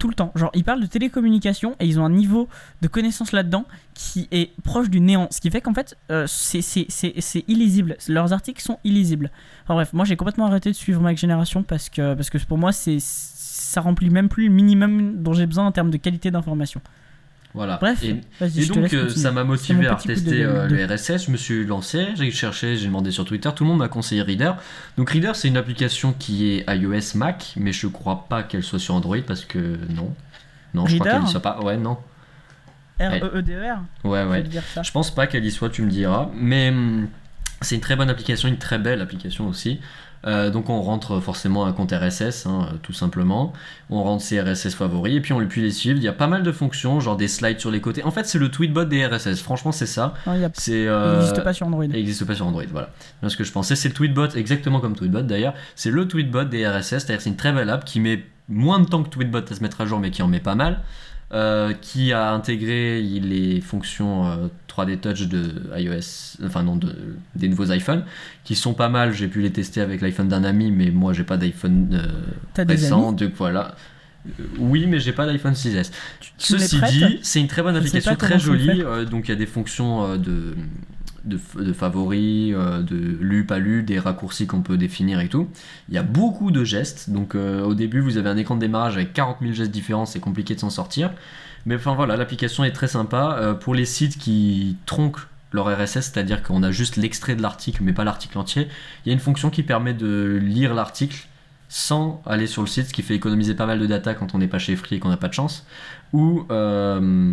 tout 0.00 0.08
le 0.08 0.14
temps. 0.14 0.32
Genre, 0.34 0.50
ils 0.54 0.64
parlent 0.64 0.80
de 0.80 0.86
télécommunications 0.86 1.76
et 1.78 1.86
ils 1.86 2.00
ont 2.00 2.04
un 2.04 2.10
niveau 2.10 2.48
de 2.82 2.88
connaissance 2.88 3.30
là-dedans 3.30 3.64
qui 3.94 4.26
est 4.32 4.50
proche 4.64 4.90
du 4.90 4.98
néant. 5.00 5.28
Ce 5.30 5.40
qui 5.40 5.50
fait 5.50 5.60
qu'en 5.60 5.74
fait, 5.74 5.96
euh, 6.10 6.26
c'est- 6.26 7.44
illisible. 7.46 7.96
Leurs 8.08 8.32
articles 8.32 8.62
sont 8.62 8.78
illisibles. 8.82 9.30
Enfin 9.64 9.74
bref, 9.74 9.92
moi 9.92 10.04
j'ai 10.04 10.16
complètement 10.16 10.46
arrêté 10.46 10.70
de 10.70 10.74
suivre 10.74 11.00
Mac 11.00 11.16
Génération 11.18 11.62
parce 11.62 11.88
que, 11.88 12.14
parce 12.14 12.30
que 12.30 12.38
pour 12.38 12.58
moi, 12.58 12.72
c'est 12.72 12.96
ça 13.00 13.80
remplit 13.82 14.10
même 14.10 14.28
plus 14.28 14.48
le 14.48 14.54
minimum 14.54 15.22
dont 15.22 15.32
j'ai 15.32 15.46
besoin 15.46 15.66
en 15.66 15.70
termes 15.72 15.90
de 15.90 15.96
qualité 15.96 16.30
d'information. 16.32 16.80
Voilà. 17.52 17.78
Bref, 17.80 18.02
Et, 18.04 18.10
et 18.10 18.48
je 18.62 18.68
te 18.68 18.74
donc 18.74 18.82
laisse 18.92 18.94
euh, 18.94 19.08
ça 19.08 19.32
m'a 19.32 19.42
motivé 19.42 19.88
à 19.88 19.94
retester 19.96 20.38
de- 20.42 20.46
euh, 20.46 20.68
le 20.68 20.84
RSS. 20.86 21.26
Je 21.26 21.30
me 21.32 21.36
suis 21.36 21.66
lancé, 21.66 22.06
j'ai 22.14 22.30
cherché, 22.30 22.76
j'ai 22.76 22.86
demandé 22.86 23.10
sur 23.10 23.24
Twitter. 23.24 23.50
Tout 23.56 23.64
le 23.64 23.70
monde 23.70 23.80
m'a 23.80 23.88
conseillé 23.88 24.22
Reader. 24.22 24.52
Donc 24.96 25.10
Reader 25.10 25.32
c'est 25.34 25.48
une 25.48 25.56
application 25.56 26.12
qui 26.12 26.52
est 26.52 26.64
iOS 26.72 27.16
Mac, 27.16 27.52
mais 27.56 27.72
je 27.72 27.88
crois 27.88 28.26
pas 28.28 28.44
qu'elle 28.44 28.62
soit 28.62 28.78
sur 28.78 28.94
Android 28.94 29.16
parce 29.26 29.44
que 29.44 29.78
non. 29.88 30.14
Non, 30.74 30.86
je 30.86 30.96
crois 30.98 31.10
qu'elle 31.10 31.24
y 31.24 31.28
soit 31.28 31.40
pas. 31.42 31.60
Ouais, 31.60 31.76
non. 31.76 31.98
R-E-E-D-E-R 33.00 33.78
Ouais, 34.04 34.22
je 34.22 34.28
ouais. 34.28 34.36
vais 34.38 34.42
te 34.44 34.48
dire 34.48 34.62
ça. 34.74 34.82
Je 34.82 34.90
pense 34.92 35.12
pas 35.12 35.26
qu'elle 35.26 35.44
y 35.44 35.50
soit, 35.50 35.70
tu 35.70 35.82
me 35.82 35.90
diras. 35.90 36.28
Mais 36.34 36.68
hum, 36.68 37.08
c'est 37.62 37.74
une 37.74 37.80
très 37.80 37.96
bonne 37.96 38.10
application, 38.10 38.48
une 38.48 38.58
très 38.58 38.78
belle 38.78 39.00
application 39.00 39.48
aussi. 39.48 39.80
Euh, 40.26 40.50
donc 40.50 40.68
on 40.68 40.82
rentre 40.82 41.20
forcément 41.20 41.64
un 41.64 41.72
compte 41.72 41.92
RSS, 41.92 42.46
hein, 42.46 42.68
euh, 42.72 42.76
tout 42.82 42.92
simplement. 42.92 43.52
On 43.88 44.02
rentre 44.02 44.22
ses 44.22 44.40
RSS 44.40 44.74
favoris 44.74 45.16
et 45.16 45.20
puis 45.20 45.32
on 45.32 45.38
peut 45.38 45.60
les 45.60 45.70
suivre. 45.70 45.96
Il 45.96 46.02
y 46.02 46.08
a 46.08 46.12
pas 46.12 46.26
mal 46.26 46.42
de 46.42 46.52
fonctions, 46.52 47.00
genre 47.00 47.16
des 47.16 47.28
slides 47.28 47.58
sur 47.58 47.70
les 47.70 47.80
côtés. 47.80 48.04
En 48.04 48.10
fait, 48.10 48.26
c'est 48.26 48.38
le 48.38 48.50
tweetbot 48.50 48.84
des 48.84 49.06
RSS. 49.06 49.40
Franchement, 49.40 49.72
c'est 49.72 49.86
ça. 49.86 50.14
Non, 50.26 50.34
il 50.34 50.40
il 50.40 50.88
euh, 50.88 51.16
n'existe 51.16 51.42
pas 51.42 51.52
sur 51.52 51.66
Android. 51.66 51.84
il 51.84 51.90
n'existe 51.90 52.24
pas 52.24 52.34
sur 52.34 52.46
Android, 52.46 52.64
voilà. 52.70 52.90
Bien 53.20 53.30
ce 53.30 53.36
que 53.36 53.44
je 53.44 53.52
pensais, 53.52 53.76
c'est 53.76 53.88
le 53.88 53.94
tweetbot, 53.94 54.28
exactement 54.36 54.80
comme 54.80 54.94
tweetbot 54.94 55.22
d'ailleurs. 55.22 55.54
C'est 55.74 55.90
le 55.90 56.06
tweetbot 56.06 56.44
des 56.44 56.66
RSS, 56.68 56.88
c'est-à-dire 56.88 57.20
c'est 57.20 57.30
une 57.30 57.36
très 57.36 57.52
belle 57.52 57.70
app 57.70 57.84
qui 57.84 58.00
met 58.00 58.24
moins 58.48 58.78
de 58.80 58.84
temps 58.86 59.02
que 59.02 59.08
tweetbot 59.08 59.38
à 59.50 59.54
se 59.54 59.62
mettre 59.62 59.80
à 59.80 59.86
jour, 59.86 60.00
mais 60.00 60.10
qui 60.10 60.22
en 60.22 60.28
met 60.28 60.40
pas 60.40 60.54
mal. 60.54 60.80
euh, 61.32 61.72
qui 61.80 62.12
a 62.12 62.32
intégré 62.32 63.00
les 63.00 63.60
fonctions 63.60 64.50
3D 64.70 64.98
Touch 65.00 65.28
de 65.28 65.52
iOS, 65.76 66.36
enfin 66.46 66.62
non, 66.62 66.76
de, 66.76 66.94
des 67.34 67.48
nouveaux 67.48 67.70
iPhones, 67.72 68.04
qui 68.44 68.54
sont 68.54 68.74
pas 68.74 68.88
mal. 68.88 69.12
J'ai 69.12 69.28
pu 69.28 69.40
les 69.42 69.50
tester 69.52 69.80
avec 69.80 70.00
l'iPhone 70.00 70.28
d'un 70.28 70.44
ami, 70.44 70.70
mais 70.70 70.90
moi 70.90 71.12
j'ai 71.12 71.24
pas 71.24 71.36
d'iPhone 71.36 71.88
euh, 71.92 72.62
récent, 72.74 73.12
donc 73.12 73.32
voilà. 73.36 73.74
Euh, 74.26 74.44
Oui, 74.58 74.86
mais 74.86 75.00
j'ai 75.00 75.12
pas 75.12 75.26
d'iPhone 75.26 75.54
6S. 75.54 75.90
Tu- 76.20 76.30
tu 76.38 76.52
me 76.52 76.58
les 76.58 76.64
Ceci 76.66 76.76
dit, 76.92 77.18
c'est 77.22 77.40
une 77.40 77.48
très 77.48 77.62
bonne 77.62 77.74
application, 77.76 78.14
très 78.16 78.38
jolie. 78.38 78.82
euh, 78.82 79.04
donc 79.04 79.28
il 79.28 79.30
y 79.30 79.34
a 79.34 79.36
des 79.36 79.46
fonctions 79.46 80.04
euh, 80.04 80.16
de, 80.18 80.54
de, 81.24 81.72
favoris, 81.72 82.54
euh, 82.54 82.82
de 82.82 82.96
lu, 83.20 83.44
pas 83.46 83.58
lu, 83.58 83.82
des 83.82 83.98
raccourcis 83.98 84.46
qu'on 84.46 84.62
peut 84.62 84.76
définir 84.76 85.20
et 85.20 85.28
tout. 85.28 85.48
Il 85.88 85.94
y 85.94 85.98
a 85.98 86.02
beaucoup 86.02 86.50
de 86.50 86.64
gestes. 86.64 87.10
Donc 87.10 87.34
euh, 87.34 87.62
au 87.62 87.74
début, 87.74 88.00
vous 88.00 88.16
avez 88.18 88.28
un 88.28 88.36
écran 88.36 88.54
de 88.56 88.60
démarrage 88.60 88.96
avec 88.96 89.12
40 89.12 89.38
000 89.40 89.52
gestes 89.52 89.70
différents, 89.70 90.06
c'est 90.06 90.20
compliqué 90.20 90.54
de 90.54 90.60
s'en 90.60 90.70
sortir. 90.70 91.12
Mais 91.66 91.76
enfin 91.76 91.94
voilà, 91.94 92.16
l'application 92.16 92.64
est 92.64 92.72
très 92.72 92.88
sympa. 92.88 93.36
Euh, 93.40 93.54
pour 93.54 93.74
les 93.74 93.84
sites 93.84 94.18
qui 94.18 94.76
tronquent 94.86 95.20
leur 95.52 95.66
RSS, 95.66 95.92
c'est-à-dire 96.12 96.42
qu'on 96.42 96.62
a 96.62 96.70
juste 96.70 96.96
l'extrait 96.96 97.34
de 97.34 97.42
l'article 97.42 97.82
mais 97.82 97.92
pas 97.92 98.04
l'article 98.04 98.38
entier, 98.38 98.68
il 99.04 99.08
y 99.08 99.10
a 99.10 99.14
une 99.14 99.20
fonction 99.20 99.50
qui 99.50 99.62
permet 99.62 99.94
de 99.94 100.38
lire 100.42 100.74
l'article 100.74 101.26
sans 101.68 102.22
aller 102.26 102.46
sur 102.46 102.62
le 102.62 102.68
site, 102.68 102.86
ce 102.88 102.92
qui 102.92 103.02
fait 103.02 103.14
économiser 103.14 103.54
pas 103.54 103.66
mal 103.66 103.78
de 103.78 103.86
data 103.86 104.14
quand 104.14 104.34
on 104.34 104.38
n'est 104.38 104.48
pas 104.48 104.58
chez 104.58 104.74
Free 104.76 104.96
et 104.96 104.98
qu'on 105.00 105.08
n'a 105.08 105.16
pas 105.16 105.28
de 105.28 105.34
chance, 105.34 105.66
ou, 106.12 106.44
euh, 106.50 107.32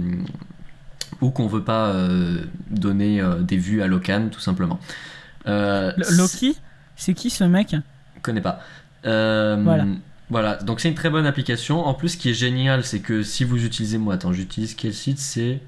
ou 1.21 1.29
qu'on 1.31 1.47
veut 1.47 1.63
pas 1.63 1.87
euh, 1.89 2.43
donner 2.69 3.19
euh, 3.21 3.35
des 3.41 3.57
vues 3.57 3.81
à 3.81 3.87
Locan 3.87 4.29
tout 4.31 4.39
simplement. 4.39 4.79
Le- 5.45 5.93
Loki? 6.17 6.57
C'est 6.95 7.13
qui 7.13 7.29
ce 7.29 7.43
mec? 7.43 7.71
Je 8.15 8.21
connais 8.21 8.41
pas. 8.41 8.59
Voilà. 9.03 9.85
Voilà, 10.29 10.55
donc 10.55 10.81
c'est 10.81 10.89
une 10.89 10.95
très 10.95 11.09
bonne 11.09 11.25
application. 11.25 11.85
En 11.85 11.93
plus, 11.93 12.09
ce 12.09 12.17
qui 12.17 12.29
est 12.29 12.33
génial, 12.33 12.83
c'est 12.83 12.99
que 12.99 13.23
si 13.23 13.43
vous 13.43 13.65
utilisez, 13.65 13.97
moi, 13.97 14.15
attends, 14.15 14.33
j'utilise 14.33 14.75
quel 14.75 14.93
site? 14.93 15.19
C'est, 15.19 15.61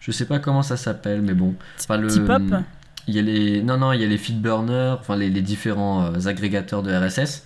je 0.00 0.12
sais 0.12 0.26
pas 0.26 0.38
comment 0.38 0.62
ça 0.62 0.76
s'appelle, 0.76 1.22
mais 1.22 1.34
bon, 1.34 1.54
enfin 1.78 1.96
le. 1.96 2.08
Tip-Up 2.08 2.42
Il 3.08 3.14
y 3.14 3.18
a 3.18 3.22
les, 3.22 3.62
non 3.62 3.78
non, 3.78 3.92
il 3.92 4.00
y 4.00 4.04
a 4.04 4.08
les 4.08 4.18
feedburners, 4.18 4.96
enfin 5.00 5.16
les, 5.16 5.30
les 5.30 5.42
différents 5.42 6.04
euh, 6.04 6.26
agrégateurs 6.26 6.82
de 6.82 6.92
RSS. 6.92 7.45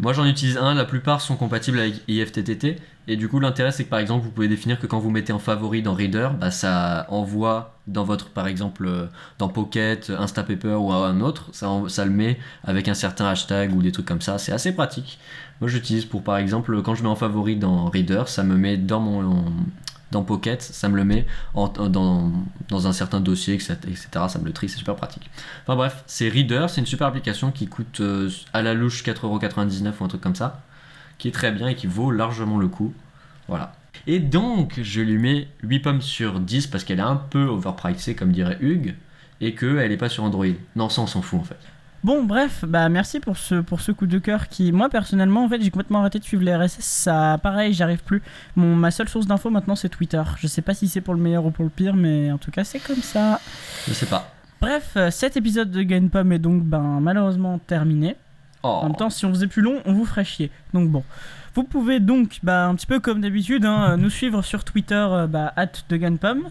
Moi, 0.00 0.12
j'en 0.12 0.24
utilise 0.26 0.56
un. 0.56 0.74
La 0.74 0.84
plupart 0.84 1.20
sont 1.20 1.36
compatibles 1.36 1.80
avec 1.80 2.02
IFTTT. 2.06 2.76
Et 3.08 3.16
du 3.16 3.28
coup, 3.28 3.40
l'intérêt, 3.40 3.72
c'est 3.72 3.84
que 3.84 3.88
par 3.88 3.98
exemple, 3.98 4.24
vous 4.24 4.30
pouvez 4.30 4.48
définir 4.48 4.78
que 4.78 4.86
quand 4.86 4.98
vous 4.98 5.10
mettez 5.10 5.32
en 5.32 5.38
favori 5.38 5.82
dans 5.82 5.94
Reader, 5.94 6.30
bah, 6.38 6.50
ça 6.50 7.06
envoie 7.08 7.74
dans 7.86 8.04
votre, 8.04 8.28
par 8.28 8.46
exemple, 8.46 8.86
euh, 8.86 9.06
dans 9.38 9.48
Pocket, 9.48 10.10
Instapaper 10.10 10.74
ou 10.74 10.92
un 10.92 11.20
autre, 11.20 11.48
ça, 11.52 11.70
ça 11.88 12.04
le 12.04 12.10
met 12.10 12.38
avec 12.64 12.86
un 12.86 12.94
certain 12.94 13.26
hashtag 13.26 13.74
ou 13.74 13.82
des 13.82 13.92
trucs 13.92 14.06
comme 14.06 14.20
ça. 14.20 14.38
C'est 14.38 14.52
assez 14.52 14.72
pratique. 14.72 15.18
Moi, 15.60 15.68
j'utilise 15.68 16.04
pour, 16.04 16.22
par 16.22 16.36
exemple, 16.36 16.80
quand 16.82 16.94
je 16.94 17.02
mets 17.02 17.08
en 17.08 17.16
favori 17.16 17.56
dans 17.56 17.86
Reader, 17.86 18.24
ça 18.26 18.44
me 18.44 18.56
met 18.56 18.76
dans 18.76 19.00
mon 19.00 19.42
dans 20.10 20.22
Pocket, 20.22 20.62
ça 20.62 20.88
me 20.88 20.96
le 20.96 21.04
met 21.04 21.26
dans, 21.54 22.32
dans 22.68 22.86
un 22.86 22.92
certain 22.92 23.20
dossier, 23.20 23.54
etc.. 23.54 23.76
Ça 24.28 24.38
me 24.38 24.44
le 24.44 24.52
trie, 24.52 24.68
c'est 24.68 24.78
super 24.78 24.96
pratique. 24.96 25.30
Enfin 25.62 25.76
bref, 25.76 26.02
c'est 26.06 26.28
Reader, 26.28 26.66
c'est 26.68 26.80
une 26.80 26.86
super 26.86 27.06
application 27.06 27.50
qui 27.50 27.66
coûte 27.66 28.00
euh, 28.00 28.30
à 28.52 28.62
la 28.62 28.74
louche 28.74 29.04
4,99€ 29.04 29.92
ou 30.00 30.04
un 30.04 30.08
truc 30.08 30.20
comme 30.20 30.34
ça, 30.34 30.62
qui 31.18 31.28
est 31.28 31.32
très 31.32 31.52
bien 31.52 31.68
et 31.68 31.74
qui 31.74 31.86
vaut 31.86 32.10
largement 32.10 32.58
le 32.58 32.68
coup. 32.68 32.94
Voilà. 33.48 33.74
Et 34.06 34.20
donc, 34.20 34.78
je 34.82 35.00
lui 35.00 35.18
mets 35.18 35.48
8 35.62 35.80
pommes 35.80 36.02
sur 36.02 36.40
10 36.40 36.68
parce 36.68 36.84
qu'elle 36.84 37.00
est 37.00 37.02
un 37.02 37.16
peu 37.16 37.44
overpriced, 37.44 38.16
comme 38.16 38.32
dirait 38.32 38.58
Hugues, 38.60 38.94
et 39.40 39.54
qu'elle 39.54 39.90
n'est 39.90 39.96
pas 39.96 40.08
sur 40.08 40.24
Android. 40.24 40.46
Non, 40.76 40.88
ça 40.88 41.02
on 41.02 41.06
s'en 41.06 41.22
fout 41.22 41.40
en 41.40 41.44
fait. 41.44 41.58
Bon, 42.04 42.22
bref, 42.22 42.64
bah 42.64 42.88
merci 42.88 43.18
pour 43.18 43.36
ce, 43.36 43.56
pour 43.56 43.80
ce 43.80 43.90
coup 43.90 44.06
de 44.06 44.18
cœur 44.18 44.46
qui, 44.48 44.70
moi 44.70 44.88
personnellement, 44.88 45.44
en 45.44 45.48
fait, 45.48 45.60
j'ai 45.60 45.70
complètement 45.70 46.00
arrêté 46.00 46.20
de 46.20 46.24
suivre 46.24 46.44
les 46.44 46.54
RSS. 46.54 46.80
Ça, 46.80 47.38
pareil, 47.42 47.72
j'y 47.72 47.82
arrive 47.82 48.04
plus. 48.04 48.22
Mon, 48.54 48.76
ma 48.76 48.90
seule 48.90 49.08
source 49.08 49.26
d'info 49.26 49.50
maintenant, 49.50 49.74
c'est 49.74 49.88
Twitter. 49.88 50.22
Je 50.38 50.46
sais 50.46 50.62
pas 50.62 50.74
si 50.74 50.86
c'est 50.86 51.00
pour 51.00 51.14
le 51.14 51.20
meilleur 51.20 51.44
ou 51.44 51.50
pour 51.50 51.64
le 51.64 51.70
pire, 51.70 51.94
mais 51.94 52.30
en 52.30 52.38
tout 52.38 52.52
cas, 52.52 52.62
c'est 52.62 52.78
comme 52.78 53.02
ça. 53.02 53.40
Je 53.88 53.92
sais 53.92 54.06
pas. 54.06 54.32
Bref, 54.60 54.92
euh, 54.96 55.10
cet 55.10 55.36
épisode 55.36 55.70
de 55.70 55.82
Game 55.82 56.08
Pom 56.08 56.32
est 56.32 56.38
donc 56.38 56.62
ben, 56.62 57.00
malheureusement 57.00 57.58
terminé. 57.58 58.16
Oh. 58.62 58.68
En 58.68 58.84
même 58.84 58.96
temps, 58.96 59.10
si 59.10 59.26
on 59.26 59.30
faisait 59.30 59.46
plus 59.46 59.62
long, 59.62 59.80
on 59.84 59.92
vous 59.92 60.04
ferait 60.04 60.24
chier. 60.24 60.50
Donc 60.74 60.88
bon. 60.90 61.02
Vous 61.54 61.64
pouvez 61.64 61.98
donc, 61.98 62.38
bah, 62.44 62.66
un 62.66 62.76
petit 62.76 62.86
peu 62.86 63.00
comme 63.00 63.20
d'habitude, 63.20 63.64
hein, 63.64 63.96
nous 63.96 64.10
suivre 64.10 64.42
sur 64.42 64.62
Twitter, 64.62 64.94
euh, 64.94 65.26
bah, 65.26 65.52
at 65.56 65.72
de 65.88 65.96
Ganpom. 65.96 66.44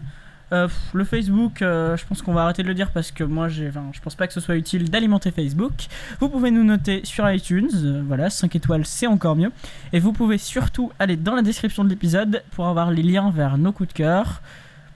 Euh, 0.50 0.68
le 0.94 1.04
Facebook, 1.04 1.60
euh, 1.60 1.96
je 1.96 2.06
pense 2.06 2.22
qu'on 2.22 2.32
va 2.32 2.42
arrêter 2.44 2.62
de 2.62 2.68
le 2.68 2.74
dire 2.74 2.90
parce 2.90 3.10
que 3.10 3.22
moi, 3.22 3.48
j'ai, 3.48 3.68
enfin, 3.68 3.84
je 3.92 4.00
pense 4.00 4.14
pas 4.14 4.26
que 4.26 4.32
ce 4.32 4.40
soit 4.40 4.56
utile 4.56 4.90
d'alimenter 4.90 5.30
Facebook. 5.30 5.72
Vous 6.20 6.28
pouvez 6.28 6.50
nous 6.50 6.64
noter 6.64 7.02
sur 7.04 7.30
iTunes, 7.30 7.68
euh, 7.74 8.02
voilà, 8.06 8.30
5 8.30 8.56
étoiles, 8.56 8.86
c'est 8.86 9.06
encore 9.06 9.36
mieux. 9.36 9.52
Et 9.92 10.00
vous 10.00 10.12
pouvez 10.12 10.38
surtout 10.38 10.90
aller 10.98 11.16
dans 11.16 11.34
la 11.34 11.42
description 11.42 11.84
de 11.84 11.90
l'épisode 11.90 12.42
pour 12.52 12.66
avoir 12.66 12.90
les 12.90 13.02
liens 13.02 13.30
vers 13.30 13.58
nos 13.58 13.72
coups 13.72 13.90
de 13.90 13.94
cœur, 13.94 14.40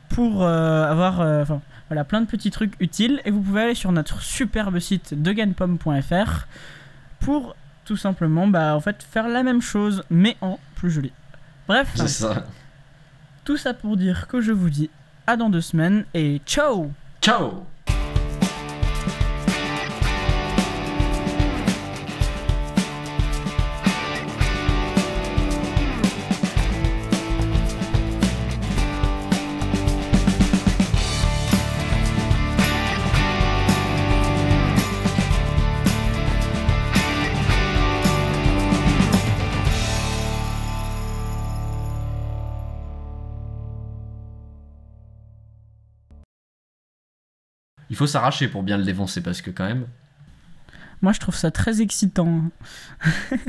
pour 0.08 0.42
avoir, 0.44 1.20
enfin, 1.20 1.60
voilà, 1.88 2.04
plein 2.04 2.20
de 2.20 2.26
petits 2.26 2.50
trucs 2.50 2.74
utiles. 2.80 3.20
Et 3.24 3.30
vous 3.30 3.40
pouvez 3.40 3.62
aller 3.62 3.74
sur 3.74 3.92
notre 3.92 4.20
superbe 4.20 4.78
site 4.78 5.14
deganpomme.fr 5.22 6.46
pour 7.20 7.56
tout 7.84 7.96
simplement, 7.96 8.46
bah, 8.46 8.74
en 8.74 8.80
fait, 8.80 9.02
faire 9.02 9.28
la 9.28 9.42
même 9.42 9.60
chose, 9.62 10.04
mais 10.10 10.36
en 10.40 10.58
plus 10.76 10.90
joli. 10.90 11.12
Bref, 11.68 11.90
C'est 11.94 12.08
ça. 12.08 12.44
tout 13.44 13.56
ça 13.56 13.74
pour 13.74 13.96
dire 13.96 14.26
que 14.28 14.40
je 14.40 14.52
vous 14.52 14.70
dis 14.70 14.90
à 15.26 15.36
dans 15.36 15.50
deux 15.50 15.60
semaines 15.60 16.04
et 16.14 16.40
ciao. 16.46 16.90
Ciao 17.20 17.64
faut 48.02 48.08
s'arracher 48.08 48.48
pour 48.48 48.64
bien 48.64 48.78
le 48.78 48.82
défoncer 48.82 49.20
parce 49.20 49.40
que 49.42 49.50
quand 49.50 49.64
même. 49.64 49.86
Moi 51.02 51.12
je 51.12 51.20
trouve 51.20 51.36
ça 51.36 51.52
très 51.52 51.80
excitant. 51.80 52.50